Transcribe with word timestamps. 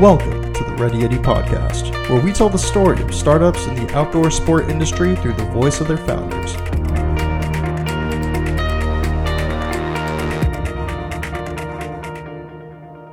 Welcome 0.00 0.52
to 0.52 0.62
the 0.62 0.74
Ready 0.74 0.98
Yeti 0.98 1.20
podcast, 1.20 1.90
where 2.08 2.22
we 2.22 2.32
tell 2.32 2.48
the 2.48 2.56
story 2.56 3.02
of 3.02 3.12
startups 3.12 3.66
in 3.66 3.74
the 3.74 3.92
outdoor 3.96 4.30
sport 4.30 4.70
industry 4.70 5.16
through 5.16 5.32
the 5.32 5.44
voice 5.46 5.80
of 5.80 5.88
their 5.88 5.96
founders. 5.96 6.54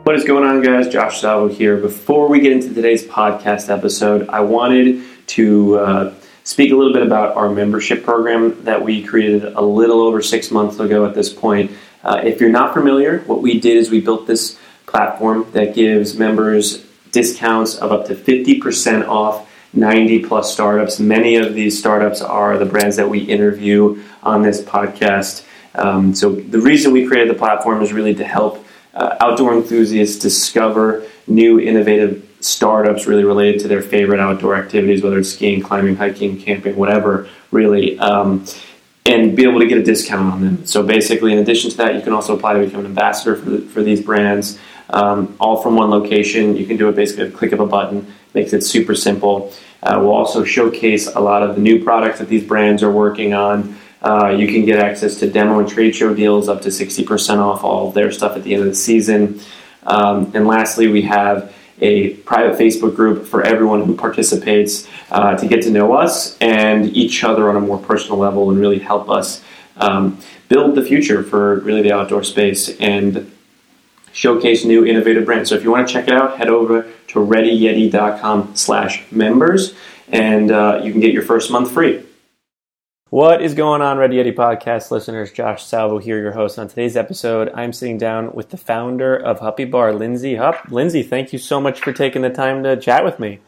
What 0.06 0.16
is 0.16 0.26
going 0.26 0.44
on, 0.44 0.62
guys? 0.62 0.88
Josh 0.88 1.22
Salvo 1.22 1.48
here. 1.48 1.78
Before 1.78 2.30
we 2.30 2.40
get 2.40 2.52
into 2.52 2.72
today's 2.72 3.04
podcast 3.04 3.76
episode, 3.76 4.30
I 4.30 4.42
wanted 4.42 5.04
to 5.30 5.80
uh, 5.80 6.14
speak 6.44 6.72
a 6.72 6.76
little 6.76 6.94
bit 6.94 7.02
about 7.02 7.36
our 7.36 7.50
membership 7.50 8.04
program 8.04 8.64
that 8.64 8.84
we 8.84 9.02
created 9.02 9.44
a 9.44 9.62
little 9.62 10.02
over 10.02 10.22
six 10.22 10.52
months 10.52 10.80
ago 10.80 11.04
at 11.08 11.16
this 11.16 11.34
point. 11.34 11.72
Uh, 12.04 12.22
if 12.24 12.40
you're 12.40 12.52
not 12.52 12.76
familiar, 12.76 13.22
what 13.22 13.42
we 13.42 13.60
did 13.60 13.76
is 13.76 13.90
we 13.90 14.02
built 14.02 14.28
this 14.28 14.60
platform 14.86 15.46
that 15.52 15.76
gives 15.76 16.18
members 16.18 16.85
discounts 17.16 17.76
of 17.78 17.94
up 17.94 18.06
to 18.08 18.14
50% 18.14 19.08
off 19.08 19.50
90 19.74 20.26
plus 20.26 20.52
startups. 20.52 21.00
Many 21.00 21.38
of 21.38 21.54
these 21.54 21.80
startups 21.80 22.22
are 22.22 22.58
the 22.58 22.66
brands 22.66 22.98
that 22.98 23.10
we 23.10 23.20
interview 23.20 24.04
on 24.22 24.42
this 24.42 24.62
podcast. 24.62 25.46
Um, 25.76 26.14
so, 26.14 26.32
the 26.32 26.60
reason 26.60 26.92
we 26.92 27.08
created 27.08 27.30
the 27.34 27.40
platform 27.40 27.82
is 27.82 27.94
really 27.94 28.16
to 28.16 28.26
help 28.26 28.66
uh, 28.94 29.16
outdoor 29.22 29.54
enthusiasts 29.54 30.20
discover 30.20 31.06
new 31.26 31.58
innovative 31.60 32.22
startups 32.42 33.08
really 33.08 33.24
related 33.24 33.62
to 33.62 33.68
their 33.70 33.82
favorite 33.82 34.20
outdoor 34.20 34.56
activities, 34.56 35.02
whether 35.02 35.18
it's 35.20 35.32
skiing, 35.32 35.62
climbing, 35.62 35.96
hiking, 35.96 36.38
camping, 36.40 36.76
whatever, 36.76 37.28
really. 37.52 37.98
Um, 38.00 38.46
and 39.06 39.36
be 39.36 39.44
able 39.44 39.60
to 39.60 39.68
get 39.68 39.78
a 39.78 39.84
discount 39.84 40.34
on 40.34 40.42
them. 40.42 40.66
So 40.66 40.84
basically, 40.84 41.32
in 41.32 41.40
addition 41.40 41.70
to 41.72 41.78
that, 41.78 41.96
you 41.96 42.02
can 42.02 42.12
also 42.12 42.36
apply 42.36 42.54
to 42.54 42.66
become 42.66 42.82
an 42.82 42.88
ambassador 42.88 43.36
for, 43.36 43.50
the, 43.50 43.60
for 43.60 43.84
these 43.84 44.02
brands, 44.02 44.58
um, 44.90 45.36
all 45.40 45.62
from 45.62 45.76
one 45.76 45.90
location. 45.90 46.56
You 46.56 46.66
can 46.66 46.78
do 46.78 46.90
it 46.90 46.96
basically 46.96 47.28
a 47.28 47.32
click 47.32 47.52
of 47.52 47.60
a 47.60 47.66
button, 47.66 48.14
makes 48.34 48.54
it 48.54 48.62
super 48.62 48.96
simple. 48.96 49.54
Uh, 49.82 50.00
we'll 50.00 50.14
also 50.14 50.44
showcase 50.44 51.08
a 51.08 51.20
lot 51.20 51.44
of 51.44 51.56
the 51.56 51.62
new 51.62 51.84
products 51.84 52.20
that 52.20 52.28
these 52.28 52.44
brands 52.44 52.82
are 52.84 52.92
working 52.92 53.34
on. 53.34 53.76
Uh, 54.02 54.30
you 54.30 54.48
can 54.48 54.66
get 54.66 54.80
access 54.80 55.18
to 55.20 55.30
demo 55.30 55.60
and 55.60 55.68
trade 55.68 55.96
show 55.96 56.14
deals 56.14 56.48
up 56.48 56.62
to 56.62 56.70
60% 56.70 57.40
off 57.40 57.64
all 57.64 57.88
of 57.88 57.94
their 57.94 58.12
stuff 58.12 58.36
at 58.36 58.44
the 58.44 58.54
end 58.54 58.64
of 58.64 58.70
the 58.70 58.76
season. 58.76 59.40
Um, 59.84 60.32
and 60.34 60.48
lastly, 60.48 60.88
we 60.88 61.04
have 61.04 61.54
a 61.82 62.14
private 62.18 62.58
Facebook 62.58 62.96
group 62.96 63.26
for 63.26 63.44
everyone 63.44 63.84
who 63.84 63.96
participates 63.96 64.88
uh, 65.12 65.36
to 65.36 65.48
get 65.48 65.62
to 65.64 65.72
know 65.72 65.94
us 65.94 66.38
and 66.40 66.86
each 66.96 67.24
other 67.24 67.50
on 67.50 67.56
a 67.56 67.60
more 67.60 67.78
personal 67.78 68.18
level 68.18 68.50
and 68.50 68.60
really 68.60 68.80
help 68.80 69.10
us 69.10 69.44
um, 69.78 70.20
build 70.48 70.76
the 70.76 70.84
future 70.84 71.22
for 71.22 71.60
really 71.60 71.82
the 71.82 71.92
outdoor 71.92 72.24
space 72.24 72.70
and 72.80 73.32
showcase 74.16 74.64
new 74.64 74.86
innovative 74.86 75.26
brands. 75.26 75.50
So 75.50 75.56
if 75.56 75.64
you 75.64 75.72
want 75.72 75.88
to 75.88 75.94
check 75.94 76.08
it 76.08 76.14
out, 76.14 76.38
head 76.38 76.48
over 76.48 76.90
to 77.08 77.20
readyyeti.com 77.20 78.56
slash 78.56 79.04
members 79.12 79.76
and 80.08 80.52
uh, 80.52 80.82
you 80.84 80.92
can 80.92 81.02
get 81.02 81.12
your 81.12 81.22
first 81.22 81.52
month 81.52 81.72
free. 81.72 82.02
What 83.10 83.42
is 83.42 83.54
going 83.54 83.82
on, 83.82 83.98
Ready 83.98 84.16
Yeti 84.16 84.34
podcast 84.34 84.90
listeners? 84.90 85.32
Josh 85.32 85.64
Salvo 85.64 86.00
here, 86.00 86.20
your 86.20 86.32
host. 86.32 86.58
On 86.58 86.68
today's 86.68 86.98
episode, 86.98 87.52
I'm 87.54 87.74
sitting 87.74 87.98
down 87.98 88.34
with 88.34 88.50
the 88.50 88.58
founder 88.58 89.16
of 89.16 89.40
Huppy 89.40 89.70
Bar, 89.70 89.92
Lyndsay 89.92 90.38
Hupp. 90.38 90.56
Lyndsay, 90.70 91.08
thank 91.08 91.32
you 91.32 91.40
so 91.40 91.60
much 91.62 91.82
for 91.82 91.94
taking 91.94 92.22
the 92.24 92.30
time 92.30 92.64
to 92.64 92.78
chat 92.78 93.04
with 93.04 93.20
me. 93.20 93.40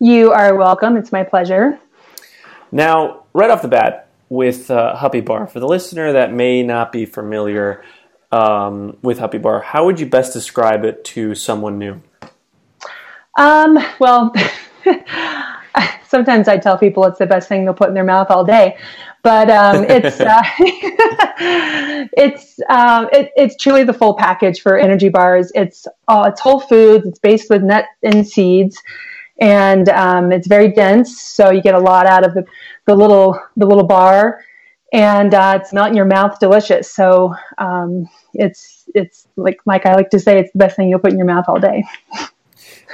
You 0.00 0.32
are 0.32 0.56
welcome. 0.56 0.96
It's 0.96 1.12
my 1.12 1.22
pleasure. 1.22 1.78
Now, 2.72 3.24
right 3.34 3.50
off 3.50 3.62
the 3.62 3.68
bat, 3.68 4.08
with 4.28 4.70
uh, 4.70 4.94
Huppy 4.96 5.24
Bar, 5.24 5.46
for 5.46 5.60
the 5.60 5.66
listener 5.66 6.12
that 6.12 6.32
may 6.32 6.62
not 6.62 6.92
be 6.92 7.06
familiar 7.06 7.82
um, 8.30 8.96
with 9.02 9.18
Huppy 9.18 9.40
Bar, 9.40 9.60
how 9.60 9.84
would 9.84 10.00
you 10.00 10.06
best 10.06 10.32
describe 10.32 10.84
it 10.84 11.04
to 11.06 11.34
someone 11.34 11.78
new? 11.78 12.02
Um, 13.38 13.78
well, 14.00 14.34
sometimes 16.08 16.48
I 16.48 16.56
tell 16.58 16.76
people 16.76 17.04
it's 17.04 17.18
the 17.18 17.26
best 17.26 17.48
thing 17.48 17.64
they'll 17.64 17.74
put 17.74 17.88
in 17.88 17.94
their 17.94 18.04
mouth 18.04 18.30
all 18.30 18.44
day, 18.44 18.76
but 19.22 19.50
um, 19.50 19.84
it's 19.88 20.20
uh, 20.20 20.42
it's 22.16 22.58
um, 22.68 23.08
it, 23.12 23.30
it's 23.36 23.56
truly 23.56 23.84
the 23.84 23.92
full 23.92 24.14
package 24.14 24.60
for 24.60 24.76
energy 24.76 25.08
bars. 25.08 25.52
It's 25.54 25.86
uh, 26.08 26.28
it's 26.32 26.40
whole 26.40 26.60
foods. 26.60 27.06
It's 27.06 27.18
based 27.18 27.50
with 27.50 27.62
nuts 27.62 27.88
and 28.02 28.26
seeds, 28.26 28.82
and 29.40 29.88
um, 29.90 30.32
it's 30.32 30.48
very 30.48 30.72
dense, 30.72 31.20
so 31.20 31.50
you 31.50 31.62
get 31.62 31.74
a 31.74 31.80
lot 31.80 32.06
out 32.06 32.26
of 32.26 32.34
the, 32.34 32.44
the 32.86 32.94
little 32.94 33.38
the 33.56 33.66
little 33.66 33.86
bar, 33.86 34.40
and 34.92 35.34
uh, 35.34 35.58
it's 35.60 35.72
in 35.72 35.94
your 35.94 36.04
mouth, 36.04 36.38
delicious. 36.38 36.90
So 36.90 37.34
um, 37.58 38.08
it's 38.34 38.84
it's 38.94 39.28
like 39.36 39.60
like 39.66 39.86
I 39.86 39.94
like 39.94 40.10
to 40.10 40.18
say, 40.18 40.38
it's 40.38 40.52
the 40.52 40.58
best 40.58 40.76
thing 40.76 40.88
you'll 40.88 40.98
put 40.98 41.12
in 41.12 41.18
your 41.18 41.26
mouth 41.26 41.44
all 41.48 41.60
day. 41.60 41.84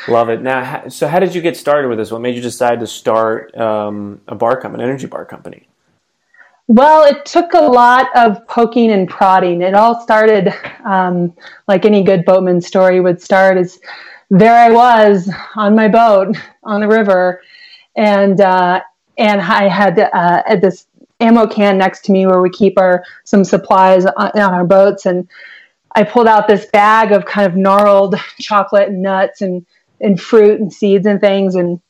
Love 0.08 0.28
it. 0.28 0.42
Now, 0.42 0.88
so 0.88 1.06
how 1.06 1.18
did 1.18 1.34
you 1.34 1.40
get 1.40 1.56
started 1.56 1.88
with 1.88 1.98
this? 1.98 2.10
What 2.10 2.20
made 2.20 2.34
you 2.34 2.42
decide 2.42 2.80
to 2.80 2.86
start 2.86 3.56
um, 3.56 4.20
a 4.28 4.34
bar 4.34 4.60
company, 4.60 4.82
an 4.82 4.90
energy 4.90 5.06
bar 5.06 5.24
company? 5.24 5.68
Well, 6.66 7.04
it 7.04 7.24
took 7.26 7.52
a 7.52 7.60
lot 7.60 8.08
of 8.16 8.46
poking 8.48 8.90
and 8.90 9.08
prodding. 9.08 9.62
It 9.62 9.74
all 9.74 10.00
started 10.00 10.52
um, 10.84 11.34
like 11.68 11.84
any 11.84 12.02
good 12.02 12.24
boatman 12.24 12.60
story 12.60 13.00
would 13.00 13.20
start. 13.20 13.58
Is 13.58 13.78
there 14.30 14.56
I 14.56 14.70
was 14.70 15.30
on 15.56 15.74
my 15.74 15.88
boat 15.88 16.36
on 16.64 16.80
the 16.80 16.88
river, 16.88 17.42
and 17.96 18.40
uh, 18.40 18.80
and 19.18 19.40
I 19.40 19.68
had 19.68 19.98
uh, 19.98 20.56
this 20.56 20.86
ammo 21.24 21.46
can 21.46 21.78
next 21.78 22.04
to 22.04 22.12
me 22.12 22.26
where 22.26 22.40
we 22.40 22.50
keep 22.50 22.78
our 22.78 23.04
some 23.24 23.44
supplies 23.44 24.04
on, 24.04 24.30
on 24.34 24.54
our 24.54 24.64
boats, 24.64 25.06
and 25.06 25.28
I 25.94 26.04
pulled 26.04 26.26
out 26.26 26.48
this 26.48 26.66
bag 26.66 27.12
of 27.12 27.24
kind 27.24 27.46
of 27.46 27.56
gnarled 27.56 28.16
chocolate 28.40 28.88
and 28.88 29.02
nuts 29.02 29.40
and 29.40 29.64
and 30.00 30.20
fruit 30.20 30.60
and 30.60 30.72
seeds 30.72 31.06
and 31.06 31.20
things 31.20 31.54
and 31.54 31.80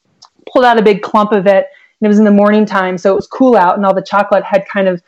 pulled 0.52 0.64
out 0.64 0.78
a 0.78 0.82
big 0.82 1.02
clump 1.02 1.32
of 1.32 1.46
it. 1.46 1.66
And 2.00 2.06
it 2.06 2.08
was 2.08 2.18
in 2.18 2.24
the 2.24 2.30
morning 2.30 2.66
time 2.66 2.98
so 2.98 3.12
it 3.12 3.16
was 3.16 3.26
cool 3.26 3.56
out 3.56 3.76
and 3.76 3.86
all 3.86 3.94
the 3.94 4.02
chocolate 4.02 4.44
had 4.44 4.66
kind 4.68 4.88
of 4.88 5.02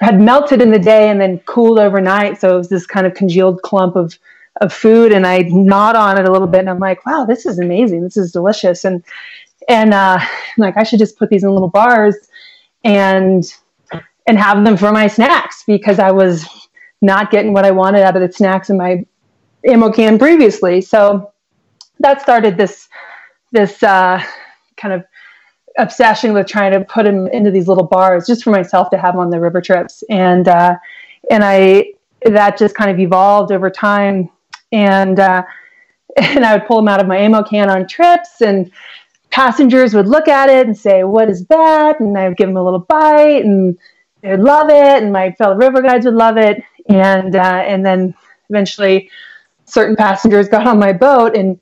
had 0.00 0.20
melted 0.20 0.62
in 0.62 0.70
the 0.70 0.78
day 0.78 1.08
and 1.10 1.20
then 1.20 1.38
cooled 1.40 1.78
overnight. 1.78 2.40
So 2.40 2.54
it 2.54 2.58
was 2.58 2.68
this 2.68 2.86
kind 2.86 3.06
of 3.06 3.14
congealed 3.14 3.62
clump 3.62 3.96
of 3.96 4.18
of 4.60 4.72
food 4.72 5.12
and 5.12 5.26
I 5.26 5.38
gnawed 5.48 5.96
on 5.96 6.18
it 6.18 6.28
a 6.28 6.30
little 6.30 6.46
bit 6.46 6.60
and 6.60 6.70
I'm 6.70 6.78
like 6.78 7.04
wow 7.06 7.24
this 7.24 7.44
is 7.44 7.58
amazing. 7.58 8.02
This 8.02 8.16
is 8.16 8.30
delicious. 8.30 8.84
And 8.84 9.02
and 9.68 9.94
uh, 9.94 10.18
like 10.58 10.76
I 10.76 10.84
should 10.84 10.98
just 10.98 11.18
put 11.18 11.28
these 11.30 11.44
in 11.44 11.50
little 11.50 11.68
bars 11.68 12.16
and 12.84 13.44
and 14.26 14.38
have 14.38 14.64
them 14.64 14.76
for 14.76 14.92
my 14.92 15.06
snacks 15.06 15.64
because 15.66 15.98
I 15.98 16.10
was 16.10 16.48
not 17.00 17.30
getting 17.30 17.52
what 17.52 17.64
I 17.64 17.72
wanted 17.72 18.02
out 18.02 18.16
of 18.16 18.22
the 18.22 18.32
snacks 18.32 18.70
in 18.70 18.76
my 18.76 19.04
ammo 19.66 19.90
can 19.90 20.18
previously. 20.18 20.80
So 20.80 21.32
that 22.00 22.22
started 22.22 22.56
this 22.56 22.88
this 23.52 23.82
uh, 23.82 24.22
kind 24.76 24.94
of 24.94 25.04
obsession 25.78 26.32
with 26.32 26.46
trying 26.46 26.72
to 26.72 26.84
put 26.84 27.04
them 27.04 27.26
into 27.28 27.50
these 27.50 27.68
little 27.68 27.86
bars 27.86 28.26
just 28.26 28.44
for 28.44 28.50
myself 28.50 28.90
to 28.90 28.98
have 28.98 29.16
on 29.16 29.30
the 29.30 29.40
river 29.40 29.60
trips. 29.60 30.02
And 30.08 30.48
uh, 30.48 30.76
and 31.30 31.44
I 31.44 31.92
that 32.24 32.56
just 32.56 32.74
kind 32.74 32.90
of 32.90 32.98
evolved 32.98 33.52
over 33.52 33.70
time. 33.70 34.30
And 34.70 35.18
uh, 35.18 35.42
and 36.16 36.44
I 36.44 36.56
would 36.56 36.66
pull 36.66 36.76
them 36.76 36.88
out 36.88 37.00
of 37.00 37.06
my 37.06 37.18
ammo 37.18 37.42
can 37.42 37.70
on 37.70 37.86
trips 37.86 38.40
and 38.40 38.70
passengers 39.32 39.94
would 39.94 40.06
look 40.06 40.28
at 40.28 40.48
it 40.48 40.66
and 40.66 40.76
say 40.76 41.02
what 41.02 41.28
is 41.28 41.46
that 41.46 41.98
and 41.98 42.16
I 42.16 42.28
would 42.28 42.36
give 42.36 42.48
them 42.48 42.56
a 42.56 42.62
little 42.62 42.80
bite 42.80 43.44
and 43.44 43.76
they 44.20 44.30
would 44.30 44.40
love 44.40 44.68
it 44.68 45.02
and 45.02 45.12
my 45.12 45.32
fellow 45.32 45.56
river 45.56 45.82
guides 45.82 46.04
would 46.04 46.14
love 46.14 46.36
it 46.36 46.62
and 46.88 47.34
uh, 47.34 47.64
and 47.66 47.84
then 47.84 48.14
eventually 48.50 49.10
certain 49.64 49.96
passengers 49.96 50.48
got 50.48 50.66
on 50.66 50.78
my 50.78 50.92
boat 50.92 51.34
and 51.34 51.58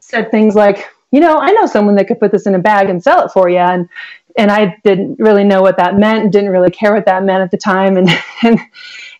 said 0.00 0.30
things 0.30 0.54
like, 0.54 0.88
you 1.12 1.20
know, 1.20 1.38
I 1.38 1.52
know 1.52 1.66
someone 1.66 1.94
that 1.96 2.08
could 2.08 2.20
put 2.20 2.32
this 2.32 2.46
in 2.46 2.54
a 2.54 2.58
bag 2.58 2.90
and 2.90 3.02
sell 3.02 3.24
it 3.24 3.30
for 3.30 3.48
you. 3.48 3.58
And, 3.58 3.88
and 4.36 4.50
I 4.50 4.76
didn't 4.82 5.18
really 5.20 5.44
know 5.44 5.62
what 5.62 5.76
that 5.76 5.96
meant 5.96 6.24
and 6.24 6.32
didn't 6.32 6.50
really 6.50 6.70
care 6.70 6.92
what 6.92 7.06
that 7.06 7.22
meant 7.22 7.42
at 7.42 7.50
the 7.52 7.56
time. 7.56 7.96
And, 7.96 8.10
and, 8.42 8.58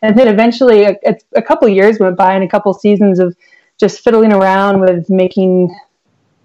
and 0.03 0.19
then 0.19 0.29
eventually 0.29 0.85
a, 0.85 0.97
a 1.35 1.43
couple 1.43 1.69
years 1.69 1.99
went 1.99 2.17
by 2.17 2.35
and 2.35 2.45
a 2.45 2.49
couple 2.49 2.75
seasons 2.75 3.21
of 3.21 3.37
just 3.79 4.03
fiddling 4.03 4.33
around 4.33 4.81
with 4.81 5.09
making 5.09 5.75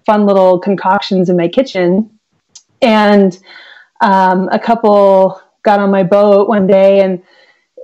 fun 0.06 0.26
little 0.26 0.58
concoctions 0.58 1.28
in 1.28 1.36
my 1.36 1.48
kitchen. 1.48 2.18
And 2.82 3.38
um, 4.00 4.48
a 4.50 4.58
couple 4.58 5.40
got 5.62 5.80
on 5.80 5.90
my 5.90 6.02
boat 6.02 6.48
one 6.48 6.66
day 6.66 7.00
and 7.00 7.22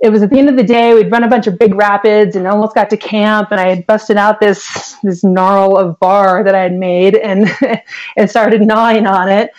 it 0.01 0.09
was 0.09 0.21
at 0.21 0.29
the 0.29 0.37
end 0.37 0.49
of 0.49 0.55
the 0.55 0.63
day 0.63 0.93
we'd 0.93 1.11
run 1.11 1.23
a 1.23 1.27
bunch 1.27 1.45
of 1.47 1.59
big 1.59 1.75
rapids 1.75 2.35
and 2.35 2.47
almost 2.47 2.73
got 2.73 2.89
to 2.89 2.97
camp 2.97 3.51
and 3.51 3.59
i 3.59 3.67
had 3.69 3.85
busted 3.85 4.17
out 4.17 4.39
this 4.39 4.95
this 5.03 5.23
gnarl 5.23 5.77
of 5.77 5.99
bar 5.99 6.43
that 6.43 6.55
i 6.55 6.61
had 6.61 6.73
made 6.73 7.15
and 7.15 7.47
and 8.17 8.29
started 8.29 8.61
gnawing 8.61 9.05
on 9.05 9.29
it. 9.29 9.51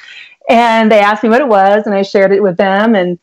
And 0.51 0.91
they 0.91 0.99
asked 0.99 1.23
me 1.23 1.29
what 1.29 1.41
it 1.41 1.49
was 1.49 1.87
and 1.87 1.95
i 1.95 2.03
shared 2.03 2.33
it 2.33 2.43
with 2.43 2.57
them 2.57 2.97
and 2.97 3.21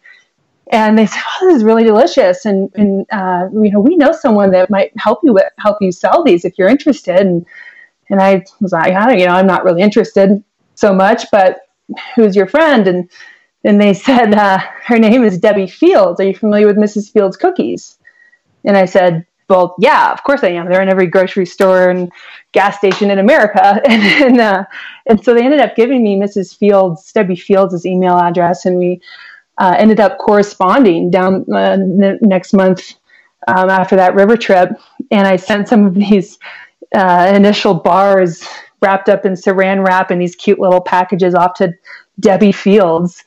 and 0.72 0.98
they 0.98 1.06
said 1.06 1.22
oh 1.42 1.48
this 1.48 1.58
is 1.58 1.64
really 1.64 1.84
delicious. 1.84 2.46
And 2.46 2.72
and 2.76 3.06
uh, 3.12 3.50
you 3.52 3.72
know 3.72 3.80
we 3.80 3.96
know 3.96 4.12
someone 4.12 4.52
that 4.52 4.70
might 4.70 4.92
help 4.98 5.20
you 5.24 5.34
with, 5.34 5.52
help 5.60 5.78
you 5.82 5.92
sell 5.92 6.24
these 6.24 6.46
if 6.46 6.58
you're 6.58 6.70
interested. 6.70 7.20
And 7.20 7.46
and 8.10 8.22
i 8.22 8.44
was 8.62 8.72
like 8.72 8.94
I 8.94 9.07
don't, 9.07 9.19
you 9.19 9.25
know 9.25 9.34
i'm 9.34 9.48
not 9.48 9.63
really 9.63 9.81
interested 9.81 10.44
so 10.75 10.94
much 10.94 11.25
but 11.31 11.60
who's 12.16 12.36
your 12.36 12.48
friend 12.48 12.88
and 12.88 13.10
and 13.66 13.81
they 13.81 13.94
said 14.07 14.34
uh, 14.34 14.60
her 14.84 14.98
name 14.98 15.24
is 15.24 15.38
Debbie 15.38 15.68
Fields. 15.68 16.19
Are 16.19 16.25
you 16.25 16.36
familiar 16.36 16.68
with 16.68 16.78
Mrs. 16.78 17.12
Fields 17.12 17.36
cookies? 17.36 17.98
And 18.63 18.78
I 18.78 18.86
said, 18.86 19.25
well, 19.50 19.75
yeah, 19.80 20.12
of 20.12 20.24
course 20.24 20.44
I 20.44 20.50
am. 20.50 20.69
They're 20.69 20.81
in 20.81 20.90
every 20.90 21.07
grocery 21.07 21.46
store 21.46 21.90
and 21.90 22.12
gas 22.52 22.78
station 22.78 23.12
in 23.12 23.19
America. 23.19 23.81
And, 23.90 24.04
and, 24.04 24.42
uh, 24.42 24.63
and 25.08 25.24
so 25.24 25.34
they 25.34 25.44
ended 25.44 25.60
up 25.60 25.75
giving 25.75 26.04
me 26.04 26.16
Mrs. 26.16 26.58
Fields, 26.58 27.12
Debbie 27.12 27.36
Fields' 27.36 27.86
email 27.86 28.18
address, 28.18 28.66
and 28.66 28.78
we 28.78 29.01
uh, 29.60 29.75
ended 29.78 30.00
up 30.00 30.18
corresponding 30.18 31.12
down 31.12 31.46
uh, 31.51 31.78
n- 31.80 32.19
next 32.22 32.54
month 32.54 32.94
um, 33.48 33.69
after 33.69 33.96
that 33.96 34.16
river 34.16 34.36
trip. 34.36 34.69
And 35.12 35.28
I 35.28 35.36
sent 35.36 35.68
some 35.68 35.86
of 35.86 35.94
these 35.94 36.40
uh, 36.94 37.32
initial 37.34 37.74
bars 37.74 38.46
wrapped 38.82 39.10
up 39.10 39.26
in 39.26 39.34
saran 39.34 39.86
wrap 39.86 40.12
in 40.12 40.20
these 40.20 40.36
cute 40.36 40.60
little 40.60 40.82
packages 40.82 41.34
off 41.34 41.54
to 41.56 41.74
Debbie 42.20 42.52
Fields. 42.52 43.24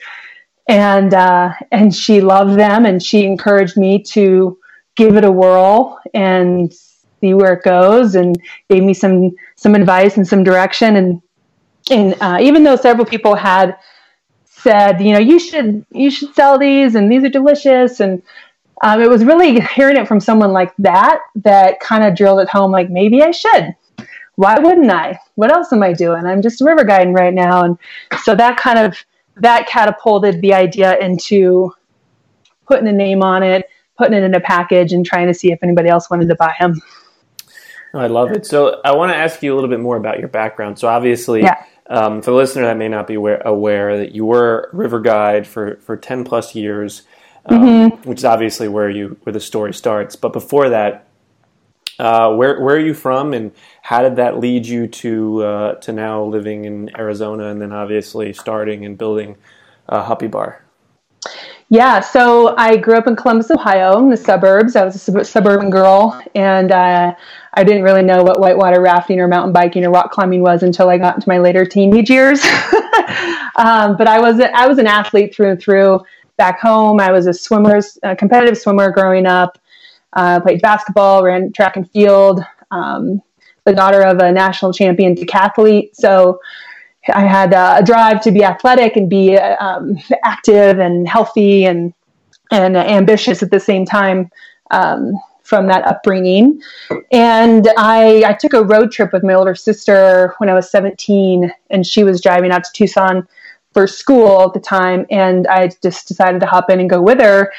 And, 0.68 1.14
uh, 1.14 1.52
and 1.72 1.94
she 1.94 2.20
loved 2.20 2.58
them 2.58 2.84
and 2.84 3.02
she 3.02 3.24
encouraged 3.24 3.76
me 3.76 4.02
to 4.04 4.58
give 4.96 5.16
it 5.16 5.24
a 5.24 5.32
whirl 5.32 5.98
and 6.12 6.72
see 7.20 7.34
where 7.34 7.54
it 7.54 7.62
goes 7.62 8.14
and 8.14 8.36
gave 8.68 8.82
me 8.82 8.94
some 8.94 9.30
some 9.56 9.74
advice 9.74 10.16
and 10.16 10.26
some 10.26 10.44
direction 10.44 10.96
and 10.96 11.22
and 11.90 12.14
uh, 12.20 12.38
even 12.40 12.64
though 12.64 12.76
several 12.76 13.06
people 13.06 13.34
had 13.34 13.76
said 14.44 15.00
you 15.00 15.12
know 15.12 15.18
you 15.18 15.38
should 15.38 15.84
you 15.90 16.10
should 16.10 16.34
sell 16.34 16.58
these 16.58 16.94
and 16.94 17.10
these 17.10 17.24
are 17.24 17.28
delicious 17.28 18.00
and 18.00 18.22
um, 18.82 19.00
it 19.00 19.08
was 19.08 19.24
really 19.24 19.60
hearing 19.60 19.96
it 19.96 20.06
from 20.06 20.20
someone 20.20 20.52
like 20.52 20.72
that 20.78 21.20
that 21.36 21.80
kind 21.80 22.04
of 22.04 22.16
drilled 22.16 22.40
it 22.40 22.48
home 22.48 22.70
like 22.70 22.90
maybe 22.90 23.22
i 23.22 23.30
should 23.30 23.74
why 24.36 24.58
wouldn't 24.58 24.90
i 24.90 25.18
what 25.34 25.52
else 25.52 25.72
am 25.72 25.82
i 25.82 25.92
doing 25.92 26.24
i'm 26.26 26.42
just 26.42 26.60
a 26.60 26.64
river 26.64 26.84
guiding 26.84 27.12
right 27.12 27.34
now 27.34 27.64
and 27.64 27.78
so 28.22 28.34
that 28.34 28.56
kind 28.56 28.78
of 28.78 28.96
that 29.36 29.66
catapulted 29.66 30.40
the 30.40 30.52
idea 30.52 30.98
into 30.98 31.72
putting 32.66 32.88
a 32.88 32.92
name 32.92 33.22
on 33.22 33.42
it 33.42 33.68
putting 33.98 34.16
it 34.16 34.22
in 34.22 34.34
a 34.34 34.40
package 34.40 34.92
and 34.92 35.04
trying 35.04 35.26
to 35.26 35.34
see 35.34 35.52
if 35.52 35.58
anybody 35.62 35.88
else 35.88 36.08
wanted 36.08 36.28
to 36.28 36.36
buy 36.36 36.54
them. 36.58 36.80
I 37.92 38.06
love 38.06 38.30
it. 38.30 38.46
So 38.46 38.80
I 38.84 38.94
want 38.94 39.10
to 39.10 39.16
ask 39.16 39.42
you 39.42 39.52
a 39.52 39.56
little 39.56 39.68
bit 39.68 39.80
more 39.80 39.96
about 39.96 40.20
your 40.20 40.28
background. 40.28 40.78
So 40.78 40.88
obviously, 40.88 41.42
yeah. 41.42 41.64
um, 41.90 42.22
for 42.22 42.30
the 42.30 42.36
listener 42.36 42.62
that 42.66 42.76
may 42.76 42.88
not 42.88 43.06
be 43.06 43.14
aware, 43.14 43.42
aware, 43.44 43.98
that 43.98 44.14
you 44.14 44.24
were 44.24 44.70
a 44.72 44.76
river 44.76 45.00
guide 45.00 45.46
for, 45.46 45.76
for 45.76 45.96
10 45.96 46.24
plus 46.24 46.54
years, 46.54 47.02
um, 47.48 47.60
mm-hmm. 47.60 48.08
which 48.08 48.18
is 48.18 48.24
obviously 48.24 48.68
where 48.68 48.90
you 48.90 49.16
where 49.22 49.32
the 49.32 49.40
story 49.40 49.74
starts. 49.74 50.16
But 50.16 50.32
before 50.32 50.68
that, 50.70 51.06
uh, 51.98 52.34
where 52.34 52.60
where 52.60 52.76
are 52.76 52.80
you 52.80 52.94
from, 52.94 53.32
and 53.32 53.52
how 53.82 54.02
did 54.02 54.16
that 54.16 54.38
lead 54.38 54.66
you 54.66 54.86
to 54.86 55.42
uh, 55.42 55.74
to 55.76 55.92
now 55.92 56.22
living 56.22 56.64
in 56.64 56.90
Arizona, 56.96 57.48
and 57.48 57.60
then 57.60 57.72
obviously 57.72 58.32
starting 58.32 58.84
and 58.84 58.96
building 58.96 59.36
a 59.88 60.02
Huppy 60.02 60.30
Bar? 60.30 60.62
Yeah, 61.70 62.00
so 62.00 62.54
I 62.56 62.76
grew 62.78 62.94
up 62.94 63.06
in 63.06 63.14
Columbus, 63.14 63.50
Ohio, 63.50 63.98
in 63.98 64.08
the 64.08 64.16
suburbs. 64.16 64.74
I 64.74 64.84
was 64.84 64.94
a 64.94 64.98
sub- 64.98 65.26
suburban 65.26 65.68
girl, 65.68 66.18
and 66.34 66.72
uh, 66.72 67.14
I 67.52 67.64
didn't 67.64 67.82
really 67.82 68.02
know 68.02 68.22
what 68.22 68.40
whitewater 68.40 68.80
rafting 68.80 69.20
or 69.20 69.28
mountain 69.28 69.52
biking 69.52 69.84
or 69.84 69.90
rock 69.90 70.10
climbing 70.10 70.40
was 70.40 70.62
until 70.62 70.88
I 70.88 70.96
got 70.96 71.16
into 71.16 71.28
my 71.28 71.38
later 71.38 71.66
teenage 71.66 72.08
years. 72.08 72.42
um, 73.56 73.98
but 73.98 74.06
I 74.06 74.18
was 74.18 74.40
a, 74.40 74.56
I 74.56 74.66
was 74.66 74.78
an 74.78 74.86
athlete 74.86 75.34
through 75.34 75.50
and 75.50 75.60
through. 75.60 76.00
Back 76.38 76.60
home, 76.60 77.00
I 77.00 77.10
was 77.10 77.26
a 77.26 77.34
swimmer, 77.34 77.80
a 78.02 78.16
competitive 78.16 78.56
swimmer 78.56 78.90
growing 78.90 79.26
up. 79.26 79.58
Uh, 80.14 80.40
played 80.40 80.62
basketball, 80.62 81.22
ran 81.22 81.52
track 81.52 81.76
and 81.76 81.90
field. 81.90 82.40
Um, 82.70 83.20
the 83.64 83.74
daughter 83.74 84.02
of 84.02 84.18
a 84.18 84.32
national 84.32 84.72
champion 84.72 85.14
decathlete, 85.14 85.94
so 85.94 86.40
I 87.12 87.24
had 87.26 87.54
uh, 87.54 87.76
a 87.78 87.84
drive 87.84 88.22
to 88.22 88.30
be 88.30 88.44
athletic 88.44 88.96
and 88.96 89.10
be 89.10 89.36
um, 89.36 89.98
active 90.24 90.78
and 90.78 91.08
healthy 91.08 91.66
and 91.66 91.92
and 92.50 92.76
ambitious 92.76 93.42
at 93.42 93.50
the 93.50 93.60
same 93.60 93.84
time 93.84 94.30
um, 94.70 95.12
from 95.42 95.66
that 95.66 95.84
upbringing. 95.84 96.60
And 97.12 97.68
I, 97.76 98.24
I 98.26 98.32
took 98.32 98.54
a 98.54 98.64
road 98.64 98.90
trip 98.90 99.12
with 99.12 99.22
my 99.22 99.34
older 99.34 99.54
sister 99.54 100.34
when 100.38 100.48
I 100.48 100.54
was 100.54 100.70
17, 100.70 101.52
and 101.70 101.86
she 101.86 102.04
was 102.04 102.22
driving 102.22 102.50
out 102.50 102.64
to 102.64 102.72
Tucson 102.72 103.28
for 103.74 103.86
school 103.86 104.42
at 104.42 104.54
the 104.54 104.60
time, 104.60 105.06
and 105.10 105.46
I 105.46 105.70
just 105.82 106.08
decided 106.08 106.40
to 106.40 106.46
hop 106.46 106.70
in 106.70 106.80
and 106.80 106.90
go 106.90 107.00
with 107.00 107.20
her 107.20 107.52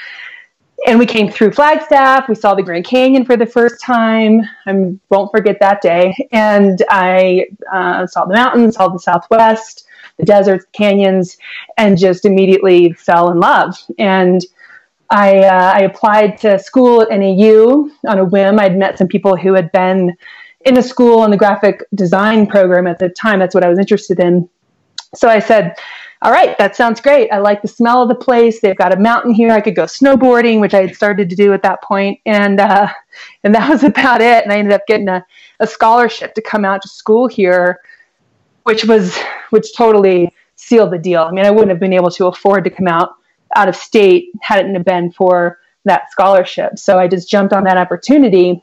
and 0.86 1.00
we 1.00 1.06
came 1.06 1.30
through 1.30 1.52
Flagstaff. 1.52 2.30
We 2.30 2.36
saw 2.36 2.56
the 2.56 2.64
Grand 2.64 2.86
Canyon 2.86 3.26
for 3.26 3.36
the 3.36 3.46
first 3.46 3.82
time. 3.82 4.42
I 4.66 4.94
won't 5.10 5.32
forget 5.32 5.58
that 5.60 5.82
day. 5.82 6.16
And 6.32 6.84
I 6.90 7.46
uh, 7.72 8.08
saw 8.08 8.26
the 8.26 8.34
mountains, 8.34 8.76
saw 8.76 8.88
the 8.88 9.00
Southwest, 9.00 9.88
the 10.18 10.26
deserts, 10.26 10.66
canyons, 10.72 11.38
and 11.78 11.98
just 11.98 12.26
immediately 12.26 12.94
fell 12.94 13.32
in 13.32 13.40
love. 13.40 13.78
And 13.98 14.42
I, 15.10 15.40
uh, 15.40 15.74
I 15.76 15.82
applied 15.82 16.38
to 16.40 16.60
school 16.60 17.02
at 17.02 17.10
NAU 17.10 17.90
on 18.08 18.20
a 18.20 18.26
whim. 18.26 18.60
I'd 18.60 18.78
met 18.78 18.98
some 18.98 19.08
people 19.08 19.36
who 19.36 19.54
had 19.54 19.72
been 19.72 20.16
in 20.66 20.78
a 20.78 20.84
school 20.84 21.24
in 21.24 21.32
the 21.32 21.38
graphic 21.38 21.84
design 21.96 22.46
program 22.46 22.86
at 22.86 23.00
the 23.00 23.10
time. 23.10 23.40
That's 23.40 23.56
what 23.56 23.64
I 23.64 23.70
was 23.70 23.80
interested 23.80 24.20
in. 24.20 24.50
So 25.16 25.28
I 25.28 25.40
said, 25.40 25.76
all 26.22 26.32
right, 26.32 26.58
that 26.58 26.76
sounds 26.76 27.00
great. 27.00 27.32
I 27.32 27.38
like 27.38 27.62
the 27.62 27.68
smell 27.68 28.02
of 28.02 28.10
the 28.10 28.16
place. 28.16 28.60
They've 28.60 28.76
got 28.76 28.94
a 28.94 29.00
mountain 29.00 29.34
here. 29.34 29.52
I 29.52 29.62
could 29.62 29.76
go 29.76 29.86
snowboarding, 29.86 30.60
which 30.60 30.74
I 30.74 30.82
had 30.82 30.96
started 30.96 31.30
to 31.30 31.36
do 31.36 31.54
at 31.54 31.64
that 31.64 31.82
point. 31.82 32.20
and 32.26 32.60
uh, 32.60 32.90
and 33.44 33.56
that 33.56 33.70
was 33.70 33.84
about 33.86 34.22
it. 34.22 34.44
And 34.44 34.52
I 34.52 34.58
ended 34.58 34.74
up 34.74 34.86
getting 34.88 35.08
a, 35.08 35.26
a 35.60 35.68
scholarship 35.68 36.34
to 36.36 36.42
come 36.42 36.66
out 36.66 36.82
to 36.82 36.90
school 36.90 37.28
here, 37.28 37.80
which 38.64 38.84
was 38.84 39.18
which 39.52 39.74
totally 39.76 40.34
sealed 40.56 40.92
the 40.92 40.98
deal. 40.98 41.22
I 41.22 41.32
mean, 41.32 41.46
I 41.46 41.52
wouldn't 41.52 41.70
have 41.70 41.80
been 41.80 41.94
able 41.94 42.12
to 42.12 42.28
afford 42.28 42.66
to 42.66 42.70
come 42.70 42.88
out 42.88 43.16
out 43.56 43.70
of 43.70 43.76
state 43.76 44.30
had 44.42 44.66
it 44.66 44.70
not 44.70 44.86
been 44.86 45.12
for 45.12 45.60
that 45.86 46.12
scholarship. 46.12 46.78
So 46.78 47.00
I 47.00 47.08
just 47.08 47.30
jumped 47.30 47.54
on 47.54 47.64
that 47.64 47.78
opportunity 47.78 48.62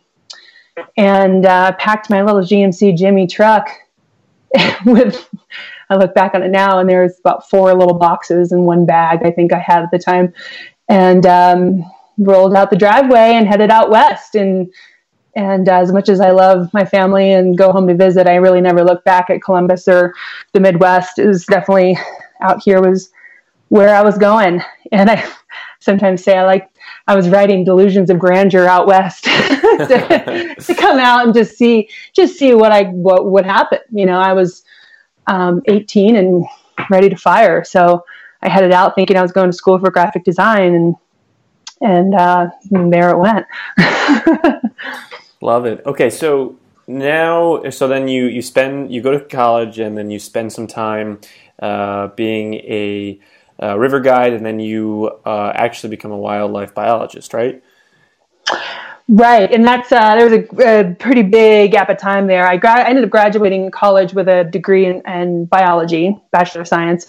and 0.97 1.47
uh, 1.47 1.73
packed 1.73 2.11
my 2.11 2.23
little 2.23 2.43
GMC 2.43 2.97
Jimmy 2.97 3.27
truck 3.27 3.69
with 4.85 5.29
I 5.91 5.97
look 5.97 6.15
back 6.15 6.35
on 6.35 6.43
it 6.43 6.51
now, 6.51 6.79
and 6.79 6.89
there's 6.89 7.19
about 7.21 7.49
four 7.49 7.73
little 7.75 7.99
boxes 7.99 8.53
in 8.53 8.65
one 8.65 8.87
bag 8.87 9.21
I 9.25 9.31
think 9.31 9.53
I 9.53 9.59
had 9.59 9.83
at 9.83 9.91
the 9.91 9.99
time, 9.99 10.33
and 10.89 11.25
um, 11.27 11.85
rolled 12.19 12.55
out 12.55 12.71
the 12.71 12.77
driveway 12.77 13.33
and 13.35 13.47
headed 13.47 13.71
out 13.71 13.91
west. 13.91 14.35
And 14.35 14.73
and 15.35 15.69
as 15.69 15.93
much 15.93 16.09
as 16.09 16.21
I 16.21 16.31
love 16.31 16.73
my 16.73 16.85
family 16.85 17.33
and 17.33 17.59
go 17.59 17.71
home 17.71 17.87
to 17.89 17.95
visit, 17.95 18.27
I 18.27 18.37
really 18.37 18.63
never 18.63 18.83
look 18.83 19.05
back 19.05 19.29
at 19.29 19.43
Columbus 19.43 19.87
or 19.87 20.15
the 20.53 20.61
Midwest. 20.61 21.19
It 21.19 21.27
was 21.27 21.45
definitely 21.45 21.99
out 22.41 22.63
here 22.65 22.81
was 22.81 23.11
where 23.69 23.95
I 23.95 24.03
was 24.03 24.17
going, 24.19 24.63
and 24.93 25.11
I 25.11 25.25
sometimes 25.81 26.25
say 26.25 26.37
I 26.37 26.45
like 26.45 26.71
I 27.07 27.15
was 27.15 27.29
writing 27.29 27.65
delusions 27.65 28.11
of 28.11 28.19
grandeur 28.19 28.67
out 28.67 28.87
west 28.87 29.25
to, 29.25 30.57
to, 30.59 30.75
come 30.79 30.99
out 30.99 31.25
and 31.25 31.35
just 31.35 31.57
see 31.57 31.89
just 32.13 32.39
see 32.39 32.55
what 32.55 32.73
I 32.73 32.85
what 32.85 33.31
would 33.31 33.45
happen. 33.45 33.79
You 33.91 34.07
know, 34.07 34.19
I 34.19 34.33
was 34.33 34.65
um, 35.27 35.63
18 35.67 36.17
and 36.17 36.45
ready 36.91 37.09
to 37.09 37.17
fire. 37.17 37.65
So 37.65 38.05
I 38.43 38.49
headed 38.49 38.73
out 38.73 38.95
thinking 38.95 39.17
I 39.17 39.23
was 39.23 39.33
going 39.33 39.51
to 39.51 39.57
school 39.57 39.79
for 39.79 39.91
graphic 39.91 40.25
design, 40.25 40.75
and 40.75 40.95
and, 41.81 42.15
uh, 42.15 42.49
and 42.71 42.93
there 42.93 43.11
it 43.11 43.19
went. 43.19 43.47
Love 45.43 45.67
it. 45.67 45.85
Okay, 45.85 46.09
so 46.09 46.57
now, 46.87 47.69
so 47.71 47.87
then 47.89 48.09
you 48.09 48.27
you 48.27 48.43
spend 48.43 48.93
you 48.93 49.03
go 49.03 49.11
to 49.13 49.21
college, 49.21 49.79
and 49.79 49.97
then 49.97 50.11
you 50.11 50.19
spend 50.19 50.53
some 50.53 50.67
time 50.67 51.21
uh, 51.61 52.09
being 52.09 52.55
a 52.55 53.21
uh, 53.63 53.79
river 53.79 54.01
guide, 54.01 54.33
and 54.33 54.45
then 54.45 54.61
you 54.61 55.11
uh, 55.25 55.53
actually 55.55 55.91
become 55.91 56.13
a 56.13 56.19
wildlife 56.19 56.75
biologist, 56.75 57.35
right? 57.35 57.63
Right, 59.09 59.53
and 59.53 59.65
that's 59.65 59.93
uh, 59.93 60.17
there 60.17 60.29
was 60.29 60.33
a, 60.33 60.81
a, 60.81 60.95
pretty 60.95 61.23
big 61.23 61.71
gap 61.71 61.89
of 61.91 61.97
time 61.97 62.27
there. 62.27 62.45
I, 62.45 62.57
gra- 62.57 62.81
I 62.81 62.89
ended 62.89 63.05
up 63.05 63.11
graduating 63.11 63.71
college 63.71 64.15
with 64.15 64.27
a 64.29 64.43
degree 64.43 64.85
in, 64.85 65.01
in, 65.07 65.45
biology, 65.45 66.19
bachelor 66.33 66.63
of 66.63 66.69
science, 66.69 67.07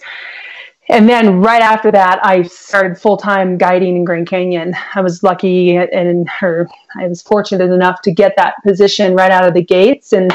and 0.89 1.09
then 1.09 1.41
right 1.41 1.61
after 1.61 1.91
that, 1.91 2.23
I 2.23 2.43
started 2.43 2.99
full 2.99 3.17
time 3.17 3.57
guiding 3.57 3.97
in 3.97 4.05
Grand 4.05 4.27
Canyon. 4.27 4.75
I 4.93 5.01
was 5.01 5.23
lucky, 5.23 5.75
and 5.75 6.29
her, 6.29 6.69
I 6.95 7.07
was 7.07 7.23
fortunate 7.23 7.71
enough 7.71 8.01
to 8.03 8.11
get 8.11 8.33
that 8.37 8.55
position 8.63 9.15
right 9.15 9.31
out 9.31 9.47
of 9.47 9.55
the 9.55 9.63
gates. 9.63 10.13
And 10.13 10.31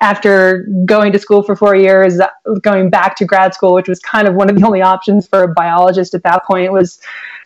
after 0.00 0.68
going 0.84 1.10
to 1.12 1.18
school 1.18 1.42
for 1.42 1.56
four 1.56 1.74
years, 1.74 2.20
going 2.60 2.90
back 2.90 3.16
to 3.16 3.24
grad 3.24 3.54
school, 3.54 3.74
which 3.74 3.88
was 3.88 3.98
kind 3.98 4.28
of 4.28 4.34
one 4.34 4.48
of 4.48 4.56
the 4.56 4.64
only 4.64 4.82
options 4.82 5.26
for 5.26 5.42
a 5.42 5.48
biologist 5.48 6.14
at 6.14 6.22
that 6.22 6.44
point, 6.44 6.70
was 6.70 7.00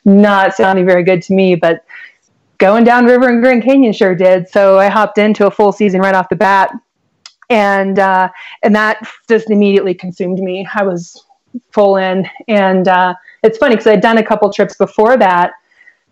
not 0.04 0.54
sounding 0.54 0.84
very 0.84 1.04
good 1.04 1.22
to 1.22 1.32
me, 1.32 1.54
but 1.54 1.84
going 2.62 2.84
down 2.84 3.04
river 3.04 3.28
and 3.28 3.42
Grand 3.42 3.64
Canyon 3.64 3.92
sure 3.92 4.14
did. 4.14 4.48
So 4.48 4.78
I 4.78 4.86
hopped 4.86 5.18
into 5.18 5.48
a 5.48 5.50
full 5.50 5.72
season 5.72 6.00
right 6.00 6.14
off 6.14 6.28
the 6.28 6.36
bat, 6.36 6.70
and 7.50 7.98
uh, 7.98 8.28
and 8.62 8.72
that 8.76 9.04
just 9.28 9.50
immediately 9.50 9.94
consumed 9.94 10.38
me. 10.38 10.66
I 10.72 10.84
was 10.84 11.24
full 11.72 11.96
in, 11.96 12.24
and 12.46 12.86
uh, 12.86 13.14
it's 13.42 13.58
funny 13.58 13.74
because 13.74 13.88
I'd 13.88 14.00
done 14.00 14.18
a 14.18 14.24
couple 14.24 14.50
trips 14.52 14.76
before 14.76 15.16
that 15.16 15.54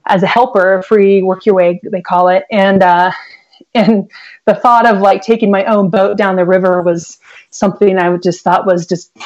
as 0.07 0.25
a 0.25 0.27
helper, 0.27 0.83
free 0.83 1.23
work 1.23 1.47
your 1.47 1.55
way 1.55 1.81
they 1.85 2.03
call 2.03 2.29
it, 2.29 2.47
and 2.51 2.83
uh, 2.83 3.13
and 3.77 4.11
the 4.47 4.57
thought 4.57 4.89
of 4.89 4.99
like 4.99 5.23
taking 5.23 5.53
my 5.53 5.65
own 5.67 5.89
boat 5.89 6.17
down 6.17 6.35
the 6.35 6.45
river 6.45 6.83
was 6.83 7.21
something 7.51 7.97
I 7.97 8.17
just 8.17 8.43
thought 8.43 8.67
was 8.67 8.89
just 8.89 9.17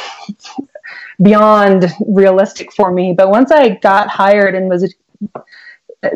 beyond 1.23 1.91
realistic 2.07 2.71
for 2.71 2.93
me. 2.93 3.15
But 3.17 3.31
once 3.31 3.51
I 3.51 3.71
got 3.77 4.09
hired 4.11 4.55
and 4.55 4.69
was 4.69 4.95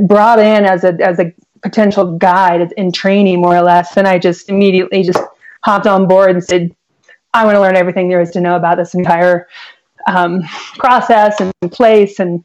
brought 0.02 0.38
in 0.38 0.64
as 0.64 0.84
a 0.84 0.96
as 1.00 1.18
a 1.18 1.32
potential 1.62 2.16
guide 2.18 2.72
in 2.76 2.92
training, 2.92 3.40
more 3.40 3.56
or 3.56 3.62
less. 3.62 3.96
And 3.96 4.06
I 4.06 4.18
just 4.18 4.48
immediately 4.48 5.02
just 5.02 5.22
hopped 5.64 5.86
on 5.86 6.06
board 6.06 6.30
and 6.30 6.44
said, 6.44 6.74
I 7.34 7.44
want 7.44 7.56
to 7.56 7.60
learn 7.60 7.76
everything 7.76 8.08
there 8.08 8.20
is 8.20 8.30
to 8.32 8.40
know 8.40 8.56
about 8.56 8.76
this 8.76 8.94
entire 8.94 9.48
um, 10.06 10.42
process 10.76 11.40
and 11.40 11.52
place 11.72 12.20
and 12.20 12.44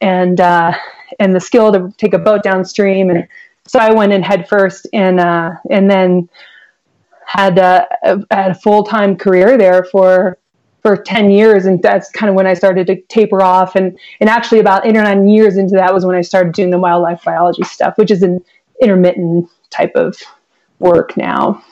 and 0.00 0.40
uh, 0.40 0.72
and 1.18 1.34
the 1.34 1.40
skill 1.40 1.72
to 1.72 1.92
take 1.98 2.14
a 2.14 2.18
boat 2.18 2.42
downstream. 2.42 3.10
And 3.10 3.28
so 3.66 3.78
I 3.78 3.92
went 3.92 4.12
in 4.12 4.22
head 4.22 4.48
first 4.48 4.86
and 4.92 5.20
uh, 5.20 5.52
and 5.70 5.90
then 5.90 6.28
had 7.26 7.58
uh, 7.58 7.86
had 8.30 8.50
a 8.50 8.54
full 8.54 8.84
time 8.84 9.16
career 9.16 9.56
there 9.56 9.84
for 9.84 10.38
for 10.84 10.96
10 10.96 11.30
years 11.30 11.64
and 11.64 11.82
that's 11.82 12.10
kind 12.10 12.28
of 12.28 12.36
when 12.36 12.46
i 12.46 12.52
started 12.52 12.86
to 12.86 13.00
taper 13.02 13.42
off 13.42 13.74
and 13.74 13.98
and 14.20 14.28
actually 14.28 14.60
about 14.60 14.86
eight 14.86 14.96
or 14.96 15.02
nine 15.02 15.26
years 15.26 15.56
into 15.56 15.74
that 15.74 15.94
was 15.94 16.04
when 16.04 16.14
i 16.14 16.20
started 16.20 16.52
doing 16.52 16.70
the 16.70 16.78
wildlife 16.78 17.24
biology 17.24 17.62
stuff 17.62 17.94
which 17.96 18.10
is 18.10 18.22
an 18.22 18.44
intermittent 18.80 19.48
type 19.70 19.92
of 19.94 20.16
work 20.78 21.16
now. 21.16 21.62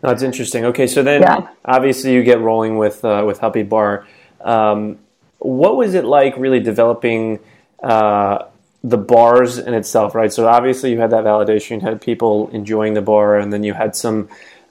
That's 0.00 0.22
interesting. 0.22 0.64
Okay 0.66 0.86
so 0.86 1.02
then 1.02 1.22
yeah. 1.22 1.48
obviously 1.64 2.12
you 2.14 2.22
get 2.22 2.40
rolling 2.40 2.76
with 2.76 3.04
uh, 3.04 3.24
with 3.26 3.40
Huppy 3.40 3.68
bar. 3.68 4.06
Um, 4.40 4.98
what 5.38 5.76
was 5.76 5.94
it 5.94 6.04
like 6.04 6.36
really 6.36 6.60
developing 6.60 7.40
uh, 7.82 8.46
the 8.82 8.98
bars 8.98 9.58
in 9.58 9.72
itself 9.72 10.14
right? 10.14 10.32
So 10.32 10.46
obviously 10.46 10.90
you 10.90 11.00
had 11.00 11.10
that 11.10 11.24
validation 11.24 11.80
you 11.80 11.86
had 11.88 12.00
people 12.00 12.48
enjoying 12.50 12.94
the 12.94 13.02
bar 13.02 13.38
and 13.38 13.52
then 13.52 13.64
you 13.64 13.72
had 13.72 13.96
some 13.96 14.28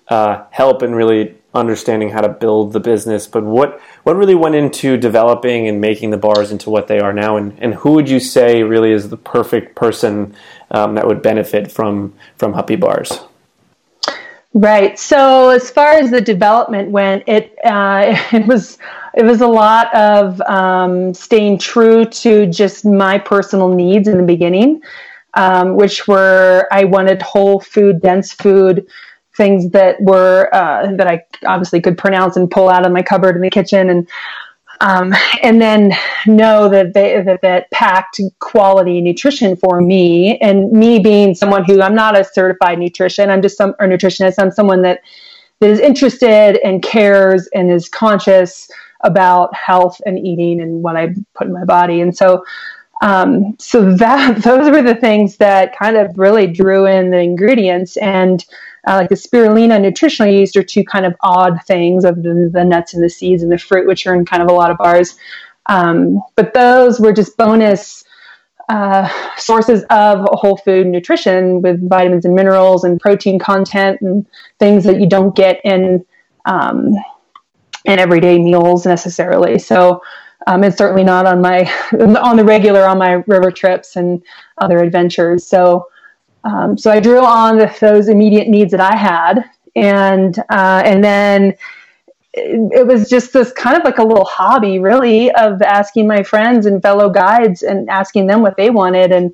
uh, 0.08 0.44
help 0.52 0.84
in 0.84 0.94
really 0.94 1.36
understanding 1.54 2.10
how 2.10 2.22
to 2.22 2.30
build 2.30 2.74
the 2.74 2.80
business, 2.80 3.28
but 3.28 3.44
what 3.44 3.80
what 4.04 4.16
really 4.16 4.36
went 4.36 4.56
into 4.56 4.98
developing 4.98 5.68
and 5.68 5.80
making 5.80 6.10
the 6.10 6.18
bars 6.18 6.52
into 6.52 6.70
what 6.70 6.88
they 6.88 7.00
are 7.00 7.14
now, 7.14 7.38
and, 7.38 7.58
and 7.60 7.76
who 7.76 7.92
would 7.92 8.10
you 8.10 8.20
say 8.20 8.64
really 8.64 8.92
is 8.92 9.10
the 9.10 9.18
perfect 9.18 9.76
person 9.76 10.36
um, 10.72 10.96
that 10.96 11.08
would 11.08 11.22
benefit 11.22 11.72
from 11.72 12.14
from 12.38 12.54
Huppy 12.54 12.80
Bars? 12.80 13.20
Right. 14.56 15.00
So 15.00 15.50
as 15.50 15.72
far 15.72 15.94
as 15.94 16.12
the 16.12 16.22
development 16.22 16.92
went, 16.92 17.24
it 17.28 17.58
uh, 17.64 18.18
it 18.32 18.48
was 18.48 18.78
it 19.14 19.24
was 19.24 19.42
a 19.42 19.48
lot 19.48 19.94
of 19.96 20.42
um, 20.42 21.14
staying 21.14 21.60
true 21.60 22.06
to 22.06 22.48
just 22.48 22.86
my 22.86 23.18
personal 23.20 23.70
needs 23.70 24.08
in 24.08 24.18
the 24.18 24.24
beginning, 24.24 24.82
um, 25.36 25.76
which 25.76 26.08
were 26.08 26.68
I 26.72 26.84
wanted 26.84 27.22
whole 27.22 27.60
food, 27.60 28.02
dense 28.02 28.32
food 28.32 28.88
things 29.36 29.70
that 29.72 30.00
were 30.02 30.50
uh, 30.54 30.96
that 30.96 31.08
I 31.08 31.24
obviously 31.46 31.82
could 31.82 31.98
pronounce 31.98 32.36
and 32.36 32.50
pull 32.50 32.70
out 32.70 32.86
of 32.86 32.92
my 32.92 33.02
cupboard 33.02 33.36
in 33.36 33.42
the 33.42 33.50
kitchen, 33.50 33.90
and 33.90 34.08
um, 34.82 35.14
and 35.42 35.62
then 35.62 35.94
know 36.26 36.70
that 36.70 36.94
they 36.94 37.22
that 37.22 37.42
that 37.42 37.72
packed 37.72 38.20
quality 38.40 39.02
nutrition 39.02 39.56
for 39.56 39.82
me, 39.82 40.38
and 40.40 40.72
me 40.72 41.00
being 41.00 41.36
someone 41.36 41.64
who 41.64 41.82
I'm 41.82 41.96
not 41.96 42.18
a 42.18 42.24
certified 42.24 42.80
nutrition, 42.80 43.30
I'm 43.30 43.42
just 43.42 43.58
some 43.58 43.74
or 43.80 43.88
nutritionist. 43.88 44.36
I'm 44.38 44.52
someone 44.52 44.82
that 44.84 45.02
that 45.60 45.70
is 45.70 45.80
interested 45.80 46.58
and 46.64 46.84
cares 46.84 47.48
and 47.54 47.72
is 47.72 47.90
conscious 47.90 48.70
about 49.02 49.54
health 49.56 50.00
and 50.06 50.18
eating 50.20 50.62
and 50.62 50.84
what 50.84 50.96
I 50.96 51.14
put 51.34 51.48
in 51.48 51.54
my 51.54 51.66
body, 51.66 52.02
and 52.02 52.16
so. 52.16 52.44
Um, 53.02 53.58
so 53.60 53.94
that 53.96 54.38
those 54.44 54.70
were 54.70 54.82
the 54.82 54.96
things 54.96 55.36
that 55.38 55.78
kind 55.78 55.98
of 55.98 56.18
really 56.18 56.48
drew 56.48 56.86
in 56.86 57.10
the 57.10 57.18
ingredients 57.20 57.98
and 57.98 58.46
uh, 58.88 58.96
like 58.96 59.10
the 59.10 59.16
spirulina 59.16 59.80
nutritional 59.82 60.32
yeast 60.32 60.58
are 60.58 60.64
two 60.64 60.84
kind 60.84 61.06
of 61.06 61.16
odd 61.22 61.60
things 61.66 62.04
of 62.04 62.22
the, 62.24 62.50
the, 62.52 62.66
nuts 62.66 62.94
and 62.94 63.04
the 63.04 63.10
seeds 63.10 63.42
and 63.42 63.52
the 63.52 63.58
fruit, 63.58 63.88
which 63.88 64.06
are 64.06 64.14
in 64.14 64.26
kind 64.26 64.44
of 64.44 64.50
a 64.50 64.54
lot 64.54 64.72
of 64.72 64.78
bars. 64.78 65.16
Um, 65.68 66.22
but 66.36 66.54
those 66.54 67.00
were 67.00 67.14
just 67.14 67.38
bonus 67.38 68.04
uh, 68.70 69.10
sources 69.38 69.84
of 69.90 70.26
whole 70.32 70.58
food 70.58 70.88
nutrition 70.88 71.62
with 71.62 71.88
vitamins 71.90 72.26
and 72.26 72.36
minerals 72.36 72.84
and 72.84 73.00
protein 73.00 73.40
content 73.40 74.00
and 74.02 74.26
things 74.60 74.84
that 74.84 75.00
you 75.00 75.08
don't 75.08 75.36
get 75.36 75.62
in 75.64 76.06
um, 76.46 76.96
in 77.86 78.00
everyday 78.00 78.40
meals 78.40 78.86
necessarily. 78.86 79.60
So 79.60 80.02
um, 80.48 80.64
it's 80.64 80.78
certainly 80.78 81.04
not 81.04 81.26
on 81.26 81.42
my 81.42 81.62
on 82.00 82.38
the 82.38 82.44
regular 82.46 82.84
on 82.86 82.98
my 82.98 83.24
river 83.28 83.52
trips 83.52 83.96
and 83.96 84.22
other 84.58 84.80
adventures. 84.80 85.46
So 85.46 85.88
um, 86.44 86.78
so 86.78 86.92
I 86.92 87.00
drew 87.00 87.24
on 87.24 87.58
the, 87.58 87.74
those 87.80 88.10
immediate 88.10 88.48
needs 88.48 88.72
that 88.72 88.82
I 88.82 88.96
had, 88.96 89.46
and 89.76 90.38
uh, 90.50 90.82
and 90.86 91.04
then 91.04 91.56
it, 92.34 92.88
was 92.88 93.10
just 93.10 93.34
this 93.34 93.52
kind 93.54 93.78
of 93.78 93.84
like 93.84 93.98
a 93.98 94.04
little 94.04 94.26
hobby, 94.26 94.80
really, 94.80 95.32
of 95.32 95.62
asking 95.62 96.08
my 96.08 96.24
friends 96.24 96.66
and 96.66 96.82
fellow 96.82 97.10
guides 97.10 97.62
and 97.62 97.90
asking 97.90 98.28
them 98.28 98.42
what 98.42 98.58
they 98.58 98.70
wanted. 98.70 99.12
And 99.12 99.34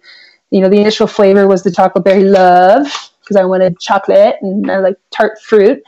you 0.51 0.61
know, 0.61 0.69
the 0.69 0.79
initial 0.79 1.07
flavor 1.07 1.47
was 1.47 1.63
the 1.63 1.71
chocolate 1.71 2.03
berry 2.03 2.23
love 2.23 2.85
because 3.21 3.35
I 3.35 3.45
wanted 3.45 3.79
chocolate 3.79 4.35
and 4.41 4.69
I 4.69 4.79
like 4.79 4.97
tart 5.11 5.41
fruit. 5.41 5.81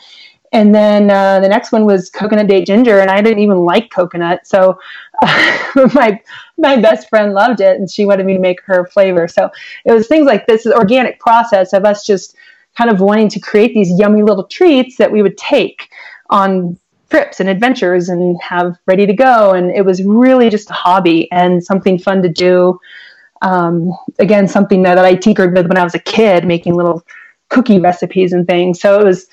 And 0.53 0.75
then 0.75 1.09
uh, 1.09 1.39
the 1.39 1.47
next 1.47 1.71
one 1.71 1.85
was 1.85 2.09
coconut 2.09 2.47
date 2.47 2.67
ginger, 2.67 2.99
and 2.99 3.09
I 3.09 3.21
didn't 3.21 3.39
even 3.39 3.59
like 3.59 3.89
coconut, 3.89 4.45
so 4.45 4.71
uh, 4.71 5.10
my 5.93 6.19
my 6.57 6.77
best 6.77 7.09
friend 7.09 7.33
loved 7.33 7.61
it, 7.61 7.77
and 7.77 7.89
she 7.89 8.05
wanted 8.05 8.25
me 8.25 8.33
to 8.33 8.39
make 8.39 8.61
her 8.63 8.85
flavor. 8.87 9.27
So 9.27 9.49
it 9.85 9.91
was 9.91 10.07
things 10.07 10.25
like 10.25 10.47
this 10.47 10.65
organic 10.65 11.19
process 11.19 11.73
of 11.73 11.85
us 11.85 12.05
just 12.05 12.35
kind 12.77 12.89
of 12.89 12.99
wanting 12.99 13.29
to 13.29 13.39
create 13.39 13.73
these 13.73 13.91
yummy 13.99 14.23
little 14.23 14.45
treats 14.45 14.97
that 14.97 15.11
we 15.11 15.21
would 15.21 15.37
take 15.37 15.89
on 16.29 16.77
trips 17.09 17.39
and 17.39 17.49
adventures 17.49 18.09
and 18.09 18.41
have 18.41 18.77
ready 18.87 19.05
to 19.05 19.13
go. 19.13 19.51
And 19.51 19.69
it 19.71 19.85
was 19.85 20.01
really 20.03 20.49
just 20.49 20.69
a 20.69 20.73
hobby 20.73 21.29
and 21.31 21.63
something 21.63 21.99
fun 21.99 22.21
to 22.23 22.29
do. 22.29 22.79
Um, 23.41 23.91
again, 24.19 24.47
something 24.47 24.83
that, 24.83 24.95
that 24.95 25.03
I 25.05 25.15
tinkered 25.15 25.55
with 25.55 25.67
when 25.67 25.77
I 25.77 25.83
was 25.83 25.95
a 25.95 25.99
kid, 25.99 26.45
making 26.45 26.75
little 26.75 27.03
cookie 27.49 27.79
recipes 27.79 28.31
and 28.31 28.47
things. 28.47 28.79
So 28.79 29.01
it 29.01 29.03
was 29.03 29.27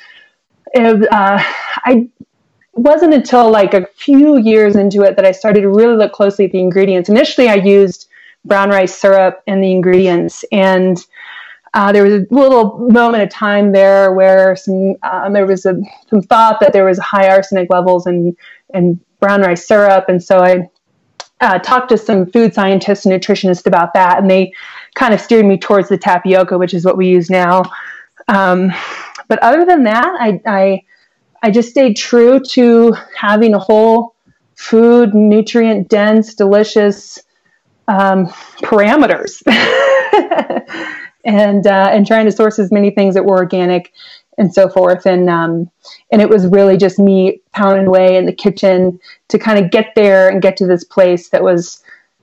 it, 0.75 1.13
uh, 1.13 1.39
I 1.85 2.09
wasn't 2.79 3.15
until 3.15 3.51
like 3.51 3.75
a 3.75 3.87
few 3.97 4.39
years 4.39 4.77
into 4.77 5.03
it 5.03 5.17
that 5.17 5.25
I 5.25 5.33
started 5.33 5.63
to 5.63 5.69
really 5.69 5.97
look 5.97 6.13
closely 6.13 6.45
at 6.45 6.53
the 6.53 6.61
ingredients. 6.61 7.09
Initially, 7.09 7.49
I 7.49 7.55
used 7.55 8.09
brown 8.45 8.71
rice 8.71 8.97
syrup 8.97 9.43
in 9.47 9.61
the 9.61 9.73
ingredients, 9.73 10.45
and 10.53 11.05
uh, 11.75 11.93
there 11.93 12.05
was 12.05 12.15
a 12.15 12.27
little 12.31 12.79
moment 12.91 13.23
of 13.23 13.31
time 13.31 13.73
there 13.73 14.13
where 14.13 14.57
some 14.57 14.95
um, 15.03 15.33
there 15.33 15.47
was 15.47 15.67
a, 15.67 15.81
some 16.09 16.23
thought 16.23 16.61
that 16.61 16.73
there 16.73 16.85
was 16.85 16.99
high 16.99 17.29
arsenic 17.29 17.71
levels 17.71 18.07
in 18.07 18.37
in 18.75 19.01
brown 19.21 19.43
rice 19.43 19.67
syrup, 19.67 20.07
and 20.09 20.23
so 20.23 20.39
I 20.39 20.69
uh, 21.41 21.59
talked 21.59 21.89
to 21.91 21.99
some 21.99 22.27
food 22.27 22.55
scientists 22.55 23.07
and 23.07 23.15
nutritionists 23.15 23.67
about 23.67 23.95
that, 23.95 24.19
and 24.19 24.31
they 24.31 24.53
kind 24.95 25.15
of 25.15 25.21
steered 25.21 25.47
me 25.47 25.59
towards 25.59 25.89
the 25.89 25.99
tapioca, 25.99 26.59
which 26.59 26.75
is 26.75 26.85
what 26.85 26.97
we 26.97 27.09
use 27.09 27.31
now. 27.31 27.63
Um, 28.29 28.73
but 29.29 29.39
other 29.41 29.65
than 29.65 29.85
that, 29.85 30.07
I, 30.19 30.41
I, 30.47 30.83
I 31.43 31.51
just 31.51 31.71
stayed 31.71 31.97
true 31.97 32.41
to 32.51 32.95
having 33.17 33.55
a 33.55 33.59
whole 33.59 34.15
food, 34.57 35.15
nutrient 35.15 35.89
dense, 35.89 36.35
delicious 36.35 37.19
um, 37.87 38.27
parameters, 38.63 39.43
and 41.25 41.67
uh, 41.67 41.91
and 41.93 42.07
trying 42.07 42.27
to 42.27 42.33
source 42.33 42.59
as 42.59 42.73
many 42.73 42.91
things 42.91 43.15
that 43.15 43.25
were 43.25 43.37
organic 43.37 43.93
and 44.37 44.53
so 44.53 44.69
forth. 44.69 45.07
And 45.07 45.31
um, 45.31 45.71
and 46.11 46.21
it 46.21 46.29
was 46.29 46.47
really 46.47 46.77
just 46.77 46.99
me 46.99 47.41
pounding 47.53 47.87
away 47.87 48.17
in 48.17 48.27
the 48.27 48.33
kitchen 48.33 48.99
to 49.29 49.39
kind 49.39 49.65
of 49.65 49.71
get 49.71 49.95
there 49.95 50.29
and 50.29 50.43
get 50.43 50.57
to 50.59 50.67
this 50.67 50.85
place 50.85 51.29
that 51.31 51.43
was 51.43 51.83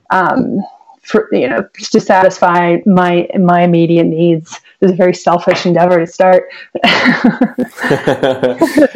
um, 0.10 0.62
for 1.06 1.30
you 1.32 1.48
know 1.48 1.68
to 1.78 2.00
satisfy 2.00 2.78
my 2.86 3.28
my 3.40 3.64
immediate 3.64 4.06
needs. 4.06 4.60
It 4.82 4.86
was 4.86 4.92
a 4.92 4.96
very 4.96 5.14
selfish 5.14 5.66
endeavor 5.66 6.00
to 6.00 6.08
start. 6.08 6.46
to 6.84 7.56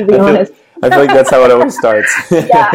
be 0.07 0.13
honest. 0.17 0.53
I 0.81 0.89
feel 0.89 0.99
like 0.99 1.09
that's 1.09 1.29
how 1.29 1.43
it 1.43 1.51
always 1.51 1.77
starts. 1.77 2.09
yeah. 2.31 2.69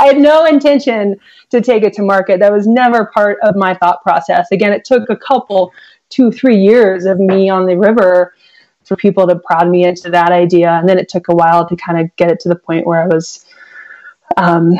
I 0.00 0.06
had 0.06 0.18
no 0.18 0.44
intention 0.44 1.14
to 1.50 1.60
take 1.60 1.84
it 1.84 1.92
to 1.94 2.02
market. 2.02 2.40
That 2.40 2.52
was 2.52 2.66
never 2.66 3.06
part 3.06 3.38
of 3.44 3.54
my 3.54 3.74
thought 3.74 4.02
process. 4.02 4.50
Again, 4.50 4.72
it 4.72 4.84
took 4.84 5.08
a 5.08 5.14
couple, 5.14 5.72
two, 6.08 6.32
three 6.32 6.56
years 6.56 7.04
of 7.04 7.20
me 7.20 7.48
on 7.48 7.66
the 7.66 7.78
river 7.78 8.34
for 8.82 8.96
people 8.96 9.24
to 9.28 9.36
prod 9.36 9.68
me 9.68 9.84
into 9.84 10.10
that 10.10 10.32
idea. 10.32 10.72
And 10.72 10.88
then 10.88 10.98
it 10.98 11.08
took 11.08 11.28
a 11.28 11.34
while 11.34 11.64
to 11.68 11.76
kind 11.76 12.00
of 12.00 12.16
get 12.16 12.32
it 12.32 12.40
to 12.40 12.48
the 12.48 12.56
point 12.56 12.88
where 12.88 13.00
I 13.00 13.06
was 13.06 13.46
um, 14.36 14.76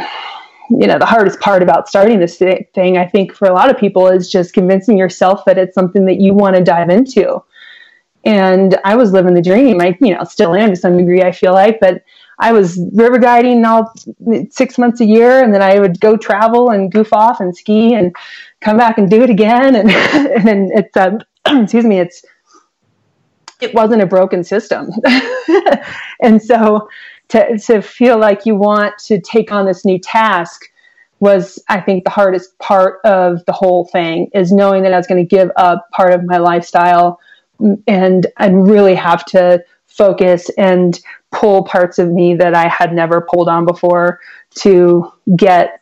you 0.71 0.87
know 0.87 0.99
the 0.99 1.06
hardest 1.06 1.40
part 1.40 1.62
about 1.62 1.88
starting 1.88 2.18
this 2.18 2.38
thing 2.38 2.97
i 2.97 3.06
think 3.06 3.35
for 3.35 3.49
a 3.49 3.52
lot 3.52 3.71
of 3.71 3.78
people 3.78 4.06
is 4.09 4.30
just 4.30 4.54
convincing 4.54 4.97
yourself 4.97 5.44
that 5.44 5.59
it's 5.59 5.75
something 5.75 6.06
that 6.06 6.21
you 6.21 6.35
want 6.35 6.56
to 6.56 6.62
dive 6.62 6.90
into. 6.90 7.42
And 8.25 8.78
i 8.85 8.97
was 8.97 9.12
living 9.12 9.35
the 9.35 9.42
dream. 9.42 9.80
I 9.80 9.97
you 10.00 10.14
know 10.14 10.25
still 10.25 10.54
am 10.54 10.71
to 10.71 10.76
some 10.76 10.97
degree 10.97 11.23
i 11.23 11.33
feel 11.33 11.52
like 11.52 11.78
but 11.80 12.02
i 12.38 12.52
was 12.52 12.80
river 12.94 13.18
guiding 13.18 13.64
all 13.64 13.92
six 14.50 14.78
months 14.78 15.00
a 15.00 15.04
year 15.04 15.42
and 15.42 15.54
then 15.54 15.61
i 15.62 15.78
would 15.78 16.00
go 16.00 16.16
travel 16.16 16.71
and 16.71 16.90
goof 16.90 17.12
off 17.12 17.40
and 17.40 17.54
ski 17.54 17.94
and 17.94 18.14
come 18.64 18.78
back 18.78 18.99
and 18.99 19.11
do 19.11 19.23
it 19.23 19.30
again. 19.30 19.76
And 19.76 19.90
and 20.37 20.49
then 20.49 20.71
it's 20.75 20.97
uh, 20.97 21.18
excuse 21.47 21.85
me 21.85 22.00
it's 22.00 22.25
it 23.61 23.73
wasn't 23.75 24.02
a 24.02 24.06
broken 24.06 24.42
system. 24.42 24.90
And 26.21 26.42
so 26.42 26.88
to, 27.28 27.59
to 27.59 27.83
feel 27.83 28.19
like 28.19 28.47
you 28.47 28.54
want 28.54 28.97
to 28.99 29.21
take 29.21 29.52
on 29.52 29.66
this 29.66 29.85
new 29.85 29.99
task 29.99 30.66
was 31.21 31.62
I 31.69 31.81
think 31.81 32.04
the 32.04 32.11
hardest 32.11 32.59
part 32.59 33.00
of 33.04 33.45
the 33.47 33.52
whole 33.52 33.87
thing 33.87 34.31
is 34.35 34.52
knowing 34.52 34.83
that 34.83 34.93
I 34.93 34.97
was 34.97 35.07
going 35.07 35.26
to 35.26 35.37
give 35.37 35.50
up 35.57 35.88
part 35.93 36.12
of 36.12 36.25
my 36.25 36.38
lifestyle 36.38 37.21
and 37.87 38.26
and 38.38 38.69
really 38.69 38.95
have 38.95 39.25
to 39.26 39.64
focus 39.87 40.50
and 40.59 41.00
pull 41.33 41.64
parts 41.64 41.99
of 41.99 42.11
me 42.11 42.35
that 42.35 42.54
I 42.54 42.69
had 42.69 42.93
never 42.93 43.21
pulled 43.21 43.49
on 43.49 43.64
before 43.64 44.21
to 44.57 45.11
get 45.37 45.81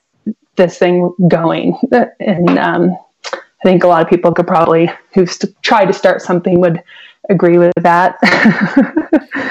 this 0.57 0.79
thing 0.79 1.15
going. 1.29 1.79
And 2.21 2.59
um, 2.59 2.97
I 3.33 3.65
think 3.65 3.85
a 3.85 3.89
lot 3.89 4.03
of 4.03 4.09
people 4.09 4.33
could 4.33 4.47
probably 4.47 4.91
who've 5.15 5.31
st- 5.31 5.55
tried 5.63 5.87
to 5.87 5.93
start 5.93 6.21
something 6.21 6.61
would 6.61 6.83
agree 7.29 7.59
with 7.59 7.73
that. 7.77 8.19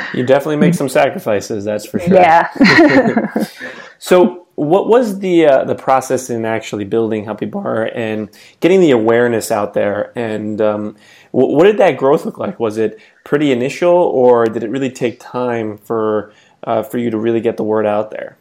you 0.14 0.26
definitely 0.26 0.58
make 0.58 0.74
some 0.74 0.90
sacrifices, 0.90 1.66
that's 1.66 1.86
for 1.86 2.00
sure. 2.00 2.14
Yeah. 2.14 3.46
so, 4.00 4.48
what 4.56 4.88
was 4.88 5.20
the 5.20 5.46
uh, 5.46 5.64
the 5.64 5.76
process 5.76 6.30
in 6.30 6.46
actually 6.46 6.84
building 6.84 7.26
Huppy 7.26 7.50
Bar 7.50 7.86
and 7.96 8.30
getting 8.60 8.82
the 8.82 8.92
awareness 8.92 9.52
out 9.52 9.74
there? 9.74 10.12
And 10.18 10.62
um, 10.62 10.96
w- 11.34 11.56
what 11.56 11.64
did 11.64 11.78
that 11.78 11.98
growth 11.98 12.26
look 12.26 12.38
like? 12.38 12.60
Was 12.60 12.78
it 12.78 13.00
pretty 13.24 13.52
initial, 13.52 13.90
or 13.90 14.46
did 14.46 14.64
it 14.64 14.70
really 14.70 14.92
take 14.92 15.20
time 15.20 15.78
for 15.78 16.34
uh, 16.64 16.84
for 16.84 16.98
you 16.98 17.10
to 17.10 17.18
really 17.18 17.42
get 17.42 17.58
the 17.58 17.64
word 17.64 17.86
out 17.86 18.12
there? 18.12 18.38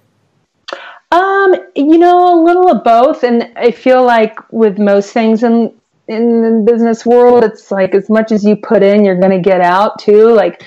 Um, 1.12 1.54
you 1.74 1.98
know, 1.98 2.40
a 2.40 2.44
little 2.44 2.70
of 2.70 2.84
both, 2.84 3.24
and 3.24 3.50
I 3.56 3.70
feel 3.72 4.04
like 4.04 4.38
with 4.52 4.78
most 4.78 5.12
things 5.12 5.42
in 5.42 5.74
in 6.10 6.42
the 6.42 6.72
business 6.72 7.06
world, 7.06 7.44
it's 7.44 7.70
like 7.70 7.94
as 7.94 8.10
much 8.10 8.32
as 8.32 8.44
you 8.44 8.56
put 8.56 8.82
in, 8.82 9.04
you're 9.04 9.20
going 9.20 9.30
to 9.30 9.40
get 9.40 9.60
out 9.60 9.98
too. 10.00 10.28
Like 10.30 10.64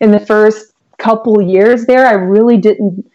in 0.00 0.10
the 0.10 0.20
first 0.20 0.72
couple 0.98 1.42
years 1.42 1.86
there, 1.86 2.06
I 2.06 2.12
really 2.12 2.56
didn't. 2.56 3.10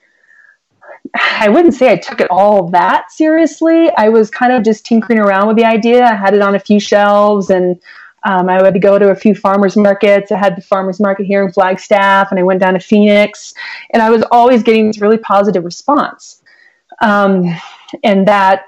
I 1.16 1.50
wouldn't 1.50 1.74
say 1.74 1.92
I 1.92 1.96
took 1.96 2.22
it 2.22 2.30
all 2.30 2.70
that 2.70 3.12
seriously. 3.12 3.90
I 3.98 4.10
was 4.10 4.30
kind 4.30 4.54
of 4.54 4.64
just 4.64 4.86
tinkering 4.86 5.20
around 5.20 5.48
with 5.48 5.58
the 5.58 5.66
idea. 5.66 6.04
I 6.04 6.14
had 6.14 6.34
it 6.34 6.42
on 6.42 6.54
a 6.54 6.60
few 6.60 6.80
shelves 6.80 7.50
and 7.50 7.82
um, 8.24 8.50
I 8.50 8.62
would 8.62 8.82
go 8.82 9.00
to 9.00 9.12
a 9.12 9.16
few 9.16 9.34
farmers 9.34 9.78
markets. 9.78 10.32
I 10.32 10.38
had 10.38 10.58
the 10.58 10.62
farmers 10.62 11.00
market 11.00 11.26
here 11.26 11.44
in 11.44 11.54
Flagstaff, 11.54 12.32
and 12.32 12.40
I 12.40 12.44
went 12.44 12.60
down 12.60 12.74
to 12.74 12.80
Phoenix, 12.80 13.54
and 13.92 14.04
I 14.04 14.10
was 14.10 14.24
always 14.30 14.62
getting 14.62 14.88
this 14.88 15.00
really 15.00 15.18
positive 15.18 15.64
response. 15.64 16.42
Um, 17.02 17.46
and 18.04 18.28
that 18.28 18.64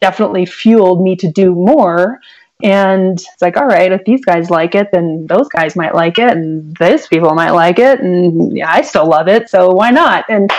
definitely 0.00 0.46
fueled 0.46 1.02
me 1.02 1.16
to 1.16 1.30
do 1.30 1.54
more. 1.54 2.20
And 2.62 3.12
it's 3.18 3.42
like, 3.42 3.56
all 3.56 3.66
right, 3.66 3.92
if 3.92 4.04
these 4.04 4.24
guys 4.24 4.48
like 4.48 4.74
it, 4.74 4.88
then 4.92 5.26
those 5.26 5.48
guys 5.48 5.76
might 5.76 5.94
like 5.94 6.18
it, 6.18 6.30
and 6.30 6.74
those 6.76 7.06
people 7.06 7.34
might 7.34 7.50
like 7.50 7.78
it, 7.78 8.00
and 8.00 8.56
yeah, 8.56 8.70
I 8.70 8.82
still 8.82 9.06
love 9.06 9.28
it, 9.28 9.50
so 9.50 9.70
why 9.70 9.90
not? 9.90 10.24
And 10.28 10.50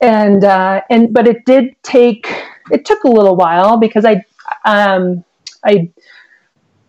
and 0.00 0.44
uh, 0.44 0.82
and 0.90 1.12
but 1.12 1.26
it 1.26 1.44
did 1.46 1.74
take 1.82 2.26
it 2.70 2.84
took 2.84 3.04
a 3.04 3.08
little 3.08 3.36
while 3.36 3.78
because 3.78 4.04
I 4.04 4.24
um, 4.64 5.24
I, 5.64 5.90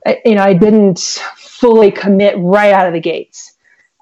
I 0.06 0.22
you 0.26 0.36
know 0.36 0.44
I 0.44 0.54
didn't 0.54 1.00
fully 1.00 1.92
commit 1.92 2.36
right 2.38 2.72
out 2.74 2.88
of 2.88 2.94
the 2.94 3.00
gates. 3.00 3.51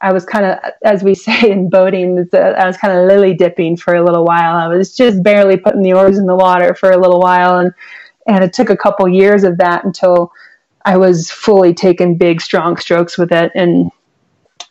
I 0.02 0.14
was 0.14 0.26
kind 0.26 0.46
of, 0.46 0.58
as 0.84 1.04
we 1.04 1.16
say 1.16 1.52
in 1.52 1.70
boating, 1.70 2.28
I 2.34 2.66
was 2.66 2.78
kind 2.78 2.98
of 2.98 3.08
lily 3.08 3.34
dipping 3.34 3.78
for 3.78 3.96
a 3.96 4.04
little 4.04 4.26
while. 4.26 4.56
I 4.56 4.68
was 4.68 4.96
just 4.96 5.24
barely 5.24 5.58
putting 5.58 5.82
the 5.82 5.94
oars 5.94 6.18
in 6.18 6.26
the 6.26 6.36
water 6.36 6.74
for 6.76 6.92
a 6.92 6.98
little 6.98 7.20
while, 7.20 7.60
and 7.60 7.74
and 8.28 8.44
it 8.44 8.54
took 8.54 8.70
a 8.70 8.78
couple 8.78 9.08
years 9.08 9.44
of 9.44 9.58
that 9.58 9.84
until 9.84 10.32
I 10.86 10.98
was 10.98 11.32
fully 11.32 11.74
taking 11.74 12.18
big, 12.18 12.42
strong 12.42 12.78
strokes 12.78 13.18
with 13.18 13.32
it, 13.32 13.52
and 13.56 13.92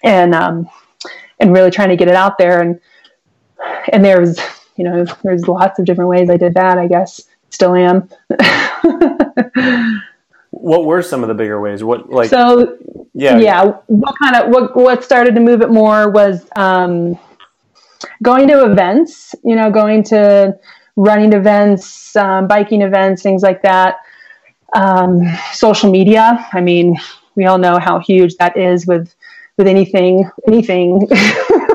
and 0.02 0.34
um, 0.34 0.68
and 1.40 1.52
really 1.52 1.70
trying 1.70 1.90
to 1.90 1.96
get 1.96 2.08
it 2.08 2.14
out 2.14 2.38
there. 2.38 2.60
And 2.60 2.80
and 3.92 4.04
there's 4.04 4.38
you 4.76 4.84
know 4.84 5.04
there's 5.22 5.48
lots 5.48 5.78
of 5.78 5.84
different 5.84 6.10
ways 6.10 6.30
I 6.30 6.36
did 6.36 6.54
that. 6.54 6.78
I 6.78 6.86
guess 6.86 7.22
still 7.50 7.74
am. 7.74 8.08
what 10.60 10.84
were 10.84 11.02
some 11.02 11.22
of 11.22 11.28
the 11.28 11.34
bigger 11.34 11.60
ways? 11.60 11.84
What 11.84 12.10
like 12.10 12.30
so 12.30 12.76
yeah 13.14 13.38
yeah 13.38 13.64
what 13.86 14.14
kind 14.22 14.36
of 14.36 14.52
what 14.52 14.76
what 14.76 15.04
started 15.04 15.34
to 15.34 15.40
move 15.40 15.62
it 15.62 15.70
more 15.70 16.10
was 16.10 16.46
um, 16.56 17.18
going 18.22 18.48
to 18.48 18.64
events. 18.70 19.34
You 19.44 19.56
know, 19.56 19.70
going 19.70 20.02
to 20.04 20.58
running 20.96 21.32
events, 21.32 22.16
um, 22.16 22.48
biking 22.48 22.82
events, 22.82 23.22
things 23.22 23.42
like 23.42 23.62
that. 23.62 23.96
Um, 24.74 25.22
social 25.52 25.90
media. 25.90 26.46
I 26.52 26.60
mean, 26.60 26.98
we 27.34 27.46
all 27.46 27.58
know 27.58 27.78
how 27.78 28.00
huge 28.00 28.36
that 28.36 28.56
is 28.56 28.86
with 28.86 29.14
with 29.56 29.66
anything 29.66 30.28
anything 30.46 31.08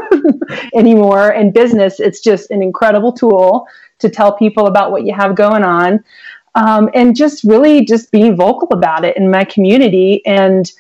anymore. 0.75 1.31
In 1.31 1.51
business, 1.51 1.99
it's 1.99 2.21
just 2.21 2.51
an 2.51 2.61
incredible 2.61 3.13
tool 3.13 3.65
to 3.99 4.09
tell 4.09 4.35
people 4.35 4.67
about 4.67 4.91
what 4.91 5.05
you 5.05 5.13
have 5.13 5.35
going 5.35 5.63
on 5.63 6.03
um, 6.55 6.89
and 6.93 7.15
just 7.15 7.43
really 7.43 7.85
just 7.85 8.11
being 8.11 8.35
vocal 8.35 8.67
about 8.71 9.03
it 9.05 9.17
in 9.17 9.31
my 9.31 9.43
community. 9.43 10.25
And 10.25 10.71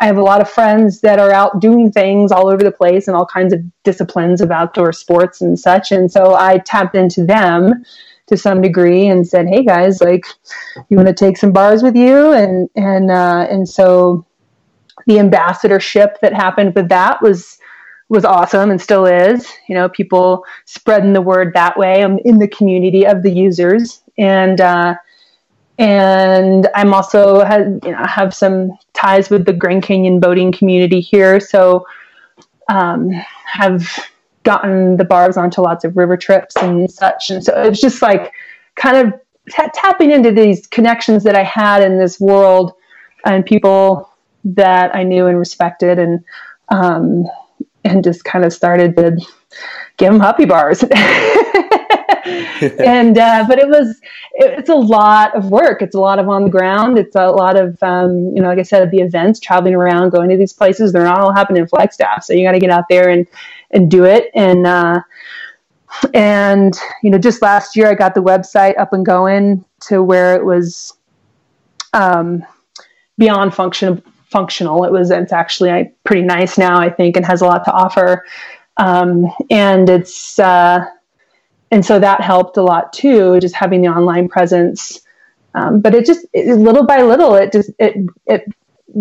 I 0.00 0.06
have 0.06 0.16
a 0.18 0.22
lot 0.22 0.40
of 0.40 0.50
friends 0.50 1.00
that 1.00 1.18
are 1.18 1.30
out 1.30 1.60
doing 1.60 1.90
things 1.90 2.32
all 2.32 2.48
over 2.48 2.62
the 2.62 2.72
place 2.72 3.06
and 3.08 3.16
all 3.16 3.26
kinds 3.26 3.52
of 3.52 3.60
disciplines 3.84 4.40
of 4.40 4.50
outdoor 4.50 4.92
sports 4.92 5.40
and 5.40 5.58
such. 5.58 5.92
And 5.92 6.10
so 6.10 6.34
I 6.34 6.58
tapped 6.58 6.94
into 6.94 7.24
them 7.24 7.84
to 8.26 8.36
some 8.36 8.60
degree 8.60 9.06
and 9.06 9.26
said, 9.26 9.46
"Hey 9.46 9.64
guys, 9.64 10.00
like, 10.00 10.24
you 10.88 10.96
want 10.96 11.08
to 11.08 11.14
take 11.14 11.36
some 11.36 11.52
bars 11.52 11.82
with 11.82 11.94
you?" 11.94 12.32
And 12.32 12.68
and 12.74 13.10
uh, 13.10 13.46
and 13.50 13.68
so 13.68 14.26
the 15.06 15.18
ambassadorship 15.18 16.18
that 16.20 16.32
happened 16.32 16.74
with 16.74 16.88
that 16.88 17.22
was 17.22 17.58
was 18.08 18.24
awesome 18.24 18.70
and 18.70 18.80
still 18.80 19.06
is. 19.06 19.50
You 19.68 19.74
know, 19.74 19.88
people 19.88 20.44
spreading 20.64 21.12
the 21.12 21.22
word 21.22 21.52
that 21.54 21.78
way 21.78 22.02
um, 22.02 22.18
in 22.24 22.38
the 22.38 22.48
community 22.48 23.06
of 23.06 23.22
the 23.22 23.32
users 23.32 24.02
and. 24.18 24.60
Uh, 24.60 24.96
and 25.78 26.68
I'm 26.74 26.94
also 26.94 27.44
have, 27.44 27.66
you 27.84 27.90
know, 27.90 28.04
have 28.04 28.34
some 28.34 28.78
ties 28.92 29.30
with 29.30 29.44
the 29.44 29.52
Grand 29.52 29.82
Canyon 29.82 30.20
boating 30.20 30.52
community 30.52 31.00
here, 31.00 31.40
so 31.40 31.86
um, 32.68 33.10
have 33.10 33.98
gotten 34.44 34.96
the 34.96 35.04
bars 35.04 35.36
onto 35.36 35.62
lots 35.62 35.84
of 35.84 35.96
river 35.96 36.16
trips 36.16 36.56
and 36.56 36.90
such. 36.90 37.30
And 37.30 37.42
so 37.42 37.60
it's 37.62 37.80
just 37.80 38.02
like 38.02 38.32
kind 38.76 38.96
of 38.96 39.14
t- 39.50 39.70
tapping 39.74 40.10
into 40.10 40.30
these 40.30 40.66
connections 40.66 41.24
that 41.24 41.34
I 41.34 41.42
had 41.42 41.82
in 41.82 41.98
this 41.98 42.20
world 42.20 42.72
and 43.24 43.44
people 43.44 44.10
that 44.44 44.94
I 44.94 45.02
knew 45.02 45.26
and 45.26 45.38
respected, 45.38 45.98
and 45.98 46.22
um, 46.68 47.24
and 47.84 48.04
just 48.04 48.24
kind 48.24 48.44
of 48.44 48.52
started 48.52 48.96
to 48.96 49.16
give 49.96 50.12
them 50.12 50.20
huppy 50.20 50.46
bars. 50.46 50.84
and 52.80 53.18
uh, 53.18 53.44
but 53.46 53.58
it 53.58 53.68
was 53.68 54.00
it, 54.34 54.58
it's 54.58 54.68
a 54.70 54.74
lot 54.74 55.36
of 55.36 55.50
work. 55.50 55.82
It's 55.82 55.94
a 55.94 56.00
lot 56.00 56.18
of 56.18 56.28
on 56.28 56.44
the 56.44 56.50
ground. 56.50 56.98
It's 56.98 57.14
a 57.16 57.26
lot 57.26 57.56
of 57.56 57.80
um, 57.82 58.34
you 58.34 58.40
know, 58.40 58.48
like 58.48 58.58
I 58.58 58.62
said, 58.62 58.90
the 58.90 59.00
events, 59.00 59.40
traveling 59.40 59.74
around, 59.74 60.10
going 60.10 60.30
to 60.30 60.36
these 60.36 60.52
places. 60.52 60.92
They're 60.92 61.04
not 61.04 61.20
all 61.20 61.32
happening 61.32 61.62
in 61.62 61.68
Flagstaff, 61.68 62.24
so 62.24 62.32
you 62.32 62.46
got 62.46 62.52
to 62.52 62.58
get 62.58 62.70
out 62.70 62.84
there 62.88 63.10
and 63.10 63.26
and 63.72 63.90
do 63.90 64.04
it. 64.04 64.30
And 64.34 64.66
uh, 64.66 65.02
and 66.14 66.78
you 67.02 67.10
know, 67.10 67.18
just 67.18 67.42
last 67.42 67.76
year 67.76 67.88
I 67.88 67.94
got 67.94 68.14
the 68.14 68.22
website 68.22 68.78
up 68.78 68.92
and 68.92 69.04
going 69.04 69.64
to 69.88 70.02
where 70.02 70.34
it 70.34 70.44
was 70.44 70.94
um, 71.92 72.44
beyond 73.18 73.54
function 73.54 74.02
functional. 74.30 74.84
It 74.84 74.92
was 74.92 75.10
it's 75.10 75.32
actually 75.32 75.70
uh, 75.70 75.84
pretty 76.04 76.22
nice 76.22 76.58
now, 76.58 76.80
I 76.80 76.90
think, 76.90 77.16
and 77.16 77.24
has 77.26 77.42
a 77.42 77.46
lot 77.46 77.64
to 77.64 77.72
offer. 77.72 78.24
Um, 78.76 79.30
and 79.50 79.88
it's 79.88 80.38
uh, 80.38 80.84
and 81.74 81.84
so 81.84 81.98
that 81.98 82.20
helped 82.20 82.56
a 82.56 82.62
lot 82.62 82.92
too, 82.92 83.40
just 83.40 83.56
having 83.56 83.82
the 83.82 83.88
online 83.88 84.28
presence. 84.28 85.00
Um, 85.54 85.80
but 85.80 85.92
it 85.92 86.06
just 86.06 86.24
it, 86.32 86.56
little 86.56 86.86
by 86.86 87.02
little, 87.02 87.34
it 87.34 87.50
just 87.50 87.72
it 87.80 87.96
it 88.26 88.44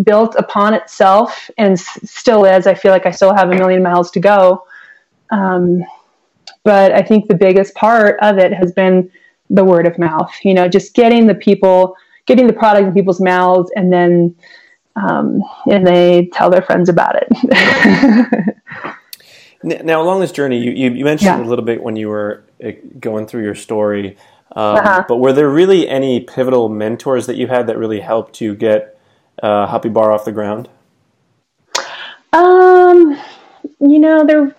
built 0.04 0.34
upon 0.40 0.74
itself 0.74 1.52
and 1.60 1.74
s- 1.74 2.00
still 2.04 2.46
is. 2.46 2.66
I 2.66 2.74
feel 2.74 2.92
like 2.92 3.06
I 3.06 3.12
still 3.12 3.36
have 3.36 3.52
a 3.52 3.56
million 3.56 3.84
miles 3.84 4.10
to 4.12 4.20
go. 4.20 4.66
Um, 5.30 5.84
but 6.64 6.92
I 6.94 7.04
think 7.04 7.28
the 7.28 7.36
biggest 7.36 7.76
part 7.76 8.20
of 8.22 8.40
it 8.40 8.52
has 8.54 8.72
been 8.72 9.12
the 9.52 9.64
word 9.64 9.86
of 9.86 10.00
mouth. 10.00 10.34
You 10.44 10.56
know, 10.56 10.68
just 10.68 10.96
getting 10.96 11.28
the 11.28 11.36
people, 11.36 11.96
getting 12.26 12.48
the 12.48 12.54
product 12.54 12.88
in 12.88 12.94
people's 12.96 13.22
mouths, 13.22 13.72
and 13.76 13.94
then 13.94 14.36
um, 14.96 15.44
and 15.70 15.86
they 15.86 16.32
tell 16.34 16.50
their 16.50 16.64
friends 16.64 16.90
about 16.90 17.18
it. 17.22 18.56
Now, 19.64 20.02
along 20.02 20.20
this 20.20 20.32
journey, 20.32 20.60
you, 20.60 20.92
you, 20.92 21.06
mentioned 21.06 21.40
yeah. 21.40 21.42
a 21.42 21.48
little 21.48 21.64
bit 21.64 21.82
when 21.82 21.96
you 21.96 22.10
were 22.10 22.44
uh, 22.64 22.72
going 23.00 23.26
through 23.26 23.44
your 23.44 23.56
story, 23.56 24.18
um, 24.56 24.76
uh-huh. 24.76 25.06
but 25.08 25.18
were 25.18 25.32
there 25.32 25.50
really 25.50 25.88
any 25.88 26.20
pivotal 26.20 26.68
mentors 26.68 27.28
that 27.28 27.38
you 27.38 27.48
had 27.48 27.68
that 27.68 27.78
really 27.78 28.02
helped 28.02 28.42
you 28.42 28.56
get 28.56 29.00
uh, 29.42 29.68
Huppy 29.68 29.92
Bar 29.92 30.12
off 30.12 30.26
the 30.26 30.32
ground? 30.34 30.70
Um, 32.34 33.18
you 33.80 34.00
know, 34.00 34.26
there. 34.26 34.56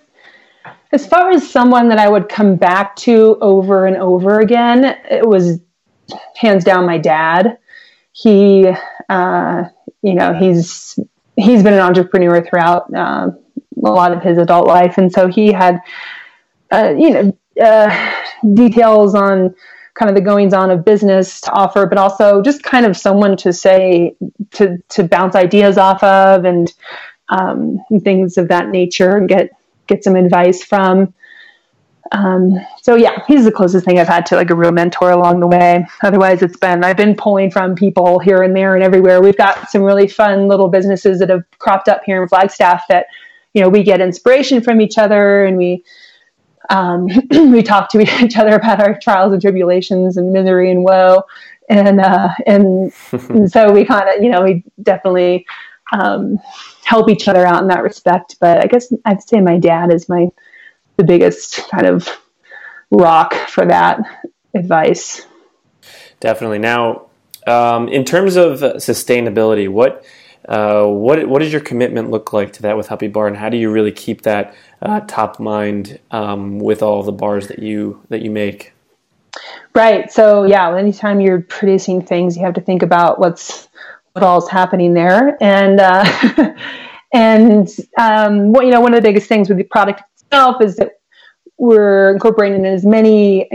As 0.91 1.05
far 1.05 1.29
as 1.29 1.49
someone 1.49 1.89
that 1.89 1.99
I 1.99 2.07
would 2.07 2.29
come 2.29 2.55
back 2.55 2.95
to 2.97 3.37
over 3.41 3.85
and 3.85 3.97
over 3.97 4.39
again, 4.39 4.85
it 5.09 5.27
was 5.27 5.59
hands 6.35 6.63
down 6.63 6.85
my 6.85 6.97
dad. 6.97 7.57
He, 8.13 8.71
uh, 9.09 9.63
you 10.01 10.13
know, 10.13 10.33
he's 10.33 10.97
he's 11.35 11.63
been 11.63 11.73
an 11.73 11.79
entrepreneur 11.79 12.45
throughout. 12.45 12.93
Uh, 12.93 13.31
a 13.85 13.91
lot 13.91 14.11
of 14.11 14.21
his 14.21 14.37
adult 14.37 14.67
life, 14.67 14.97
and 14.97 15.11
so 15.11 15.27
he 15.27 15.51
had, 15.51 15.79
uh, 16.71 16.93
you 16.97 17.09
know, 17.11 17.37
uh, 17.61 18.13
details 18.53 19.15
on 19.15 19.55
kind 19.93 20.09
of 20.09 20.15
the 20.15 20.21
goings 20.21 20.53
on 20.53 20.69
of 20.69 20.83
business 20.83 21.39
to 21.41 21.51
offer, 21.51 21.85
but 21.85 21.97
also 21.97 22.41
just 22.41 22.63
kind 22.63 22.85
of 22.85 22.97
someone 22.97 23.37
to 23.37 23.53
say 23.53 24.15
to 24.51 24.77
to 24.89 25.03
bounce 25.03 25.35
ideas 25.35 25.77
off 25.77 26.03
of 26.03 26.45
and, 26.45 26.73
um, 27.29 27.79
and 27.89 28.03
things 28.03 28.37
of 28.37 28.49
that 28.49 28.69
nature 28.69 29.15
and 29.15 29.29
get 29.29 29.49
get 29.87 30.03
some 30.03 30.15
advice 30.15 30.63
from. 30.63 31.13
Um, 32.11 32.59
so 32.83 32.95
yeah, 32.95 33.23
he's 33.27 33.45
the 33.45 33.51
closest 33.51 33.85
thing 33.85 33.99
I've 33.99 34.07
had 34.07 34.25
to 34.27 34.35
like 34.35 34.51
a 34.51 34.55
real 34.55 34.71
mentor 34.71 35.11
along 35.11 35.39
the 35.39 35.47
way. 35.47 35.85
Otherwise, 36.03 36.41
it's 36.41 36.57
been 36.57 36.83
I've 36.83 36.97
been 36.97 37.15
pulling 37.15 37.49
from 37.49 37.73
people 37.75 38.19
here 38.19 38.43
and 38.43 38.55
there 38.55 38.75
and 38.75 38.83
everywhere. 38.83 39.21
We've 39.21 39.37
got 39.37 39.69
some 39.69 39.81
really 39.81 40.07
fun 40.07 40.47
little 40.47 40.67
businesses 40.67 41.19
that 41.19 41.29
have 41.29 41.43
cropped 41.57 41.87
up 41.87 42.01
here 42.05 42.21
in 42.21 42.27
Flagstaff 42.27 42.83
that 42.89 43.07
you 43.55 43.61
know 43.61 43.69
we 43.69 43.81
get 43.81 44.01
inspiration 44.01 44.61
from 44.61 44.81
each 44.81 44.99
other 44.99 45.45
and 45.45 45.57
we 45.57 45.83
um, 46.69 47.07
we 47.31 47.63
talk 47.63 47.89
to 47.91 47.99
each 48.23 48.37
other 48.37 48.55
about 48.55 48.81
our 48.81 48.99
trials 48.99 49.33
and 49.33 49.41
tribulations 49.41 50.17
and 50.17 50.31
misery 50.31 50.69
and 50.69 50.83
woe, 50.83 51.23
and 51.69 51.99
uh, 51.99 52.29
and, 52.45 52.93
and 53.11 53.51
so 53.51 53.71
we 53.71 53.85
kind 53.85 54.09
of 54.09 54.23
you 54.23 54.29
know 54.29 54.43
we 54.43 54.63
definitely 54.83 55.47
um, 55.91 56.37
help 56.83 57.09
each 57.09 57.27
other 57.27 57.45
out 57.45 57.61
in 57.61 57.69
that 57.69 57.81
respect. 57.81 58.35
But 58.39 58.63
I 58.63 58.67
guess 58.67 58.91
I'd 59.05 59.23
say 59.23 59.41
my 59.41 59.57
dad 59.57 59.91
is 59.91 60.09
my 60.09 60.27
the 60.97 61.03
biggest 61.03 61.69
kind 61.69 61.87
of 61.87 62.09
rock 62.91 63.33
for 63.33 63.65
that 63.65 63.99
advice. 64.53 65.25
Definitely. 66.19 66.59
Now, 66.59 67.07
um, 67.45 67.89
in 67.89 68.05
terms 68.05 68.35
of 68.35 68.59
sustainability, 68.59 69.69
what 69.69 70.05
uh, 70.47 70.85
what 70.85 71.27
what 71.27 71.39
does 71.39 71.51
your 71.51 71.61
commitment 71.61 72.11
look 72.11 72.33
like 72.33 72.53
to 72.53 72.61
that 72.63 72.77
with 72.77 72.87
Huppy 72.87 73.11
Bar, 73.11 73.27
and 73.27 73.37
how 73.37 73.49
do 73.49 73.57
you 73.57 73.71
really 73.71 73.91
keep 73.91 74.21
that 74.21 74.55
uh, 74.81 74.99
top 75.01 75.39
mind 75.39 75.99
um, 76.11 76.59
with 76.59 76.83
all 76.83 77.03
the 77.03 77.11
bars 77.11 77.47
that 77.47 77.59
you 77.59 78.01
that 78.09 78.21
you 78.21 78.31
make? 78.31 78.73
Right. 79.73 80.11
So 80.11 80.43
yeah, 80.43 80.75
anytime 80.75 81.19
you're 81.19 81.41
producing 81.41 82.01
things, 82.01 82.37
you 82.37 82.43
have 82.43 82.53
to 82.55 82.61
think 82.61 82.83
about 82.83 83.19
what's 83.19 83.67
what 84.13 84.23
all 84.23 84.37
is 84.37 84.49
happening 84.49 84.93
there, 84.93 85.37
and 85.41 85.79
uh, 85.79 86.55
and 87.13 87.67
um, 87.97 88.53
what 88.53 88.65
you 88.65 88.71
know, 88.71 88.81
one 88.81 88.93
of 88.93 88.97
the 88.97 89.07
biggest 89.07 89.27
things 89.27 89.49
with 89.49 89.57
the 89.57 89.63
product 89.63 90.03
itself 90.13 90.61
is 90.61 90.75
that 90.77 90.99
we're 91.57 92.11
incorporating 92.11 92.65
as 92.65 92.85
many 92.85 93.47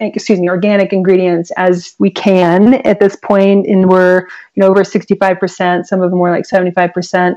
excuse 0.00 0.40
me 0.40 0.48
organic 0.48 0.92
ingredients 0.92 1.50
as 1.56 1.94
we 1.98 2.10
can 2.10 2.74
at 2.86 2.98
this 2.98 3.16
point 3.16 3.66
and 3.66 3.90
we're 3.90 4.20
you 4.54 4.60
know 4.62 4.68
over 4.68 4.82
65% 4.82 5.84
some 5.84 6.00
of 6.00 6.10
them 6.10 6.18
more 6.18 6.30
like 6.30 6.44
75% 6.46 7.34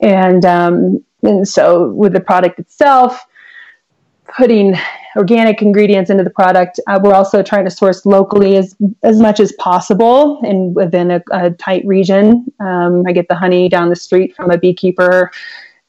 and 0.00 0.44
um, 0.44 1.04
and 1.22 1.46
so 1.46 1.88
with 1.90 2.14
the 2.14 2.20
product 2.20 2.58
itself 2.58 3.24
putting 4.34 4.74
organic 5.16 5.60
ingredients 5.60 6.08
into 6.08 6.24
the 6.24 6.30
product 6.30 6.80
uh, 6.86 6.98
we're 7.02 7.12
also 7.14 7.42
trying 7.42 7.64
to 7.64 7.70
source 7.70 8.06
locally 8.06 8.56
as 8.56 8.74
as 9.02 9.20
much 9.20 9.38
as 9.38 9.52
possible 9.52 10.40
and 10.42 10.74
within 10.74 11.10
a, 11.10 11.22
a 11.32 11.50
tight 11.50 11.84
region. 11.84 12.46
Um, 12.58 13.04
i 13.06 13.12
get 13.12 13.28
the 13.28 13.34
honey 13.34 13.68
down 13.68 13.90
the 13.90 13.96
street 13.96 14.34
from 14.34 14.50
a 14.50 14.56
beekeeper 14.56 15.30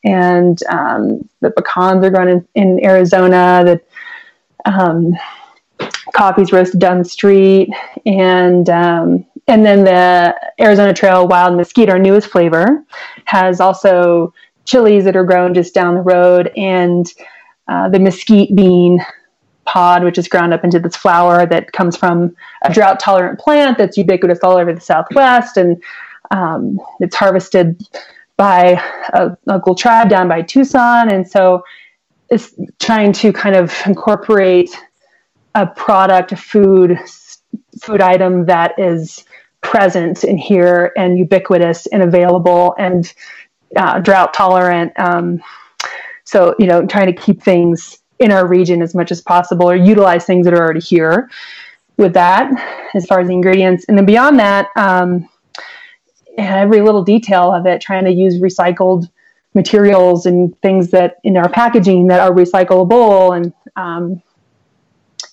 and 0.04 0.62
um, 0.70 1.28
the 1.42 1.52
pecans 1.52 2.06
are 2.06 2.10
grown 2.10 2.30
in, 2.30 2.48
in 2.56 2.86
Arizona. 2.86 3.64
The 3.66 3.82
um, 4.72 5.16
coffee's 6.14 6.52
roasted 6.52 6.80
down 6.80 7.00
the 7.00 7.06
street, 7.06 7.70
and 8.06 8.70
um, 8.70 9.26
and 9.48 9.66
then 9.66 9.84
the 9.84 10.36
Arizona 10.60 10.94
Trail 10.94 11.28
Wild 11.28 11.56
Mesquite, 11.58 11.90
our 11.90 12.00
newest 12.00 12.28
flavor, 12.28 12.84
has 13.26 13.60
also 13.60 14.34
chilies 14.66 15.04
that 15.04 15.16
are 15.16 15.26
grown 15.26 15.54
just 15.54 15.74
down 15.74 15.96
the 15.96 16.02
road, 16.02 16.52
and 16.56 17.12
uh, 17.68 17.90
the 17.90 18.00
mesquite 18.00 18.56
bean 18.56 19.00
pod, 19.66 20.04
which 20.04 20.18
is 20.18 20.28
ground 20.28 20.54
up 20.54 20.64
into 20.64 20.80
this 20.80 20.96
flour 20.96 21.46
that 21.46 21.72
comes 21.72 21.96
from 21.96 22.36
a 22.64 22.74
drought 22.74 23.00
tolerant 23.00 23.40
plant 23.40 23.78
that's 23.78 23.98
ubiquitous 23.98 24.40
all 24.44 24.58
over 24.58 24.74
the 24.74 24.82
Southwest, 24.82 25.58
and 25.58 25.82
um, 26.32 26.80
it's 27.00 27.16
harvested 27.16 27.82
by 28.38 28.82
a 29.14 29.38
local 29.46 29.76
tribe 29.76 30.10
down 30.10 30.28
by 30.28 30.42
Tucson. 30.42 31.12
And 31.12 31.30
so 31.30 31.64
it's 32.30 32.54
trying 32.80 33.14
to 33.14 33.32
kind 33.32 33.56
of 33.56 33.74
incorporate 33.86 34.76
a 35.56 35.68
product, 35.68 36.32
a 36.32 36.38
food, 36.38 36.98
food 37.82 38.02
item 38.02 38.46
that 38.46 38.78
is 38.80 39.24
present 39.62 40.24
in 40.24 40.38
here 40.38 40.92
and 40.98 41.18
ubiquitous 41.18 41.86
and 41.88 42.02
available 42.02 42.76
and 42.78 43.14
uh, 43.76 44.00
drought 44.00 44.34
tolerant. 44.34 44.92
Um, 45.00 45.42
so, 46.24 46.56
you 46.58 46.66
know, 46.66 46.86
trying 46.86 47.08
to 47.08 47.14
keep 47.14 47.42
things 47.42 48.00
in 48.20 48.32
our 48.32 48.48
region 48.48 48.82
as 48.82 48.96
much 48.96 49.12
as 49.12 49.22
possible 49.22 49.70
or 49.70 49.76
utilize 49.76 50.26
things 50.26 50.46
that 50.46 50.54
are 50.54 50.62
already 50.62 50.80
here 50.80 51.30
with 51.98 52.14
that 52.14 52.50
as 52.96 53.06
far 53.06 53.20
as 53.20 53.28
the 53.28 53.34
ingredients. 53.34 53.86
And 53.88 53.98
then 53.98 54.06
beyond 54.06 54.40
that, 54.40 54.68
um, 54.76 55.30
every 56.38 56.82
little 56.82 57.04
detail 57.04 57.54
of 57.54 57.66
it, 57.66 57.82
trying 57.82 58.06
to 58.06 58.12
use 58.12 58.40
recycled 58.40 59.10
materials 59.54 60.26
and 60.26 60.60
things 60.62 60.90
that 60.92 61.18
in 61.24 61.38
our 61.38 61.50
packaging 61.50 62.08
that 62.08 62.20
are 62.20 62.32
recyclable 62.32 63.36
and 63.36 63.54
um, 63.76 64.22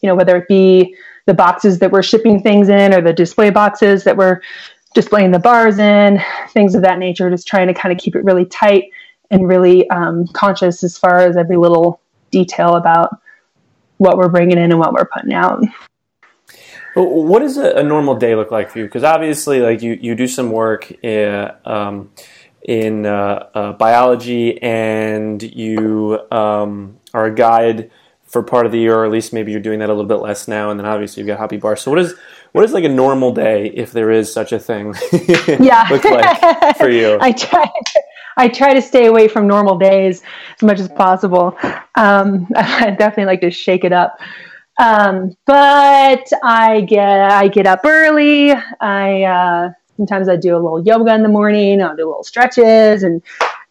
you 0.03 0.09
know 0.09 0.15
whether 0.15 0.37
it 0.37 0.49
be 0.49 0.95
the 1.27 1.35
boxes 1.35 1.79
that 1.79 1.91
we're 1.91 2.03
shipping 2.03 2.43
things 2.43 2.69
in 2.69 2.93
or 2.93 3.01
the 3.01 3.13
display 3.13 3.51
boxes 3.51 4.05
that 4.05 4.17
we're 4.17 4.41
displaying 4.95 5.31
the 5.31 5.39
bars 5.39 5.79
in 5.79 6.21
things 6.51 6.75
of 6.75 6.83
that 6.83 6.99
nature 6.99 7.31
just 7.31 7.47
trying 7.47 7.67
to 7.67 7.75
kind 7.75 7.93
of 7.93 7.99
keep 7.99 8.15
it 8.15 8.25
really 8.25 8.45
tight 8.47 8.85
and 9.31 9.49
really 9.49 9.89
um, 9.91 10.27
conscious 10.29 10.83
as 10.83 10.99
far 10.99 11.19
as 11.21 11.37
every 11.37 11.57
little 11.57 12.01
detail 12.31 12.77
about 12.77 13.11
what 13.99 14.17
we're 14.17 14.29
bringing 14.29 14.59
in 14.59 14.71
and 14.71 14.79
what 14.79 14.93
we're 14.93 15.07
putting 15.07 15.33
out 15.33 15.63
what 16.95 17.41
does 17.41 17.57
a, 17.57 17.73
a, 17.77 17.83
normal 17.83 18.17
day 18.17 18.35
look 18.35 18.51
like 18.51 18.71
for 18.71 18.79
you? 18.79 18.85
Because 18.85 19.05
obviously, 19.05 19.61
like 19.61 19.83
you, 19.83 19.99
you 20.01 20.15
do 20.15 20.27
some 20.27 20.51
work 20.51 20.91
in, 21.05 21.51
um, 21.65 22.11
in 22.63 23.07
uh, 23.07 23.49
uh, 23.55 23.73
biology, 23.75 24.61
and 24.63 25.43
you 25.43 26.21
um, 26.31 26.99
are 27.15 27.27
a 27.27 27.35
guide 27.35 27.91
for 28.31 28.43
part 28.45 28.65
of 28.65 28.73
the 28.73 28.79
year, 28.79 28.97
or 28.97 29.05
at 29.05 29.11
least 29.11 29.33
maybe 29.33 29.51
you're 29.51 29.61
doing 29.61 29.81
that 29.81 29.89
a 29.89 29.93
little 29.93 30.09
bit 30.09 30.23
less 30.23 30.47
now. 30.47 30.71
And 30.71 30.79
then 30.79 30.87
obviously 30.87 31.21
you've 31.21 31.27
got 31.27 31.39
Huppy 31.41 31.61
Bar. 31.61 31.77
So 31.77 31.91
what 31.91 31.99
is 31.99 32.15
what 32.53 32.65
is 32.65 32.73
like 32.73 32.85
a 32.85 32.89
normal 32.89 33.33
day, 33.33 33.67
if 33.67 33.93
there 33.93 34.11
is 34.11 34.33
such 34.33 34.53
a 34.53 34.59
thing? 34.59 34.95
yeah, 35.61 35.87
look 35.91 36.05
like 36.05 36.77
for 36.79 36.89
you? 36.89 37.19
I 37.21 37.33
try. 37.33 37.69
I 38.37 38.49
try 38.49 38.73
to 38.73 38.81
stay 38.81 39.07
away 39.07 39.29
from 39.29 39.47
normal 39.47 39.77
days 39.77 40.23
as 40.57 40.63
much 40.63 40.79
as 40.79 40.89
possible. 40.89 41.59
Um, 41.97 42.47
I 42.57 42.95
definitely 42.99 43.27
like 43.27 43.41
to 43.43 43.51
shake 43.51 43.85
it 43.85 43.93
up. 43.93 44.19
Um, 44.79 45.37
but 45.47 46.27
I 46.43 46.83
get 46.89 47.31
I 47.31 47.49
get 47.49 47.67
up 47.67 47.81
early. 47.85 48.53
I 48.81 49.23
uh, 49.25 49.71
sometimes 49.97 50.29
I 50.29 50.37
do 50.37 50.55
a 50.55 50.59
little 50.59 50.83
yoga 50.83 51.15
in 51.15 51.23
the 51.23 51.29
morning. 51.29 51.83
I'll 51.83 51.97
do 51.97 52.07
little 52.07 52.25
stretches 52.25 53.03
and 53.03 53.23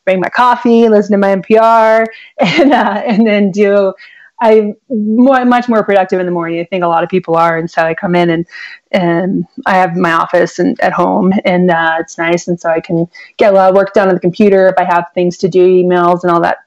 bring 0.05 0.19
my 0.19 0.29
coffee, 0.29 0.87
listen 0.89 1.11
to 1.13 1.17
my 1.17 1.35
NPR, 1.35 2.05
and 2.39 2.73
uh, 2.73 3.01
and 3.05 3.25
then 3.25 3.51
do. 3.51 3.93
I'm 4.41 4.73
much 4.89 5.67
more 5.67 5.83
productive 5.83 6.17
in 6.21 6.25
the 6.25 6.31
morning. 6.31 6.61
I 6.61 6.63
think 6.63 6.81
a 6.81 6.87
lot 6.87 7.03
of 7.03 7.09
people 7.09 7.35
are, 7.35 7.57
and 7.57 7.69
so 7.69 7.81
I 7.81 7.93
come 7.93 8.15
in 8.15 8.29
and 8.29 8.47
and 8.91 9.45
I 9.65 9.75
have 9.75 9.97
my 9.97 10.13
office 10.13 10.59
and 10.59 10.79
at 10.79 10.93
home, 10.93 11.33
and 11.43 11.69
uh, 11.69 11.97
it's 11.99 12.17
nice, 12.17 12.47
and 12.47 12.59
so 12.59 12.69
I 12.69 12.79
can 12.79 13.07
get 13.35 13.51
a 13.51 13.55
lot 13.55 13.69
of 13.69 13.75
work 13.75 13.93
done 13.93 14.07
on 14.07 14.13
the 14.13 14.21
computer 14.21 14.67
if 14.67 14.75
I 14.77 14.85
have 14.85 15.07
things 15.13 15.37
to 15.39 15.49
do, 15.49 15.67
emails 15.67 16.23
and 16.23 16.31
all 16.31 16.41
that 16.41 16.59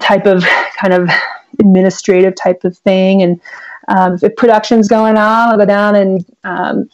type 0.00 0.26
of 0.26 0.44
kind 0.78 0.92
of 0.94 1.10
administrative 1.58 2.34
type 2.34 2.64
of 2.64 2.76
thing. 2.78 3.22
And 3.22 3.40
um, 3.88 4.18
if 4.22 4.34
production's 4.36 4.88
going 4.88 5.16
on, 5.16 5.50
I'll 5.50 5.58
go 5.58 5.66
down 5.66 5.96
and 5.96 6.24
um, 6.44 6.90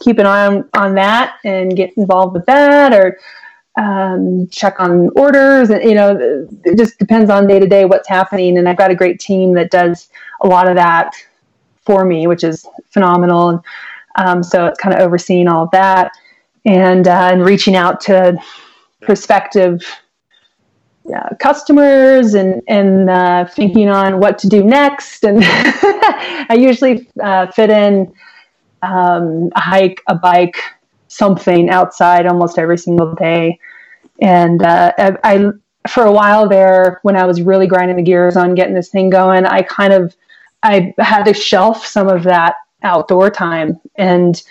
keep 0.00 0.18
an 0.18 0.26
eye 0.26 0.46
on, 0.46 0.68
on 0.74 0.94
that 0.94 1.36
and 1.44 1.76
get 1.76 1.92
involved 1.96 2.34
with 2.34 2.46
that 2.46 2.92
or 2.92 3.18
um, 3.76 4.48
check 4.50 4.80
on 4.80 5.10
orders. 5.10 5.70
And, 5.70 5.82
you 5.82 5.94
know, 5.94 6.46
it 6.64 6.76
just 6.76 6.98
depends 6.98 7.30
on 7.30 7.46
day 7.46 7.60
to 7.60 7.66
day 7.66 7.84
what's 7.84 8.08
happening. 8.08 8.58
And 8.58 8.68
I've 8.68 8.76
got 8.76 8.90
a 8.90 8.94
great 8.94 9.20
team 9.20 9.54
that 9.54 9.70
does 9.70 10.08
a 10.40 10.48
lot 10.48 10.68
of 10.68 10.76
that 10.76 11.14
for 11.82 12.04
me, 12.04 12.26
which 12.26 12.44
is 12.44 12.66
phenomenal. 12.90 13.48
And 13.50 13.60
um, 14.16 14.42
so 14.42 14.66
it's 14.66 14.80
kind 14.80 14.94
of 14.94 15.00
overseeing 15.00 15.48
all 15.48 15.64
of 15.64 15.70
that 15.70 16.12
and, 16.64 17.06
uh, 17.06 17.30
and 17.32 17.44
reaching 17.44 17.76
out 17.76 18.00
to 18.02 18.38
prospective 19.00 19.82
uh, 21.14 21.34
customers 21.40 22.34
and 22.34 22.62
and 22.68 23.10
uh, 23.10 23.44
thinking 23.46 23.88
on 23.88 24.20
what 24.20 24.38
to 24.38 24.48
do 24.48 24.62
next. 24.62 25.24
And 25.24 25.40
I 25.44 26.56
usually 26.58 27.08
uh, 27.22 27.50
fit 27.52 27.70
in 27.70 28.12
um, 28.82 29.50
a 29.54 29.60
hike, 29.60 30.02
a 30.06 30.14
bike, 30.14 30.58
something 31.08 31.70
outside 31.70 32.26
almost 32.26 32.58
every 32.58 32.78
single 32.78 33.14
day. 33.14 33.58
And 34.20 34.62
uh, 34.62 34.92
I, 34.98 35.16
I, 35.24 35.50
for 35.88 36.04
a 36.04 36.12
while 36.12 36.48
there, 36.48 37.00
when 37.02 37.16
I 37.16 37.24
was 37.24 37.42
really 37.42 37.66
grinding 37.66 37.96
the 37.96 38.02
gears 38.02 38.36
on 38.36 38.54
getting 38.54 38.74
this 38.74 38.88
thing 38.88 39.10
going, 39.10 39.46
I 39.46 39.62
kind 39.62 39.92
of 39.92 40.16
I 40.62 40.94
had 40.98 41.24
to 41.24 41.34
shelf 41.34 41.86
some 41.86 42.08
of 42.08 42.24
that 42.24 42.56
outdoor 42.82 43.30
time 43.30 43.80
and. 43.96 44.42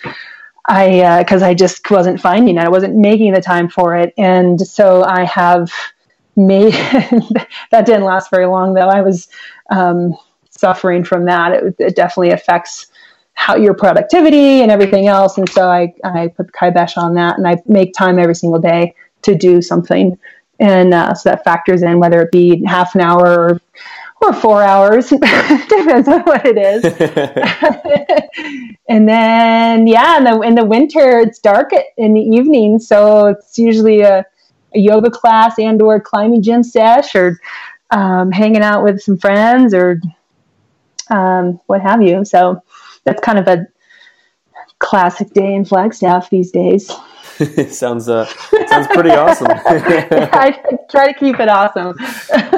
I 0.70 1.20
because 1.20 1.44
uh, 1.44 1.46
I 1.46 1.54
just 1.54 1.90
wasn't 1.90 2.20
finding 2.20 2.58
it. 2.58 2.60
I 2.60 2.68
wasn't 2.68 2.98
making 2.98 3.32
the 3.32 3.40
time 3.40 3.70
for 3.70 3.96
it, 3.96 4.14
and 4.18 4.60
so 4.60 5.02
I 5.06 5.24
have 5.24 5.72
made 6.38 6.74
that 7.72 7.86
didn't 7.86 8.04
last 8.04 8.30
very 8.30 8.46
long 8.46 8.74
though. 8.74 8.88
I 8.88 9.02
was 9.02 9.28
um, 9.70 10.16
suffering 10.50 11.04
from 11.04 11.26
that. 11.26 11.52
It, 11.54 11.76
it, 11.80 11.96
definitely 11.96 12.32
affects 12.32 12.88
how 13.34 13.56
your 13.56 13.74
productivity 13.74 14.62
and 14.62 14.72
everything 14.72 15.08
else. 15.08 15.38
And 15.38 15.50
so 15.50 15.70
I, 15.70 15.94
I 16.04 16.30
put 16.30 16.48
the 16.48 16.54
kibosh 16.54 16.98
on 16.98 17.16
that 17.16 17.38
and 17.38 17.48
I 17.48 17.58
make 17.68 17.94
time 17.94 18.18
every 18.18 18.36
single 18.36 18.60
day 18.60 18.96
to 19.24 19.36
do 19.36 19.62
something. 19.62 20.18
And 20.60 20.94
uh, 20.94 21.14
so 21.14 21.30
that 21.30 21.44
factors 21.44 21.84
in 21.84 22.00
whether 22.00 22.22
it 22.22 22.32
be 22.32 22.64
half 22.66 22.96
an 22.96 23.02
hour 23.02 23.26
or, 23.26 23.62
or 24.22 24.34
four 24.34 24.64
hours, 24.64 25.10
depends 25.10 26.08
on 26.08 26.22
what 26.22 26.42
it 26.46 26.58
is. 26.58 26.84
and 28.90 29.08
then, 29.08 29.86
yeah, 29.86 30.18
in 30.18 30.24
the, 30.24 30.40
in 30.42 30.56
the 30.56 30.66
winter, 30.66 31.20
it's 31.20 31.38
dark 31.38 31.72
in 31.98 32.16
the 32.16 32.22
evening. 32.22 32.80
So 32.80 33.28
it's 33.28 33.60
usually 33.60 34.02
a, 34.02 34.20
a 34.20 34.26
yoga 34.80 35.10
class 35.10 35.58
and 35.60 35.82
or 35.82 36.00
climbing 36.00 36.42
gym 36.42 36.64
sesh 36.64 37.16
or 37.16 37.40
um, 37.92 38.32
hanging 38.32 38.62
out 38.62 38.84
with 38.84 39.02
some 39.02 39.18
friends 39.18 39.74
or 39.74 40.00
um, 41.10 41.60
what 41.68 41.82
have 41.82 42.02
you. 42.02 42.26
So 42.26 42.62
that's 43.04 43.22
kind 43.22 43.40
of 43.40 43.48
a 43.48 43.68
classic 44.80 45.32
day 45.34 45.54
in 45.54 45.66
Flagstaff 45.66 46.30
these 46.30 46.52
days. 46.52 46.92
sounds 47.70 48.10
uh, 48.10 48.26
sounds 48.68 48.88
pretty 48.88 49.12
awesome. 49.12 49.48
I 49.52 50.60
try 50.90 51.12
to 51.12 51.20
keep 51.20 51.40
it 51.40 51.50
awesome. 51.50 51.96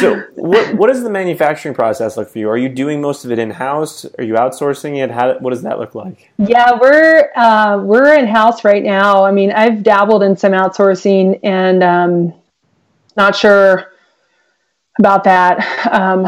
so, 0.00 0.22
what 0.34 0.74
what 0.74 0.88
does 0.88 1.02
the 1.02 1.10
manufacturing 1.10 1.74
process 1.74 2.16
look 2.16 2.28
for 2.28 2.38
you? 2.38 2.48
Are 2.48 2.56
you 2.56 2.68
doing 2.68 3.00
most 3.00 3.24
of 3.24 3.32
it 3.32 3.38
in 3.38 3.50
house? 3.50 4.04
Are 4.18 4.24
you 4.24 4.34
outsourcing 4.34 5.02
it? 5.02 5.10
How 5.10 5.38
what 5.38 5.50
does 5.50 5.62
that 5.62 5.78
look 5.78 5.94
like? 5.94 6.30
Yeah, 6.38 6.78
we're 6.80 7.30
uh, 7.34 7.78
we're 7.82 8.14
in 8.14 8.26
house 8.26 8.64
right 8.64 8.82
now. 8.82 9.24
I 9.24 9.32
mean, 9.32 9.50
I've 9.52 9.82
dabbled 9.82 10.22
in 10.22 10.36
some 10.36 10.52
outsourcing, 10.52 11.40
and 11.42 11.82
um, 11.82 12.34
not 13.16 13.34
sure 13.34 13.92
about 14.98 15.24
that. 15.24 15.88
Um, 15.92 16.26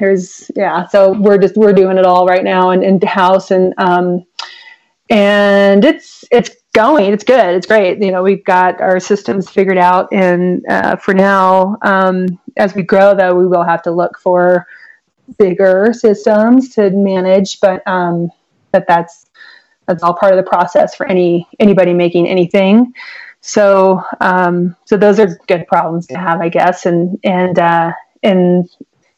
there's 0.00 0.50
yeah, 0.56 0.86
so 0.88 1.12
we're 1.12 1.38
just 1.38 1.56
we're 1.56 1.72
doing 1.72 1.98
it 1.98 2.04
all 2.04 2.26
right 2.26 2.44
now 2.44 2.70
and 2.70 2.82
in 2.82 3.00
house 3.02 3.50
and 3.50 3.74
um, 3.78 4.24
and 5.08 5.84
it's 5.84 6.24
it's 6.30 6.50
going. 6.72 7.12
It's 7.12 7.24
good. 7.24 7.54
It's 7.54 7.66
great. 7.66 8.02
You 8.02 8.10
know, 8.10 8.22
we've 8.22 8.44
got 8.44 8.80
our 8.80 8.98
systems 8.98 9.48
figured 9.48 9.78
out, 9.78 10.08
and 10.12 10.64
uh, 10.68 10.96
for 10.96 11.14
now, 11.14 11.76
um, 11.82 12.26
as 12.56 12.74
we 12.74 12.82
grow, 12.82 13.14
though, 13.14 13.34
we 13.34 13.46
will 13.46 13.64
have 13.64 13.82
to 13.82 13.90
look 13.90 14.18
for 14.18 14.66
bigger 15.38 15.92
systems 15.92 16.70
to 16.70 16.90
manage. 16.90 17.60
But 17.60 17.86
um, 17.86 18.30
but 18.72 18.86
that's 18.88 19.26
that's 19.86 20.02
all 20.02 20.14
part 20.14 20.32
of 20.32 20.42
the 20.42 20.48
process 20.48 20.94
for 20.94 21.06
any 21.06 21.48
anybody 21.58 21.92
making 21.92 22.28
anything. 22.28 22.94
So 23.40 24.02
um, 24.20 24.76
so 24.84 24.96
those 24.96 25.18
are 25.18 25.38
good 25.48 25.66
problems 25.66 26.06
to 26.08 26.16
have, 26.16 26.40
I 26.40 26.48
guess. 26.48 26.86
And 26.86 27.18
and 27.24 27.58
uh, 27.58 27.92
and 28.22 28.68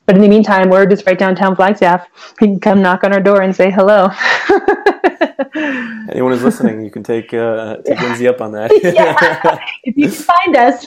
but 0.07 0.17
in 0.17 0.23
the 0.23 0.29
meantime, 0.29 0.69
we're 0.69 0.87
just 0.87 1.07
right 1.07 1.19
downtown 1.19 1.57
Flagstaff. 1.57 2.07
You 2.41 2.49
can 2.49 2.61
come 2.61 2.83
knock 2.83 3.05
on 3.05 3.13
our 3.13 3.21
door 3.21 3.43
and 3.43 3.55
say 3.55 3.71
hello. 3.71 4.11
Anyone 6.11 6.33
who's 6.33 6.43
listening, 6.43 6.85
you 6.85 6.91
can 6.91 7.03
take 7.03 7.33
uh, 7.33 7.79
take 7.79 7.99
Lyndsay 7.99 8.29
up 8.29 8.41
on 8.41 8.53
that. 8.53 8.71
yeah, 8.83 9.59
if 9.85 9.97
you 9.97 10.09
can 10.09 10.13
find 10.13 10.57
us. 10.57 10.87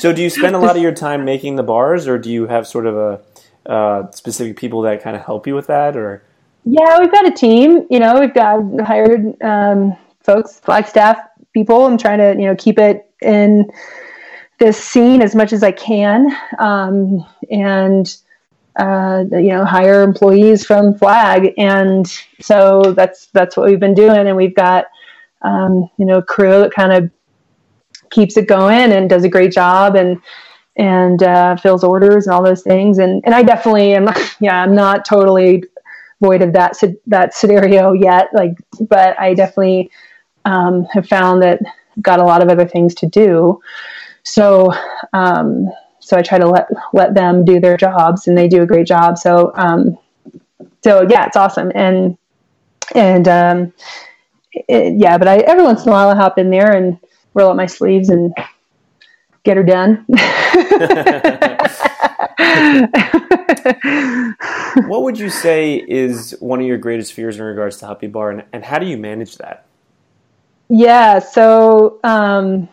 so, 0.00 0.12
do 0.12 0.22
you 0.22 0.30
spend 0.30 0.56
a 0.56 0.58
lot 0.58 0.76
of 0.76 0.82
your 0.82 0.92
time 0.92 1.24
making 1.24 1.56
the 1.56 1.62
bars, 1.62 2.08
or 2.08 2.18
do 2.18 2.30
you 2.30 2.46
have 2.46 2.66
sort 2.66 2.86
of 2.86 2.96
a 2.96 3.70
uh, 3.70 4.10
specific 4.12 4.56
people 4.56 4.82
that 4.82 5.02
kind 5.02 5.16
of 5.16 5.22
help 5.22 5.46
you 5.46 5.54
with 5.54 5.66
that, 5.66 5.96
or? 5.96 6.22
Yeah, 6.64 6.98
we've 6.98 7.12
got 7.12 7.26
a 7.26 7.30
team. 7.30 7.86
You 7.90 7.98
know, 7.98 8.18
we've 8.18 8.32
got 8.32 8.62
hired 8.80 9.40
um, 9.42 9.96
folks, 10.20 10.60
Flagstaff 10.60 11.18
people. 11.52 11.84
I'm 11.84 11.98
trying 11.98 12.18
to 12.18 12.40
you 12.40 12.48
know 12.48 12.56
keep 12.56 12.78
it 12.78 13.10
in 13.20 13.70
this 14.58 14.82
scene 14.82 15.22
as 15.22 15.34
much 15.34 15.52
as 15.52 15.62
I 15.62 15.72
can, 15.72 16.34
um, 16.58 17.24
and 17.50 18.16
uh, 18.78 19.24
you 19.32 19.48
know 19.48 19.64
hire 19.64 20.02
employees 20.02 20.64
from 20.64 20.94
Flag, 20.94 21.52
and 21.58 22.06
so 22.40 22.92
that's 22.96 23.26
that's 23.26 23.56
what 23.56 23.68
we've 23.68 23.80
been 23.80 23.94
doing, 23.94 24.26
and 24.26 24.36
we've 24.36 24.54
got 24.54 24.86
um, 25.42 25.88
you 25.98 26.06
know 26.06 26.18
a 26.18 26.22
crew 26.22 26.60
that 26.60 26.72
kind 26.72 26.92
of 26.92 27.10
keeps 28.10 28.36
it 28.36 28.46
going 28.46 28.92
and 28.92 29.10
does 29.10 29.24
a 29.24 29.28
great 29.28 29.52
job, 29.52 29.96
and 29.96 30.20
and 30.76 31.22
uh, 31.22 31.56
fills 31.56 31.84
orders 31.84 32.26
and 32.26 32.34
all 32.34 32.42
those 32.42 32.62
things, 32.62 32.98
and 32.98 33.22
and 33.24 33.34
I 33.34 33.42
definitely 33.42 33.94
am 33.94 34.08
yeah 34.40 34.62
I'm 34.62 34.74
not 34.74 35.04
totally 35.04 35.64
void 36.20 36.42
of 36.42 36.52
that 36.52 36.80
that 37.06 37.34
scenario 37.34 37.92
yet, 37.92 38.28
like 38.32 38.56
but 38.80 39.18
I 39.18 39.34
definitely 39.34 39.90
um, 40.44 40.84
have 40.92 41.06
found 41.06 41.42
that 41.42 41.60
got 42.00 42.18
a 42.18 42.24
lot 42.24 42.42
of 42.42 42.48
other 42.48 42.66
things 42.66 42.94
to 42.96 43.06
do. 43.06 43.60
So, 44.24 44.72
um, 45.12 45.70
so 46.00 46.16
I 46.16 46.22
try 46.22 46.38
to 46.38 46.46
let 46.46 46.68
let 46.92 47.14
them 47.14 47.44
do 47.44 47.60
their 47.60 47.76
jobs, 47.76 48.26
and 48.26 48.36
they 48.36 48.48
do 48.48 48.62
a 48.62 48.66
great 48.66 48.86
job. 48.86 49.18
So, 49.18 49.52
um, 49.54 49.98
so 50.82 51.06
yeah, 51.08 51.26
it's 51.26 51.36
awesome, 51.36 51.70
and 51.74 52.16
and 52.94 53.28
um, 53.28 53.72
it, 54.52 54.94
yeah, 54.96 55.18
but 55.18 55.28
I 55.28 55.38
every 55.38 55.64
once 55.64 55.82
in 55.82 55.88
a 55.88 55.92
while 55.92 56.08
I 56.08 56.16
hop 56.16 56.38
in 56.38 56.50
there 56.50 56.72
and 56.72 56.98
roll 57.34 57.50
up 57.50 57.56
my 57.56 57.66
sleeves 57.66 58.08
and 58.08 58.34
get 59.44 59.56
her 59.56 59.62
done. 59.62 60.04
what 64.88 65.02
would 65.02 65.18
you 65.18 65.30
say 65.30 65.76
is 65.76 66.36
one 66.40 66.60
of 66.60 66.66
your 66.66 66.78
greatest 66.78 67.12
fears 67.12 67.36
in 67.36 67.44
regards 67.44 67.76
to 67.78 67.86
Huppy 67.86 68.10
Bar, 68.10 68.30
and, 68.30 68.44
and 68.52 68.64
how 68.64 68.78
do 68.78 68.86
you 68.86 68.96
manage 68.96 69.36
that? 69.36 69.66
Yeah, 70.68 71.18
so 71.18 71.98
um, 72.04 72.68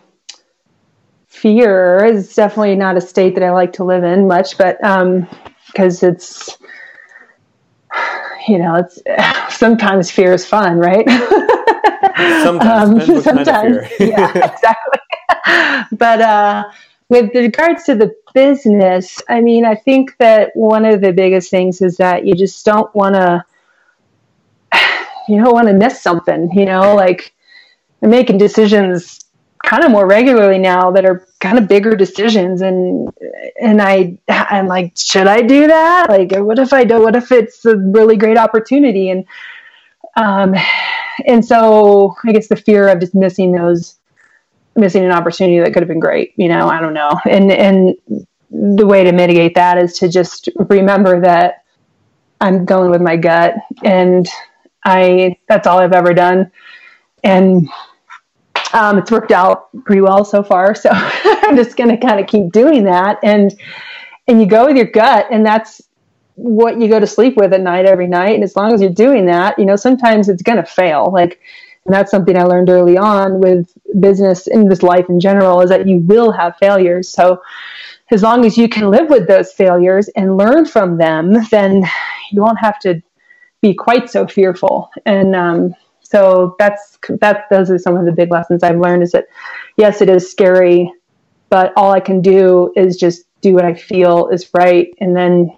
fear 1.32 2.04
is 2.04 2.36
definitely 2.36 2.76
not 2.76 2.98
a 2.98 3.02
state 3.02 3.36
that 3.36 3.44
I 3.44 3.52
like 3.52 3.74
to 3.74 3.86
live 3.86 4.04
in 4.04 4.28
much, 4.28 4.58
but 4.58 4.78
because 4.78 6.04
um, 6.04 6.10
it's, 6.10 6.58
you 8.48 8.60
know, 8.60 8.76
it's 8.76 9.02
sometimes 9.58 10.12
fear 10.12 10.34
is 10.34 10.46
fun, 10.46 10.78
right? 10.78 11.08
Sometimes, 12.44 13.10
um, 13.10 13.22
sometimes 13.22 13.78
yeah, 14.00 14.30
exactly. 14.36 15.00
but 15.91 16.22
uh, 16.22 16.63
with 17.10 17.34
regards 17.34 17.84
to 17.86 17.96
the 17.96 18.13
business, 18.34 19.22
I 19.30 19.39
mean, 19.41 19.65
I 19.65 19.76
think 19.76 20.17
that 20.17 20.52
one 20.54 20.86
of 20.86 21.02
the 21.02 21.13
biggest 21.13 21.50
things 21.50 21.82
is 21.82 21.98
that 21.98 22.26
you 22.26 22.36
just 22.36 22.63
don't 22.65 22.94
want 22.94 23.15
to, 23.15 23.46
you 25.28 25.41
don't 25.41 25.54
want 25.54 25.67
to 25.70 25.74
miss 25.74 26.02
something, 26.02 26.52
you 26.52 26.65
know, 26.65 26.96
like 26.96 27.34
making 28.02 28.38
decisions 28.38 29.20
kind 29.63 29.84
of 29.84 29.91
more 29.91 30.08
regularly 30.08 30.58
now 30.58 30.91
that 30.91 31.06
are 31.06 31.26
kind 31.39 31.58
of 31.58 31.67
bigger 31.67 31.95
decisions 31.95 32.62
and 32.62 33.10
and 33.60 33.82
I 33.82 34.17
I'm 34.28 34.67
like 34.67 34.93
should 34.97 35.28
I 35.28 35.41
do 35.41 35.67
that? 35.67 36.08
Like 36.10 36.32
what 36.32 36.60
if 36.60 36.74
I 36.74 36.84
do 36.84 37.02
what 37.02 37.15
if 37.15 37.32
it's 37.32 37.65
a 37.65 37.78
really 37.78 38.17
great 38.17 38.38
opportunity? 38.38 39.10
And 39.10 39.26
um 40.15 40.56
and 41.26 41.45
so 41.45 42.15
I 42.26 42.32
guess 42.32 42.47
the 42.47 42.56
fear 42.56 42.88
of 42.88 43.00
just 43.00 43.15
missing 43.15 43.52
those 43.52 43.97
missing 44.76 45.04
an 45.04 45.12
opportunity 45.12 45.60
that 45.60 45.74
could 45.74 45.84
have 45.84 45.89
been 45.89 46.00
great 46.00 46.34
you 46.38 46.47
know 46.47 46.67
I 46.67 46.80
don't 46.80 46.93
know. 46.93 47.19
And 47.26 47.52
and 47.52 47.95
the 48.50 48.86
way 48.86 49.04
to 49.04 49.12
mitigate 49.12 49.56
that 49.56 49.78
is 49.78 49.97
to 50.00 50.10
just 50.10 50.50
remember 50.69 51.21
that 51.21 51.63
I'm 52.41 52.65
going 52.65 52.89
with 52.89 53.02
my 53.02 53.15
gut 53.15 53.56
and 53.84 54.28
I 54.84 55.38
that's 55.47 55.67
all 55.67 55.80
I've 55.80 55.93
ever 55.93 56.13
done. 56.13 56.52
And 57.24 57.69
um, 58.74 58.98
it's 58.98 59.12
worked 59.12 59.32
out 59.32 59.70
pretty 59.86 60.02
well 60.02 60.24
so 60.26 60.44
far. 60.44 60.76
So 60.76 60.90
I'm 60.94 61.56
just 61.56 61.78
going 61.78 61.90
to 61.90 61.98
kind 61.98 62.20
of 62.20 62.28
keep 62.28 62.52
doing 62.52 62.84
that. 62.86 63.20
And, 63.24 63.54
and 64.28 64.40
you 64.40 64.48
go 64.48 64.66
with 64.68 64.76
your 64.76 64.86
gut 64.86 65.28
and 65.32 65.46
that's 65.46 65.82
what 66.36 66.80
you 66.80 66.88
go 66.88 67.00
to 67.00 67.08
sleep 67.08 67.36
with 67.38 67.54
at 67.54 67.62
night 67.62 67.86
every 67.86 68.08
night. 68.08 68.36
And 68.36 68.44
as 68.44 68.56
long 68.56 68.74
as 68.74 68.82
you're 68.82 68.90
doing 68.90 69.26
that, 69.28 69.60
you 69.60 69.66
know, 69.66 69.76
sometimes 69.76 70.30
it's 70.30 70.42
going 70.42 70.58
to 70.58 70.66
fail. 70.66 71.12
Like, 71.12 71.40
and 71.86 71.94
that's 71.94 72.12
something 72.12 72.38
I 72.38 72.44
learned 72.44 72.70
early 72.70 72.98
on 72.98 73.40
with 73.40 73.72
business 74.00 74.48
and 74.48 74.70
this 74.70 74.84
life 74.84 75.06
in 75.10 75.20
general 75.20 75.62
is 75.62 75.70
that 75.70 75.88
you 75.88 75.98
will 75.98 76.32
have 76.32 76.58
failures. 76.58 77.10
So 77.10 77.42
as 78.12 78.22
long 78.22 78.46
as 78.46 78.58
you 78.58 78.70
can 78.70 78.90
live 78.90 79.10
with 79.10 79.28
those 79.28 79.52
failures 79.52 80.08
and 80.10 80.38
learn 80.38 80.66
from 80.66 80.98
them, 80.98 81.38
then 81.50 81.84
you 82.32 82.42
won't 82.42 82.60
have 82.60 82.80
to 82.80 83.02
be 83.62 83.74
quite 83.74 84.10
so 84.10 84.28
fearful. 84.28 84.90
And, 85.06 85.36
um, 85.36 85.76
so 86.12 86.56
that's 86.60 86.97
that 87.21 87.45
those 87.50 87.71
are 87.71 87.78
some 87.78 87.95
of 87.95 88.06
the 88.06 88.12
big 88.12 88.32
lessons 88.32 88.63
I've 88.63 88.80
learned 88.80 89.04
is 89.04 89.12
that 89.13 89.26
yes 89.78 90.02
it 90.02 90.10
is 90.10 90.30
scary 90.30 90.91
but 91.50 91.74
all 91.76 91.91
I 91.91 92.00
can 92.00 92.21
do 92.21 92.71
is 92.76 92.97
just 92.97 93.24
do 93.41 93.54
what 93.54 93.65
I 93.65 93.74
feel 93.74 94.28
is 94.30 94.50
right 94.54 94.93
and 95.00 95.15
then 95.15 95.56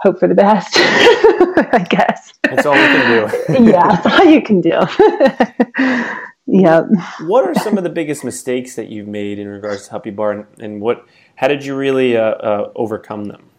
hope 0.00 0.18
for 0.18 0.28
the 0.28 0.34
best 0.34 0.74
I 0.76 1.86
guess. 1.88 2.32
That's 2.42 2.66
all 2.66 2.74
you 2.74 2.80
can 2.80 3.30
do. 3.56 3.70
Yeah 3.70 3.88
that's 3.88 4.06
all 4.06 4.24
you 4.24 4.42
can 4.42 4.60
do. 4.60 4.78
Yeah 6.44 6.82
what 7.20 7.44
are 7.44 7.54
some 7.54 7.78
of 7.78 7.84
the 7.84 7.88
biggest 7.90 8.24
mistakes 8.24 8.74
that 8.74 8.88
you've 8.88 9.06
made 9.06 9.38
in 9.38 9.46
regards 9.46 9.86
to 9.86 9.94
Huppy 9.94 10.14
Bar 10.14 10.32
and, 10.32 10.46
and 10.58 10.80
what 10.80 11.06
how 11.36 11.48
did 11.48 11.64
you 11.64 11.76
really 11.76 12.16
uh, 12.16 12.22
uh, 12.22 12.72
overcome 12.74 13.24
them? 13.26 13.50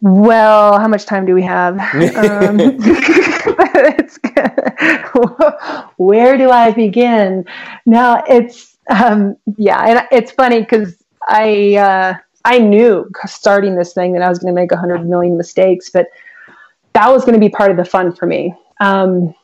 Well, 0.00 0.78
how 0.78 0.88
much 0.88 1.06
time 1.06 1.24
do 1.24 1.34
we 1.34 1.42
have? 1.42 1.78
um, 2.16 2.58
where 5.96 6.38
do 6.38 6.50
I 6.50 6.72
begin? 6.72 7.44
Now 7.86 8.22
it's 8.28 8.76
um, 8.90 9.36
yeah, 9.56 9.82
and 9.84 10.06
it's 10.12 10.30
funny 10.30 10.60
because 10.60 11.02
I 11.28 11.76
uh, 11.76 12.14
I 12.44 12.58
knew 12.58 13.10
starting 13.26 13.74
this 13.74 13.92
thing 13.92 14.12
that 14.12 14.22
I 14.22 14.28
was 14.28 14.38
going 14.38 14.54
to 14.54 14.60
make 14.60 14.72
a 14.72 14.76
hundred 14.76 15.08
million 15.08 15.36
mistakes, 15.36 15.90
but 15.90 16.08
that 16.92 17.10
was 17.10 17.24
going 17.24 17.34
to 17.34 17.40
be 17.40 17.48
part 17.48 17.70
of 17.70 17.76
the 17.76 17.84
fun 17.84 18.14
for 18.14 18.26
me. 18.26 18.54
Um, 18.80 19.34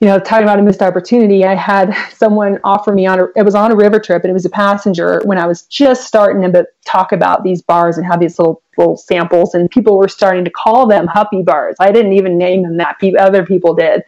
you 0.00 0.08
know, 0.08 0.18
talking 0.18 0.44
about 0.44 0.58
a 0.58 0.62
missed 0.62 0.82
opportunity, 0.82 1.44
I 1.44 1.54
had 1.54 1.96
someone 2.12 2.58
offer 2.64 2.92
me 2.92 3.06
on 3.06 3.18
a, 3.18 3.26
it 3.34 3.44
was 3.44 3.54
on 3.54 3.72
a 3.72 3.76
river 3.76 3.98
trip 3.98 4.24
and 4.24 4.30
it 4.30 4.34
was 4.34 4.44
a 4.44 4.50
passenger 4.50 5.22
when 5.24 5.38
I 5.38 5.46
was 5.46 5.62
just 5.62 6.06
starting 6.06 6.52
to 6.52 6.66
talk 6.84 7.12
about 7.12 7.44
these 7.44 7.62
bars 7.62 7.96
and 7.96 8.06
have 8.06 8.20
these 8.20 8.38
little, 8.38 8.62
little 8.76 8.98
samples 8.98 9.54
and 9.54 9.70
people 9.70 9.96
were 9.96 10.08
starting 10.08 10.44
to 10.44 10.50
call 10.50 10.86
them 10.86 11.06
huppy 11.06 11.42
bars. 11.42 11.76
I 11.80 11.92
didn't 11.92 12.12
even 12.12 12.36
name 12.36 12.62
them 12.62 12.76
that. 12.76 12.96
Other 13.18 13.46
people 13.46 13.74
did. 13.74 14.02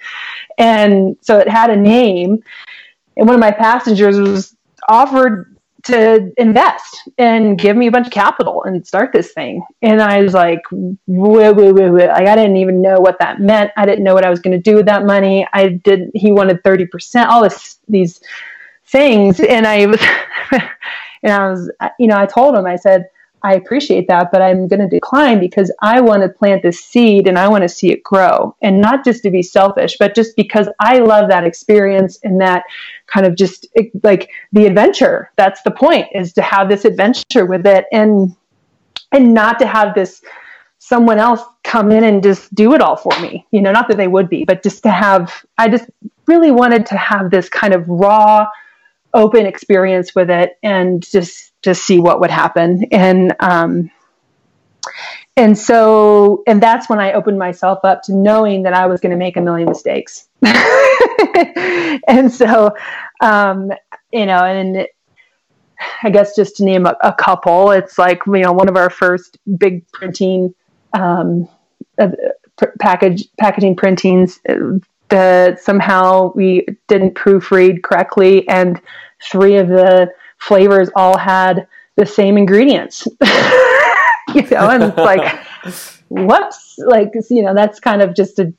And 0.59 1.17
so 1.23 1.39
it 1.39 1.49
had 1.49 1.71
a 1.71 1.77
name 1.77 2.43
and 3.17 3.27
one 3.27 3.35
of 3.35 3.41
my 3.41 3.51
passengers 3.51 4.19
was 4.19 4.55
offered 4.89 5.57
to 5.89 6.33
invest 6.37 7.11
and 7.19 7.59
give 7.59 7.77
me 7.77 7.89
a 7.89 7.91
bunch 7.91 8.07
of 8.07 8.13
capital 8.13 8.65
and 8.65 8.87
start 8.87 9.13
this 9.13 9.33
thing. 9.33 9.65
And 9.83 10.01
I 10.01 10.23
was 10.23 10.35
like. 10.35 10.61
Like, 12.09 12.27
I 12.27 12.37
didn't 12.37 12.57
even 12.57 12.81
know 12.83 13.01
what 13.01 13.19
that 13.21 13.41
meant. 13.41 13.71
I 13.77 13.87
didn't 13.87 14.05
know 14.05 14.15
what 14.15 14.25
I 14.25 14.31
was 14.31 14.41
going 14.41 14.57
to 14.57 14.63
do 14.63 14.77
with 14.77 14.87
that 14.87 15.05
money. 15.05 15.47
I 15.53 15.69
did. 15.69 16.11
He 16.15 16.33
wanted 16.33 16.63
30%, 16.63 17.27
all 17.27 17.43
this, 17.43 17.79
these 17.89 18.21
things. 18.87 19.41
And 19.41 19.67
I 19.67 19.87
was, 19.87 20.01
and 21.23 21.33
I 21.33 21.51
was, 21.51 21.71
you 21.99 22.07
know, 22.07 22.17
I 22.17 22.27
told 22.27 22.55
him, 22.55 22.67
I 22.67 22.77
said, 22.77 23.09
I 23.43 23.55
appreciate 23.55 24.09
that, 24.09 24.31
but 24.33 24.43
I'm 24.43 24.67
going 24.67 24.81
to 24.81 24.89
decline 24.89 25.39
because 25.39 25.73
I 25.81 26.01
want 26.01 26.23
to 26.23 26.29
plant 26.29 26.63
this 26.63 26.81
seed 26.81 27.29
and 27.29 27.39
I 27.39 27.49
want 27.49 27.63
to 27.63 27.69
see 27.69 27.93
it 27.93 28.03
grow. 28.03 28.57
And 28.63 28.81
not 28.81 29.05
just 29.05 29.23
to 29.23 29.31
be 29.31 29.43
selfish, 29.43 29.97
but 29.99 30.15
just 30.15 30.35
because 30.37 30.69
I 30.81 30.99
love 30.99 31.29
that 31.29 31.45
experience 31.45 32.19
and 32.25 32.41
that 32.41 32.65
kind 33.13 33.27
of 33.27 33.35
just 33.35 33.67
like 34.03 34.31
the 34.53 34.67
adventure. 34.67 35.31
That's 35.37 35.63
the 35.63 35.71
point 35.71 36.09
is 36.15 36.33
to 36.35 36.43
have 36.43 36.69
this 36.69 36.85
adventure 36.85 37.47
with 37.47 37.67
it 37.67 37.87
and 37.93 38.35
and 39.13 39.33
not 39.33 39.59
to 39.59 39.67
have 39.67 39.95
this 39.95 40.23
someone 40.79 41.19
else 41.19 41.43
come 41.65 41.91
in 41.91 42.05
and 42.05 42.23
just 42.23 42.55
do 42.55 42.75
it 42.75 42.81
all 42.81 42.97
for 42.97 43.19
me. 43.21 43.47
You 43.51 43.61
know, 43.61 43.73
not 43.73 43.89
that 43.89 43.97
they 43.97 44.09
would 44.09 44.29
be, 44.29 44.45
but 44.45 44.63
just 44.63 44.83
to 44.85 44.91
have 44.91 45.45
I 45.57 45.69
just 45.69 45.89
really 46.27 46.51
wanted 46.51 46.87
to 46.87 46.97
have 46.97 47.31
this 47.31 47.49
kind 47.49 47.75
of 47.75 47.89
raw 47.89 48.47
open 49.15 49.47
experience 49.47 50.15
with 50.15 50.31
it 50.31 50.59
and 50.63 51.03
just 51.03 51.53
just 51.63 51.85
see 51.85 51.99
what 51.99 52.21
would 52.21 52.31
happen 52.31 52.85
and 52.93 53.35
um 53.41 53.91
and 55.39 55.57
so 55.57 56.43
and 56.47 56.63
that's 56.63 56.89
when 56.91 56.99
i 56.99 57.13
opened 57.13 57.39
myself 57.39 57.79
up 57.85 58.03
to 58.03 58.13
knowing 58.13 58.65
that 58.65 58.75
i 58.75 58.87
was 58.87 59.01
going 59.01 59.11
to 59.11 59.17
make 59.17 59.37
a 59.37 59.41
million 59.41 59.69
mistakes. 59.69 60.29
And 62.09 62.33
so 62.33 62.75
um 63.21 63.71
you 64.13 64.27
know 64.27 64.45
and 64.45 64.87
i 66.03 66.11
guess 66.11 66.35
just 66.35 66.57
to 66.57 66.65
name 66.65 66.87
a, 66.87 66.97
a, 67.03 67.13
couple 67.13 67.71
it's 67.71 67.99
like 67.99 68.21
you 68.27 68.41
know 68.41 68.53
one 68.53 68.69
of 68.69 68.77
our 68.77 68.91
first 68.91 69.39
big 69.59 69.87
printing 69.93 70.55
um 70.95 71.49
uh, 71.99 72.09
package 72.81 73.29
packaging 73.39 73.77
printings 73.77 74.41
that 75.09 75.61
somehow 75.61 76.33
we 76.35 76.67
didn't 76.89 77.15
proofread 77.15 77.83
correctly 77.83 78.49
and 78.49 78.81
three 79.23 79.57
of 79.57 79.69
the 79.69 80.11
flavors 80.39 80.91
all 80.97 81.17
had 81.17 81.67
the 81.97 82.07
same 82.07 82.37
ingredients 82.37 83.07
you 84.35 84.43
know 84.51 84.71
and 84.71 84.83
it's 84.83 84.97
like 84.97 85.45
whoops 86.09 86.79
like 86.79 87.13
you 87.31 87.43
know 87.43 87.55
that's 87.55 87.81
kind 87.81 88.03
of 88.03 88.15
just 88.15 88.39
a 88.39 88.53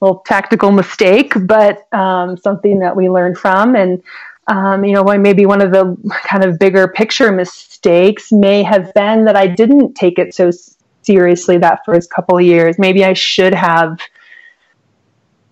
little 0.00 0.22
tactical 0.26 0.70
mistake 0.72 1.32
but 1.46 1.92
um, 1.94 2.36
something 2.36 2.80
that 2.80 2.96
we 2.96 3.08
learned 3.08 3.38
from. 3.38 3.74
And 3.74 4.02
um, 4.48 4.84
you 4.84 4.92
know 4.92 5.04
maybe 5.04 5.46
one 5.46 5.60
of 5.60 5.72
the 5.72 5.96
kind 6.24 6.44
of 6.44 6.58
bigger 6.58 6.86
picture 6.86 7.32
mistakes 7.32 8.30
may 8.30 8.62
have 8.62 8.92
been 8.94 9.24
that 9.24 9.36
i 9.36 9.46
didn't 9.46 9.94
take 9.94 10.18
it 10.18 10.34
so 10.34 10.50
seriously 11.02 11.58
that 11.58 11.84
first 11.84 12.10
couple 12.10 12.36
of 12.36 12.44
years. 12.44 12.78
Maybe 12.78 13.04
i 13.04 13.12
should 13.12 13.54
have 13.54 13.98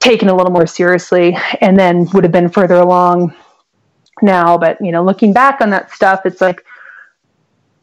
taken 0.01 0.29
a 0.29 0.37
little 0.37 0.53
more 0.53 0.67
seriously 0.67 1.37
and 1.61 1.79
then 1.79 2.07
would 2.13 2.25
have 2.25 2.33
been 2.33 2.51
further 2.51 2.75
along 2.75 3.35
now. 4.23 4.59
But 4.59 4.79
you 4.81 4.93
know 4.93 5.03
looking 5.03 5.33
back 5.33 5.61
on 5.61 5.71
that 5.71 5.91
stuff 5.91 6.21
it's 6.25 6.41
like 6.41 6.65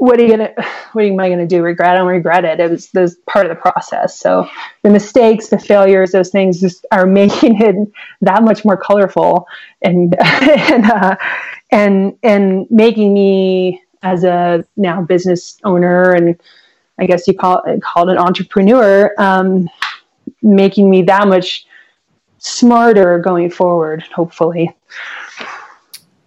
what 0.01 0.19
are 0.19 0.23
you 0.23 0.29
gonna 0.31 0.51
what 0.93 1.05
am 1.05 1.19
i 1.19 1.29
gonna 1.29 1.45
do? 1.45 1.61
Regret? 1.61 1.91
I 1.91 1.97
don't 1.97 2.07
regret 2.07 2.43
it. 2.43 2.59
It 2.59 2.71
was 2.71 3.17
part 3.27 3.45
of 3.45 3.49
the 3.49 3.61
process. 3.61 4.17
So 4.17 4.49
the 4.81 4.89
mistakes 4.89 5.49
the 5.49 5.59
failures 5.59 6.11
those 6.11 6.29
things 6.29 6.59
just 6.59 6.85
are 6.91 7.05
making 7.21 7.61
it 7.61 7.75
that 8.21 8.43
much 8.43 8.65
more 8.65 8.77
colorful 8.77 9.47
and 9.83 10.15
and 10.21 10.85
uh, 10.85 11.15
and 11.71 12.17
and 12.23 12.65
making 12.71 13.13
me 13.13 13.81
as 14.01 14.23
a 14.23 14.65
now 14.75 14.99
business 15.03 15.57
owner 15.63 16.13
and 16.13 16.41
i 16.97 17.05
guess 17.05 17.27
you 17.27 17.35
call 17.35 17.61
it 17.67 17.79
called 17.83 18.09
an 18.09 18.17
entrepreneur 18.17 19.13
um, 19.19 19.69
making 20.41 20.89
me 20.89 21.03
that 21.03 21.27
much 21.27 21.67
smarter 22.39 23.19
going 23.19 23.51
forward, 23.51 24.03
hopefully. 24.13 24.75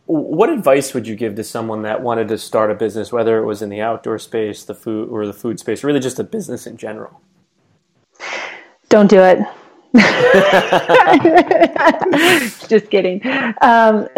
What 0.06 0.50
advice 0.50 0.92
would 0.92 1.06
you 1.06 1.16
give 1.16 1.34
to 1.36 1.44
someone 1.44 1.82
that 1.82 2.02
wanted 2.02 2.28
to 2.28 2.38
start 2.38 2.70
a 2.70 2.74
business, 2.74 3.10
whether 3.10 3.38
it 3.38 3.46
was 3.46 3.62
in 3.62 3.70
the 3.70 3.80
outdoor 3.80 4.18
space, 4.18 4.62
the 4.62 4.74
food, 4.74 5.08
or 5.08 5.26
the 5.26 5.32
food 5.32 5.58
space, 5.58 5.82
really 5.82 6.00
just 6.00 6.18
a 6.18 6.24
business 6.24 6.66
in 6.66 6.76
general? 6.76 7.22
Don't 8.90 9.08
do 9.08 9.20
it. 9.20 9.38
just 12.68 12.90
kidding. 12.90 13.22
Um, 13.62 14.08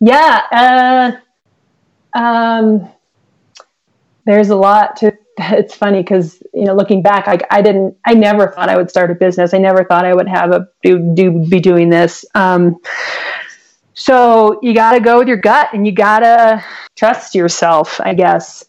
yeah. 0.00 0.42
Uh, 0.52 1.12
um, 2.18 2.86
there's 4.26 4.50
a 4.50 4.56
lot 4.56 4.96
to 4.96 5.16
it's 5.38 5.74
funny 5.74 6.02
because 6.02 6.42
you 6.54 6.64
know 6.64 6.74
looking 6.74 7.02
back 7.02 7.28
I, 7.28 7.38
I 7.50 7.60
didn't 7.60 7.94
i 8.06 8.14
never 8.14 8.52
thought 8.52 8.70
i 8.70 8.76
would 8.76 8.88
start 8.88 9.10
a 9.10 9.14
business 9.14 9.52
i 9.52 9.58
never 9.58 9.84
thought 9.84 10.06
i 10.06 10.14
would 10.14 10.28
have 10.28 10.50
a 10.50 10.66
do, 10.82 11.12
do 11.14 11.46
be 11.46 11.60
doing 11.60 11.90
this 11.90 12.24
um, 12.34 12.76
so 13.96 14.60
you 14.62 14.74
got 14.74 14.92
to 14.92 15.00
go 15.00 15.18
with 15.18 15.26
your 15.26 15.36
gut 15.38 15.68
and 15.72 15.86
you 15.86 15.92
got 15.92 16.20
to 16.20 16.62
trust 16.94 17.34
yourself 17.34 18.00
i 18.02 18.14
guess 18.14 18.64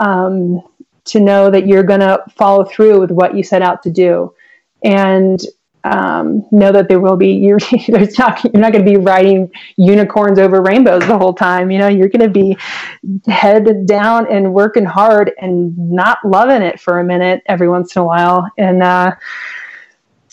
um, 0.00 0.60
to 1.04 1.20
know 1.20 1.50
that 1.50 1.66
you're 1.66 1.84
going 1.84 2.00
to 2.00 2.22
follow 2.34 2.64
through 2.64 3.00
with 3.00 3.10
what 3.10 3.34
you 3.36 3.42
set 3.42 3.62
out 3.62 3.82
to 3.82 3.90
do 3.90 4.34
and 4.82 5.46
um, 5.84 6.46
know 6.50 6.72
that 6.72 6.88
there 6.88 7.00
will 7.00 7.16
be 7.16 7.32
you're 7.32 7.58
there's 7.88 8.18
not 8.18 8.42
you're 8.42 8.60
not 8.60 8.72
going 8.72 8.84
to 8.84 8.90
be 8.90 8.96
riding 8.96 9.50
unicorns 9.76 10.38
over 10.38 10.62
rainbows 10.62 11.06
the 11.06 11.18
whole 11.18 11.34
time. 11.34 11.70
You 11.70 11.78
know, 11.78 11.88
you're 11.88 12.08
going 12.08 12.22
to 12.22 12.28
be 12.28 12.56
head 13.30 13.86
down 13.86 14.30
and 14.32 14.54
working 14.54 14.84
hard 14.84 15.32
and 15.38 15.76
not 15.78 16.18
loving 16.24 16.62
it 16.62 16.80
for 16.80 17.00
a 17.00 17.04
minute 17.04 17.42
every 17.46 17.68
once 17.68 17.94
in 17.94 18.02
a 18.02 18.04
while. 18.04 18.50
And 18.58 18.82
uh, 18.82 19.14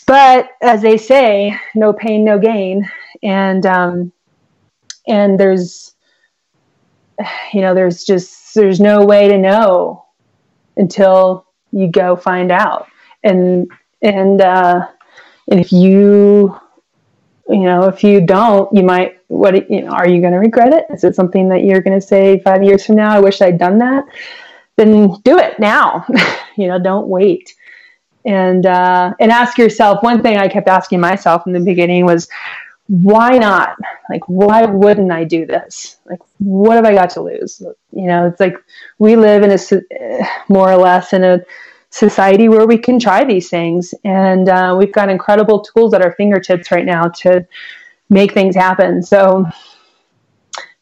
but 0.08 0.50
as 0.62 0.82
they 0.82 0.98
say, 0.98 1.58
no 1.76 1.94
pain, 1.94 2.26
no 2.26 2.40
gain. 2.40 2.90
And 3.22 3.66
um, 3.66 4.12
and 5.08 5.40
there's 5.40 5.94
you 7.54 7.62
know 7.62 7.74
there's 7.74 8.04
just 8.04 8.56
there's 8.56 8.80
no 8.80 9.06
way 9.06 9.28
to 9.28 9.38
know 9.38 10.06
until 10.78 11.46
you 11.72 11.88
go 11.88 12.16
find 12.16 12.52
out. 12.52 12.88
And 13.24 13.70
and 14.02 14.42
uh, 14.42 14.88
and 15.50 15.60
if 15.60 15.72
you 15.72 16.56
you 17.50 17.64
know 17.64 17.88
if 17.88 18.04
you 18.04 18.22
don't 18.26 18.74
you 18.76 18.84
might 18.84 19.20
what 19.28 19.70
you 19.70 19.84
know 19.84 19.92
are 19.92 20.08
you 20.08 20.22
going 20.22 20.34
to 20.34 20.40
regret 20.40 20.74
it? 20.74 20.86
Is 20.94 21.04
it 21.04 21.16
something 21.16 21.50
that 21.50 21.64
you're 21.64 21.82
going 21.82 22.00
to 22.00 22.06
say 22.06 22.40
five 22.40 22.64
years 22.64 22.86
from 22.86 22.96
now 22.96 23.16
i 23.16 23.20
wish 23.20 23.42
i'd 23.42 23.58
done 23.58 23.78
that? 23.80 24.06
Then 24.78 25.12
do 25.24 25.38
it 25.38 25.60
now. 25.60 26.06
You 26.58 26.68
know 26.68 26.78
don't 26.78 27.08
wait. 27.08 27.56
And 28.26 28.66
uh, 28.66 29.14
and 29.22 29.32
ask 29.32 29.58
yourself 29.58 30.04
one 30.04 30.22
thing 30.22 30.38
i 30.38 30.50
kept 30.50 30.68
asking 30.68 31.00
myself 31.00 31.48
in 31.48 31.54
the 31.54 31.62
beginning 31.62 32.06
was 32.06 32.28
why 32.88 33.38
not 33.38 33.78
like 34.10 34.28
why 34.28 34.66
wouldn't 34.66 35.12
i 35.12 35.24
do 35.24 35.46
this 35.46 35.98
like 36.06 36.20
what 36.40 36.76
have 36.76 36.86
i 36.86 36.94
got 36.94 37.10
to 37.10 37.22
lose 37.22 37.62
you 37.92 38.08
know 38.08 38.28
it's 38.28 38.40
like 38.40 38.56
we 39.00 39.16
live 39.16 39.44
in 39.44 39.52
a 39.52 40.26
more 40.50 40.72
or 40.72 40.78
less 40.78 41.14
in 41.14 41.24
a 41.24 41.40
society 41.92 42.48
where 42.50 42.66
we 42.66 42.78
can 42.78 43.00
try 43.00 43.24
these 43.24 43.50
things. 43.50 43.94
And 44.04 44.50
uh, 44.50 44.76
we've 44.78 44.92
got 44.92 45.10
incredible 45.10 45.60
tools 45.60 45.94
at 45.94 46.02
our 46.02 46.14
fingertips 46.14 46.72
right 46.72 46.86
now 46.86 47.10
to 47.20 47.46
make 48.10 48.34
things 48.34 48.56
happen. 48.56 49.04
So 49.04 49.46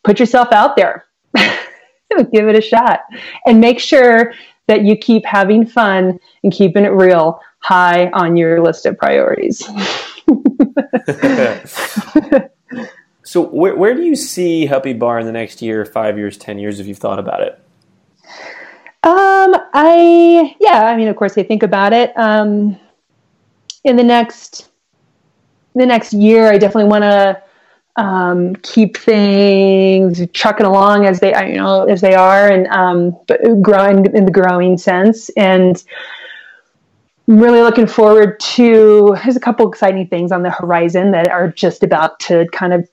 put 0.03 0.19
yourself 0.19 0.51
out 0.51 0.75
there, 0.75 1.05
give 1.35 2.47
it 2.47 2.55
a 2.55 2.61
shot, 2.61 3.01
and 3.45 3.59
make 3.59 3.79
sure 3.79 4.33
that 4.67 4.83
you 4.85 4.95
keep 4.95 5.25
having 5.25 5.65
fun 5.65 6.19
and 6.43 6.53
keeping 6.53 6.85
it 6.85 6.89
real 6.89 7.41
high 7.59 8.09
on 8.11 8.37
your 8.37 8.61
list 8.61 8.85
of 8.85 8.97
priorities. 8.97 9.67
so, 13.23 13.43
where, 13.43 13.75
where 13.75 13.93
do 13.93 14.03
you 14.03 14.15
see 14.15 14.67
Huppy 14.67 14.97
Bar 14.97 15.19
in 15.19 15.25
the 15.25 15.31
next 15.31 15.61
year, 15.61 15.85
five 15.85 16.17
years, 16.17 16.37
10 16.37 16.59
years, 16.59 16.79
if 16.79 16.87
you've 16.87 16.97
thought 16.97 17.19
about 17.19 17.41
it? 17.41 17.61
Um, 19.01 19.55
I 19.73 20.57
yeah, 20.59 20.83
I 20.87 20.97
mean, 20.97 21.07
of 21.07 21.15
course, 21.15 21.37
I 21.37 21.43
think 21.43 21.63
about 21.63 21.93
it. 21.93 22.11
Um, 22.17 22.77
in 23.85 23.95
the 23.95 24.03
next 24.03 24.69
the 25.73 25.85
next 25.85 26.11
year, 26.11 26.51
I 26.51 26.57
definitely 26.57 26.89
want 26.89 27.03
to 27.03 27.41
um, 27.95 28.55
keep 28.57 28.97
things 28.97 30.21
trucking 30.33 30.65
along 30.65 31.05
as 31.05 31.21
they 31.21 31.29
you 31.49 31.55
know 31.55 31.85
as 31.85 32.01
they 32.01 32.13
are, 32.13 32.49
and 32.49 32.67
um, 32.67 33.17
but 33.25 33.39
growing 33.61 34.05
in 34.13 34.25
the 34.25 34.31
growing 34.31 34.77
sense, 34.77 35.29
and 35.37 35.81
really 37.29 37.61
looking 37.61 37.87
forward 37.87 38.39
to. 38.39 39.15
There's 39.23 39.35
a 39.35 39.39
couple 39.39 39.69
exciting 39.69 40.07
things 40.07 40.31
on 40.31 40.41
the 40.41 40.49
horizon 40.49 41.11
that 41.11 41.29
are 41.29 41.49
just 41.49 41.83
about 41.83 42.19
to 42.21 42.47
kind 42.51 42.73
of 42.73 42.89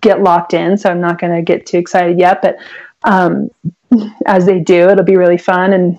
get 0.00 0.22
locked 0.22 0.54
in. 0.54 0.76
So 0.78 0.90
I'm 0.90 1.00
not 1.00 1.20
going 1.20 1.34
to 1.34 1.42
get 1.42 1.66
too 1.66 1.78
excited 1.78 2.18
yet, 2.18 2.40
but 2.40 2.56
um, 3.04 3.50
as 4.26 4.46
they 4.46 4.60
do, 4.60 4.88
it'll 4.88 5.04
be 5.04 5.16
really 5.16 5.38
fun. 5.38 5.72
And 5.72 5.98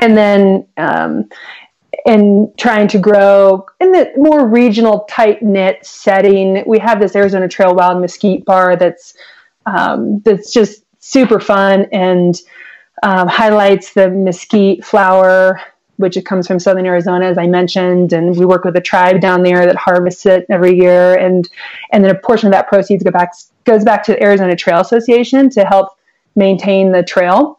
and 0.00 0.16
then 0.16 0.66
um, 0.78 1.28
and 2.06 2.48
trying 2.58 2.88
to 2.88 2.98
grow 2.98 3.66
in 3.78 3.92
the 3.92 4.10
more 4.16 4.48
regional, 4.48 5.06
tight 5.10 5.42
knit 5.42 5.84
setting. 5.84 6.64
We 6.66 6.78
have 6.78 7.00
this 7.00 7.14
Arizona 7.14 7.48
Trail 7.48 7.74
Wild 7.74 8.00
Mesquite 8.00 8.46
bar 8.46 8.76
that's 8.76 9.14
um, 9.66 10.20
that's 10.20 10.52
just 10.52 10.84
super 11.00 11.38
fun 11.38 11.86
and 11.92 12.40
um, 13.02 13.28
highlights 13.28 13.92
the 13.94 14.08
mesquite 14.08 14.84
flour, 14.84 15.60
which 16.02 16.16
it 16.16 16.26
comes 16.26 16.46
from 16.46 16.58
southern 16.58 16.84
Arizona, 16.84 17.26
as 17.26 17.38
I 17.38 17.46
mentioned. 17.46 18.12
And 18.12 18.36
we 18.36 18.44
work 18.44 18.64
with 18.64 18.76
a 18.76 18.80
tribe 18.80 19.20
down 19.20 19.42
there 19.42 19.64
that 19.64 19.76
harvests 19.76 20.26
it 20.26 20.44
every 20.50 20.76
year, 20.76 21.14
and 21.14 21.48
and 21.90 22.04
then 22.04 22.14
a 22.14 22.18
portion 22.18 22.48
of 22.48 22.52
that 22.52 22.68
proceeds 22.68 23.02
go 23.02 23.10
back 23.10 23.32
goes 23.64 23.84
back 23.84 24.02
to 24.04 24.12
the 24.12 24.22
Arizona 24.22 24.54
Trail 24.54 24.80
Association 24.80 25.48
to 25.50 25.64
help 25.64 25.96
maintain 26.36 26.92
the 26.92 27.02
trail, 27.02 27.58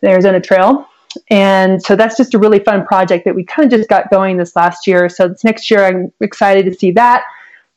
the 0.00 0.08
Arizona 0.08 0.40
Trail. 0.40 0.86
And 1.30 1.82
so 1.82 1.96
that's 1.96 2.16
just 2.16 2.34
a 2.34 2.38
really 2.38 2.58
fun 2.60 2.86
project 2.86 3.24
that 3.24 3.34
we 3.34 3.42
kind 3.42 3.72
of 3.72 3.76
just 3.76 3.88
got 3.88 4.10
going 4.10 4.36
this 4.36 4.54
last 4.54 4.86
year. 4.86 5.08
So 5.08 5.28
this 5.28 5.42
next 5.42 5.70
year, 5.70 5.84
I'm 5.84 6.12
excited 6.20 6.64
to 6.66 6.74
see 6.74 6.92
that 6.92 7.24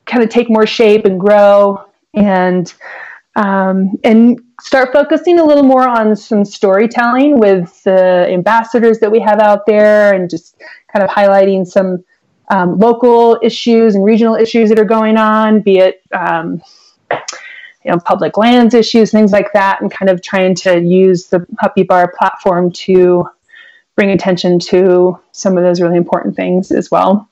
kind 0.05 0.23
of 0.23 0.29
take 0.29 0.49
more 0.49 0.67
shape 0.67 1.05
and 1.05 1.19
grow 1.19 1.83
and 2.13 2.73
um, 3.35 3.97
and 4.03 4.39
start 4.61 4.93
focusing 4.93 5.39
a 5.39 5.43
little 5.43 5.63
more 5.63 5.87
on 5.87 6.15
some 6.15 6.45
storytelling 6.45 7.39
with 7.39 7.83
the 7.83 8.27
ambassadors 8.29 8.99
that 8.99 9.11
we 9.11 9.19
have 9.19 9.39
out 9.39 9.65
there 9.65 10.13
and 10.13 10.29
just 10.29 10.55
kind 10.91 11.03
of 11.03 11.09
highlighting 11.09 11.65
some 11.65 12.03
um, 12.49 12.77
local 12.77 13.39
issues 13.41 13.95
and 13.95 14.03
regional 14.03 14.35
issues 14.35 14.69
that 14.69 14.77
are 14.77 14.85
going 14.85 15.17
on, 15.17 15.61
be 15.61 15.77
it 15.77 16.01
um, 16.11 16.61
you 17.83 17.91
know 17.91 17.97
public 17.99 18.37
lands 18.37 18.73
issues, 18.73 19.11
things 19.11 19.31
like 19.31 19.51
that, 19.53 19.81
and 19.81 19.89
kind 19.89 20.09
of 20.09 20.21
trying 20.21 20.53
to 20.55 20.79
use 20.79 21.27
the 21.27 21.45
Huppy 21.61 21.87
Bar 21.87 22.13
platform 22.17 22.71
to 22.71 23.27
bring 23.95 24.11
attention 24.11 24.59
to 24.59 25.19
some 25.31 25.57
of 25.57 25.63
those 25.63 25.81
really 25.81 25.97
important 25.97 26.35
things 26.35 26.71
as 26.71 26.91
well, 26.91 27.27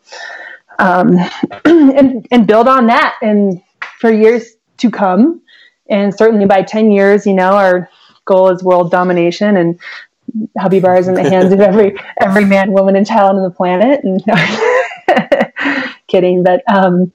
um, 0.80 1.18
and 1.66 2.28
and 2.32 2.48
build 2.48 2.68
on 2.68 2.88
that 2.88 3.16
and 3.22 3.62
for 4.00 4.12
years 4.12 4.56
to 4.78 4.90
come, 4.90 5.42
and 5.90 6.16
certainly 6.16 6.46
by 6.46 6.62
ten 6.62 6.92
years, 6.92 7.26
you 7.26 7.34
know, 7.34 7.54
our 7.54 7.90
goal 8.26 8.50
is 8.50 8.64
world 8.64 8.92
domination 8.92 9.58
and 9.58 9.80
Huppy 10.60 10.82
bars 10.82 11.08
in 11.08 11.16
the 11.16 11.28
hands 11.28 11.52
of 11.52 11.60
every 11.60 11.98
every 12.22 12.46
man, 12.46 12.72
woman, 12.72 12.96
and 12.96 13.06
child 13.06 13.36
on 13.36 13.44
the 13.44 13.50
planet. 13.50 14.02
And 14.04 14.24
kidding, 16.08 16.44
but 16.44 16.62
um, 16.72 17.12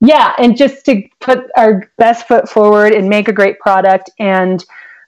yeah, 0.00 0.32
and 0.38 0.56
just 0.56 0.84
to 0.86 1.02
put 1.20 1.46
our 1.56 1.90
best 1.98 2.26
foot 2.26 2.48
forward 2.48 2.92
and 2.92 3.08
make 3.08 3.28
a 3.28 3.32
great 3.32 3.58
product 3.60 4.10
and 4.18 4.64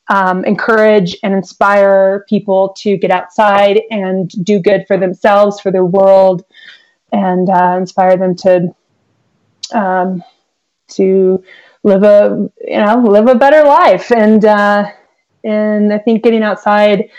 um, 0.09 0.45
encourage 0.45 1.17
and 1.23 1.35
inspire 1.35 2.25
people 2.29 2.71
to 2.79 2.97
get 2.97 3.11
outside 3.11 3.81
and 3.91 4.31
do 4.45 4.59
good 4.59 4.87
for 4.87 4.97
themselves, 4.97 5.61
for 5.61 5.71
their 5.71 5.85
world, 5.85 6.45
and 7.13 7.49
uh, 7.51 7.77
inspire 7.79 8.17
them 8.17 8.35
to 8.37 8.75
um, 9.73 10.23
to 10.89 11.43
live 11.85 12.03
a 12.03 12.51
you 12.67 12.79
know 12.79 13.03
live 13.03 13.29
a 13.29 13.35
better 13.35 13.65
life. 13.65 14.11
And 14.11 14.45
uh, 14.45 14.91
and 15.45 15.93
I 15.93 15.99
think 15.99 16.23
getting 16.23 16.43
outside. 16.43 17.11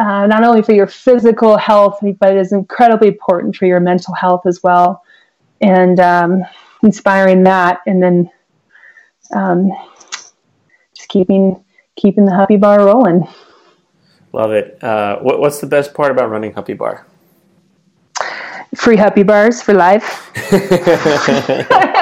Uh, 0.00 0.26
not 0.26 0.42
only 0.42 0.60
for 0.60 0.72
your 0.72 0.88
physical 0.88 1.56
health, 1.56 2.00
but 2.18 2.32
it 2.32 2.36
is 2.36 2.50
incredibly 2.50 3.06
important 3.06 3.54
for 3.54 3.66
your 3.66 3.78
mental 3.78 4.12
health 4.12 4.44
as 4.44 4.60
well. 4.60 5.04
And 5.60 6.00
um, 6.00 6.42
inspiring 6.82 7.44
that, 7.44 7.80
and 7.86 8.02
then 8.02 8.28
um, 9.32 9.70
just 10.96 11.08
keeping 11.08 11.62
keeping 11.96 12.24
the 12.24 12.32
Huppy 12.32 12.60
Bar 12.60 12.84
rolling. 12.84 13.26
Love 14.32 14.50
it. 14.50 14.82
Uh, 14.82 15.18
what, 15.20 15.38
what's 15.38 15.60
the 15.60 15.66
best 15.66 15.94
part 15.94 16.10
about 16.10 16.28
running 16.28 16.52
Huppy 16.52 16.76
Bar? 16.76 17.06
Free 18.74 18.96
Huppy 18.96 19.24
Bars 19.24 19.62
for 19.62 19.74
life. 19.74 20.32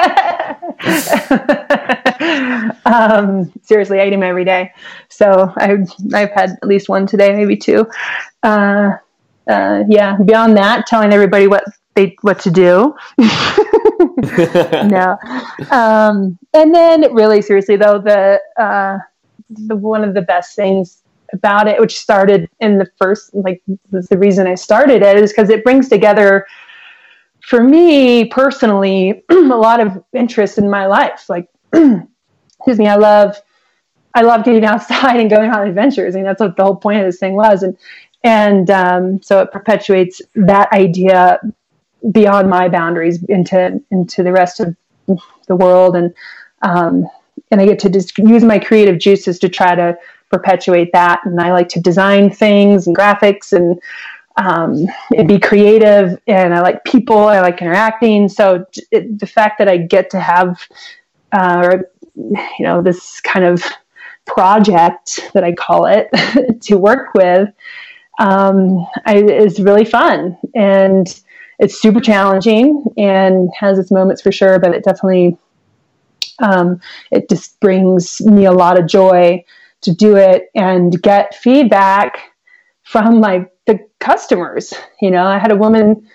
um, 2.85 3.51
seriously, 3.63 3.99
I 3.99 4.07
eat 4.07 4.11
them 4.11 4.23
every 4.23 4.45
day. 4.45 4.71
So 5.09 5.51
I've, 5.57 5.89
I've 6.13 6.31
had 6.31 6.51
at 6.61 6.67
least 6.67 6.89
one 6.89 7.07
today, 7.07 7.33
maybe 7.33 7.57
two. 7.57 7.87
Uh, 8.41 8.91
uh, 9.49 9.83
yeah, 9.87 10.17
beyond 10.23 10.57
that, 10.57 10.87
telling 10.87 11.13
everybody 11.13 11.47
what 11.47 11.63
they 11.95 12.15
what 12.21 12.39
to 12.39 12.51
do. 12.51 12.95
no. 14.87 15.17
Um, 15.71 16.37
and 16.53 16.73
then, 16.73 17.13
really 17.13 17.41
seriously 17.41 17.75
though, 17.75 17.99
the 17.99 18.39
uh, 18.57 18.97
the 19.49 19.75
one 19.75 20.03
of 20.03 20.13
the 20.13 20.21
best 20.21 20.55
things 20.55 21.03
about 21.33 21.67
it, 21.67 21.79
which 21.79 21.99
started 21.99 22.49
in 22.59 22.77
the 22.77 22.87
first, 22.97 23.33
like 23.33 23.61
the 23.91 24.17
reason 24.17 24.47
I 24.47 24.55
started 24.55 25.01
it, 25.01 25.17
is 25.17 25.31
because 25.31 25.49
it 25.49 25.63
brings 25.63 25.89
together, 25.89 26.45
for 27.43 27.61
me 27.63 28.25
personally, 28.25 29.23
a 29.29 29.35
lot 29.35 29.79
of 29.79 30.03
interest 30.13 30.57
in 30.57 30.69
my 30.69 30.85
life. 30.85 31.29
Like, 31.29 31.47
excuse 31.73 32.77
me, 32.77 32.87
I 32.87 32.95
love. 32.95 33.37
I 34.15 34.21
love 34.21 34.45
getting 34.45 34.63
outside 34.73 35.19
and 35.19 35.29
going 35.29 35.49
on 35.51 35.67
adventures. 35.67 36.15
I 36.15 36.19
mean, 36.19 36.25
that's 36.25 36.39
what 36.39 36.55
the 36.55 36.63
whole 36.63 36.75
point 36.75 36.99
of 36.99 37.05
this 37.05 37.19
thing 37.19 37.35
was. 37.35 37.63
And 37.63 37.77
and 38.23 38.69
um, 38.69 39.21
so 39.21 39.41
it 39.41 39.51
perpetuates 39.51 40.21
that 40.35 40.71
idea 40.71 41.39
beyond 42.11 42.49
my 42.49 42.69
boundaries 42.69 43.23
into 43.29 43.81
into 43.91 44.23
the 44.23 44.31
rest 44.31 44.59
of 44.59 44.75
the 45.47 45.55
world 45.55 45.95
and 45.95 46.13
um, 46.61 47.07
and 47.51 47.59
I 47.61 47.65
get 47.65 47.79
to 47.79 47.89
just 47.89 48.17
use 48.17 48.43
my 48.43 48.59
creative 48.59 48.99
juices 48.99 49.39
to 49.39 49.49
try 49.49 49.75
to 49.75 49.97
perpetuate 50.29 50.91
that 50.93 51.21
and 51.25 51.39
I 51.39 51.51
like 51.51 51.69
to 51.69 51.79
design 51.79 52.29
things 52.29 52.87
and 52.87 52.95
graphics 52.95 53.53
and 53.53 53.79
um, 54.37 54.87
be 55.27 55.39
creative 55.39 56.19
and 56.27 56.53
I 56.53 56.61
like 56.61 56.83
people 56.85 57.17
I 57.17 57.41
like 57.41 57.61
interacting. 57.61 58.29
So 58.29 58.65
it, 58.91 59.19
the 59.19 59.27
fact 59.27 59.59
that 59.59 59.67
I 59.67 59.77
get 59.77 60.09
to 60.11 60.19
have 60.19 60.67
uh, 61.31 61.77
you 62.15 62.59
know 62.65 62.81
this 62.81 63.21
kind 63.21 63.45
of 63.45 63.63
project 64.25 65.29
that 65.33 65.43
I 65.43 65.53
call 65.53 65.85
it 65.85 66.09
to 66.61 66.77
work 66.77 67.13
with 67.13 67.49
um, 68.19 68.85
I, 69.05 69.17
is 69.17 69.59
really 69.59 69.85
fun. 69.85 70.37
And 70.55 71.07
it's 71.59 71.81
super 71.81 71.99
challenging 71.99 72.85
and 72.97 73.49
has 73.57 73.79
its 73.79 73.91
moments 73.91 74.21
for 74.21 74.31
sure, 74.31 74.59
but 74.59 74.73
it 74.73 74.83
definitely 74.83 75.37
um, 76.39 76.81
it 77.11 77.29
just 77.29 77.59
brings 77.59 78.21
me 78.21 78.45
a 78.45 78.51
lot 78.51 78.79
of 78.79 78.87
joy 78.87 79.43
to 79.81 79.93
do 79.93 80.15
it 80.15 80.49
and 80.55 81.01
get 81.01 81.35
feedback 81.35 82.31
from 82.83 83.21
the 83.21 83.49
customers. 84.03 84.73
You 85.01 85.11
know, 85.11 85.25
I 85.25 85.37
had 85.37 85.51
a 85.51 85.55
woman 85.55 86.07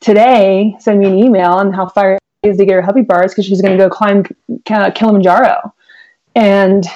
today 0.00 0.76
send 0.78 1.00
me 1.00 1.06
an 1.06 1.18
email 1.18 1.52
on 1.52 1.72
how 1.72 1.88
far 1.88 2.18
is 2.44 2.56
to 2.56 2.64
get 2.64 2.74
her 2.74 2.82
Huppy 2.82 3.06
Bars 3.06 3.32
because 3.32 3.44
she's 3.44 3.60
going 3.60 3.76
to 3.76 3.84
go 3.84 3.90
climb 3.90 4.24
Kilimanjaro, 4.64 5.74
and 6.34 6.86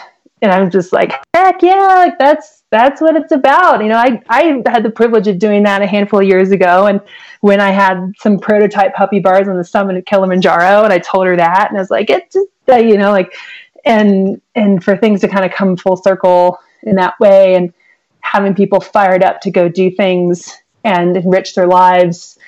and 0.41 0.53
I'm 0.53 0.71
just 0.71 0.93
like, 0.93 1.13
heck 1.35 1.63
yeah, 1.63 1.95
like 1.97 2.19
that's 2.19 2.63
that's 2.71 3.01
what 3.01 3.17
it's 3.17 3.33
about. 3.33 3.83
You 3.83 3.89
know, 3.89 3.97
I 3.97 4.23
I 4.29 4.63
had 4.67 4.85
the 4.85 4.91
privilege 4.91 5.27
of 5.27 5.39
doing 5.39 5.65
that 5.65 5.83
a 5.83 5.87
handful 5.87 6.21
of 6.21 6.27
years 6.27 6.53
ago, 6.53 6.87
and 6.87 7.01
when 7.41 7.61
I 7.61 7.71
had 7.71 8.13
some 8.19 8.39
prototype 8.39 8.95
Huppy 8.95 9.21
Bars 9.21 9.49
on 9.49 9.57
the 9.57 9.65
summit 9.65 9.97
of 9.97 10.05
Kilimanjaro, 10.05 10.85
and 10.85 10.93
I 10.93 10.99
told 10.99 11.27
her 11.27 11.37
that, 11.37 11.69
and 11.69 11.77
I 11.77 11.81
was 11.81 11.91
like, 11.91 12.09
it's 12.09 12.33
just 12.33 12.49
uh, 12.71 12.77
you 12.77 12.97
know, 12.97 13.11
like, 13.11 13.35
and 13.85 14.41
and 14.55 14.83
for 14.83 14.97
things 14.97 15.21
to 15.23 15.29
kind 15.29 15.45
of 15.45 15.51
come 15.51 15.77
full 15.77 15.97
circle 15.97 16.59
in 16.85 16.95
that 16.97 17.19
way, 17.19 17.57
and 17.57 17.73
having 18.23 18.55
people 18.55 18.81
fired 18.81 19.23
up 19.23 19.41
to 19.43 19.51
go 19.51 19.69
do 19.69 19.91
things 19.91 20.57
and 20.85 21.17
enrich 21.17 21.55
their 21.55 21.67
lives 21.67 22.39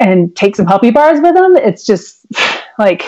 and 0.00 0.34
take 0.34 0.56
some 0.56 0.66
Huppy 0.66 0.92
Bars 0.92 1.20
with 1.20 1.34
them, 1.34 1.56
it's 1.56 1.84
just 1.84 2.26
like 2.78 3.04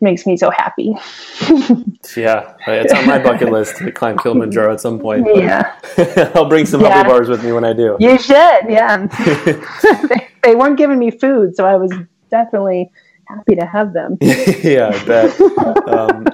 makes 0.00 0.26
me 0.26 0.36
so 0.36 0.50
happy. 0.50 0.94
yeah, 2.16 2.54
it's 2.66 2.92
on 2.92 3.06
my 3.06 3.18
bucket 3.18 3.50
list 3.50 3.78
to 3.78 3.90
climb 3.90 4.18
Kilimanjaro 4.18 4.72
at 4.72 4.80
some 4.80 5.00
point. 5.00 5.26
Yeah, 5.34 5.74
I'll 6.34 6.48
bring 6.48 6.66
some 6.66 6.82
yeah. 6.82 7.02
bars 7.02 7.28
with 7.28 7.42
me 7.42 7.52
when 7.52 7.64
I 7.64 7.72
do. 7.72 7.96
You 7.98 8.18
should. 8.18 8.60
Yeah, 8.68 9.06
they, 10.08 10.28
they, 10.42 10.54
weren't 10.54 10.76
giving 10.76 10.98
me 10.98 11.10
food, 11.10 11.56
so 11.56 11.66
I 11.66 11.76
was 11.76 11.92
definitely 12.30 12.90
happy 13.26 13.56
to 13.56 13.66
have 13.66 13.92
them. 13.92 14.18
yeah, 14.20 14.90
I 14.92 15.04
bet. 15.04 15.40
Um, 15.88 16.26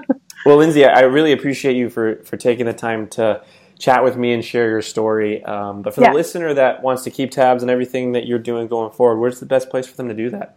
well, 0.44 0.58
Lyndsay, 0.58 0.92
I 0.92 1.02
really 1.02 1.32
appreciate 1.32 1.76
you 1.76 1.88
for 1.88 2.16
for 2.24 2.36
taking 2.36 2.66
the 2.66 2.74
time 2.74 3.08
to 3.10 3.42
chat 3.80 4.04
with 4.04 4.16
me 4.16 4.32
and 4.32 4.44
share 4.44 4.68
your 4.68 4.82
story. 4.82 5.42
Um, 5.44 5.82
but 5.82 5.94
for 5.94 6.02
yeah. 6.02 6.10
the 6.10 6.14
listener 6.14 6.54
that 6.54 6.82
wants 6.82 7.02
to 7.04 7.10
keep 7.10 7.30
tabs 7.30 7.62
on 7.62 7.70
everything 7.70 8.12
that 8.12 8.26
you're 8.26 8.38
doing 8.38 8.68
going 8.68 8.92
forward, 8.92 9.18
where's 9.18 9.40
the 9.40 9.46
best 9.46 9.70
place 9.70 9.86
for 9.86 9.96
them 9.96 10.08
to 10.08 10.14
do 10.14 10.30
that? 10.30 10.56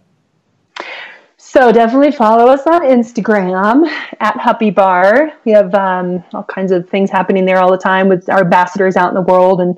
So 1.38 1.72
definitely 1.72 2.12
follow 2.12 2.48
us 2.48 2.66
on 2.68 2.82
Instagram 2.82 3.88
at 4.20 4.36
Huppy 4.36 4.74
Bar. 4.74 5.34
We 5.46 5.52
have 5.52 5.74
um, 5.76 6.24
all 6.34 6.44
kinds 6.44 6.72
of 6.72 6.90
things 6.90 7.10
happening 7.10 7.46
there 7.46 7.60
all 7.60 7.72
the 7.72 7.78
time 7.78 8.10
with 8.10 8.28
our 8.30 8.42
ambassadors 8.42 8.96
out 8.96 9.10
in 9.10 9.16
the 9.16 9.22
world 9.22 9.62
and 9.62 9.78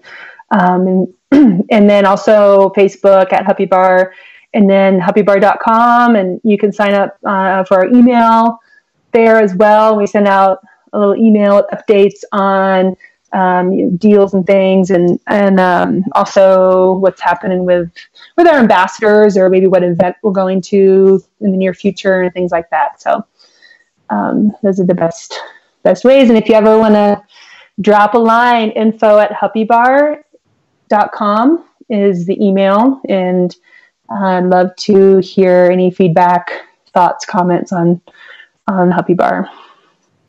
um, 0.51 0.87
and 1.31 1.65
and 1.71 1.89
then 1.89 2.05
also 2.05 2.71
Facebook 2.77 3.33
at 3.33 3.45
Huppy 3.45 3.69
Bar, 3.69 4.13
and 4.53 4.69
then 4.69 4.99
huppybar.com, 4.99 6.15
and 6.15 6.39
you 6.43 6.57
can 6.57 6.71
sign 6.71 6.93
up 6.93 7.17
uh, 7.25 7.63
for 7.65 7.79
our 7.79 7.87
email 7.87 8.59
there 9.11 9.41
as 9.41 9.53
well. 9.55 9.97
We 9.97 10.07
send 10.07 10.27
out 10.27 10.59
a 10.93 10.99
little 10.99 11.15
email 11.15 11.57
with 11.57 11.65
updates 11.73 12.23
on 12.31 12.95
um, 13.35 13.97
deals 13.97 14.33
and 14.33 14.47
things, 14.47 14.89
and 14.89 15.19
and 15.27 15.59
um, 15.59 16.05
also 16.13 16.93
what's 16.93 17.19
happening 17.21 17.65
with 17.65 17.91
with 18.37 18.47
our 18.47 18.57
ambassadors, 18.57 19.35
or 19.37 19.49
maybe 19.49 19.67
what 19.67 19.83
event 19.83 20.15
we're 20.23 20.31
going 20.31 20.61
to 20.61 21.21
in 21.41 21.51
the 21.51 21.57
near 21.57 21.73
future, 21.73 22.21
and 22.21 22.33
things 22.33 22.51
like 22.51 22.69
that. 22.69 23.01
So 23.01 23.25
um, 24.09 24.55
those 24.63 24.79
are 24.79 24.85
the 24.85 24.95
best 24.95 25.37
best 25.83 26.05
ways. 26.05 26.29
And 26.29 26.37
if 26.37 26.47
you 26.47 26.55
ever 26.55 26.79
want 26.79 26.93
to 26.93 27.21
drop 27.81 28.13
a 28.13 28.19
line, 28.19 28.69
info 28.71 29.19
at 29.19 29.31
huppybar.com 29.31 30.23
is 31.89 32.25
the 32.25 32.41
email, 32.43 33.01
and 33.09 33.53
I'd 34.09 34.45
love 34.45 34.73
to 34.77 35.17
hear 35.17 35.69
any 35.69 35.91
feedback, 35.91 36.51
thoughts, 36.93 37.25
comments 37.25 37.73
on 37.73 37.99
on 38.67 38.91
Huppy 38.91 39.17
Bar. 39.17 39.49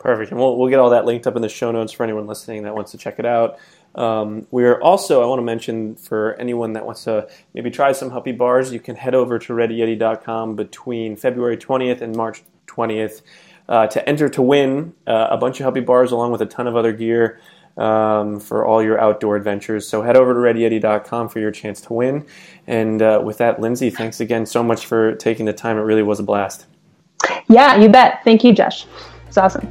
Perfect. 0.07 0.31
And 0.31 0.39
we'll, 0.39 0.57
we'll 0.57 0.69
get 0.69 0.79
all 0.79 0.91
that 0.91 1.05
linked 1.05 1.27
up 1.27 1.35
in 1.35 1.43
the 1.43 1.49
show 1.49 1.73
notes 1.73 1.91
for 1.91 2.05
anyone 2.05 2.29
listening 2.29 2.63
that 2.63 2.77
wants 2.77 2.93
to 2.93 2.97
check 2.97 3.19
it 3.19 3.27
out. 3.27 3.59
Um, 3.97 4.47
we're 4.53 4.81
also, 4.81 5.21
I 5.21 5.27
want 5.27 5.41
to 5.41 5.45
mention 5.45 5.97
for 5.97 6.37
anyone 6.39 6.75
that 6.75 6.87
wants 6.87 7.03
to 7.05 7.29
maybe 7.55 7.73
try 7.73 7.91
some 7.91 8.13
Huppy 8.13 8.39
bars, 8.39 8.73
you 8.73 8.79
can 8.79 8.95
head 8.95 9.17
over 9.17 9.37
to 9.41 9.53
readyyeti.com 9.53 10.55
between 10.55 11.17
February 11.17 11.57
20th 11.57 12.03
and 12.03 12.15
March 12.15 12.45
20th 12.69 13.23
uh, 13.69 13.89
to 13.89 14.09
enter 14.09 14.29
to 14.29 14.43
win 14.43 14.95
uh, 15.09 15.27
a 15.33 15.37
bunch 15.37 15.59
of 15.59 15.75
Huppy 15.75 15.85
bars 15.85 16.13
along 16.13 16.31
with 16.31 16.41
a 16.41 16.47
ton 16.47 16.69
of 16.69 16.77
other 16.77 16.93
gear. 16.93 17.41
Um, 17.77 18.41
for 18.41 18.65
all 18.65 18.83
your 18.83 18.99
outdoor 18.99 19.37
adventures. 19.37 19.87
So 19.87 20.01
head 20.01 20.17
over 20.17 20.33
to 20.33 20.41
readyyeti.com 20.41 21.29
for 21.29 21.41
your 21.41 21.51
chance 21.51 21.79
to 21.83 21.93
win. 21.93 22.25
And 22.67 23.03
uh, 23.03 23.21
with 23.23 23.37
that, 23.37 23.59
Lyndsay, 23.59 23.95
thanks 23.95 24.19
again 24.19 24.47
so 24.47 24.63
much 24.63 24.87
for 24.87 25.15
taking 25.17 25.45
the 25.45 25.53
time. 25.53 25.77
It 25.77 25.83
really 25.83 26.03
was 26.03 26.19
a 26.19 26.23
blast. 26.23 26.65
Yeah, 27.49 27.77
you 27.77 27.91
bet. 27.91 28.21
Thank 28.25 28.45
you, 28.45 28.55
Josh. 28.55 28.87
It's 29.29 29.37
awesome. 29.37 29.71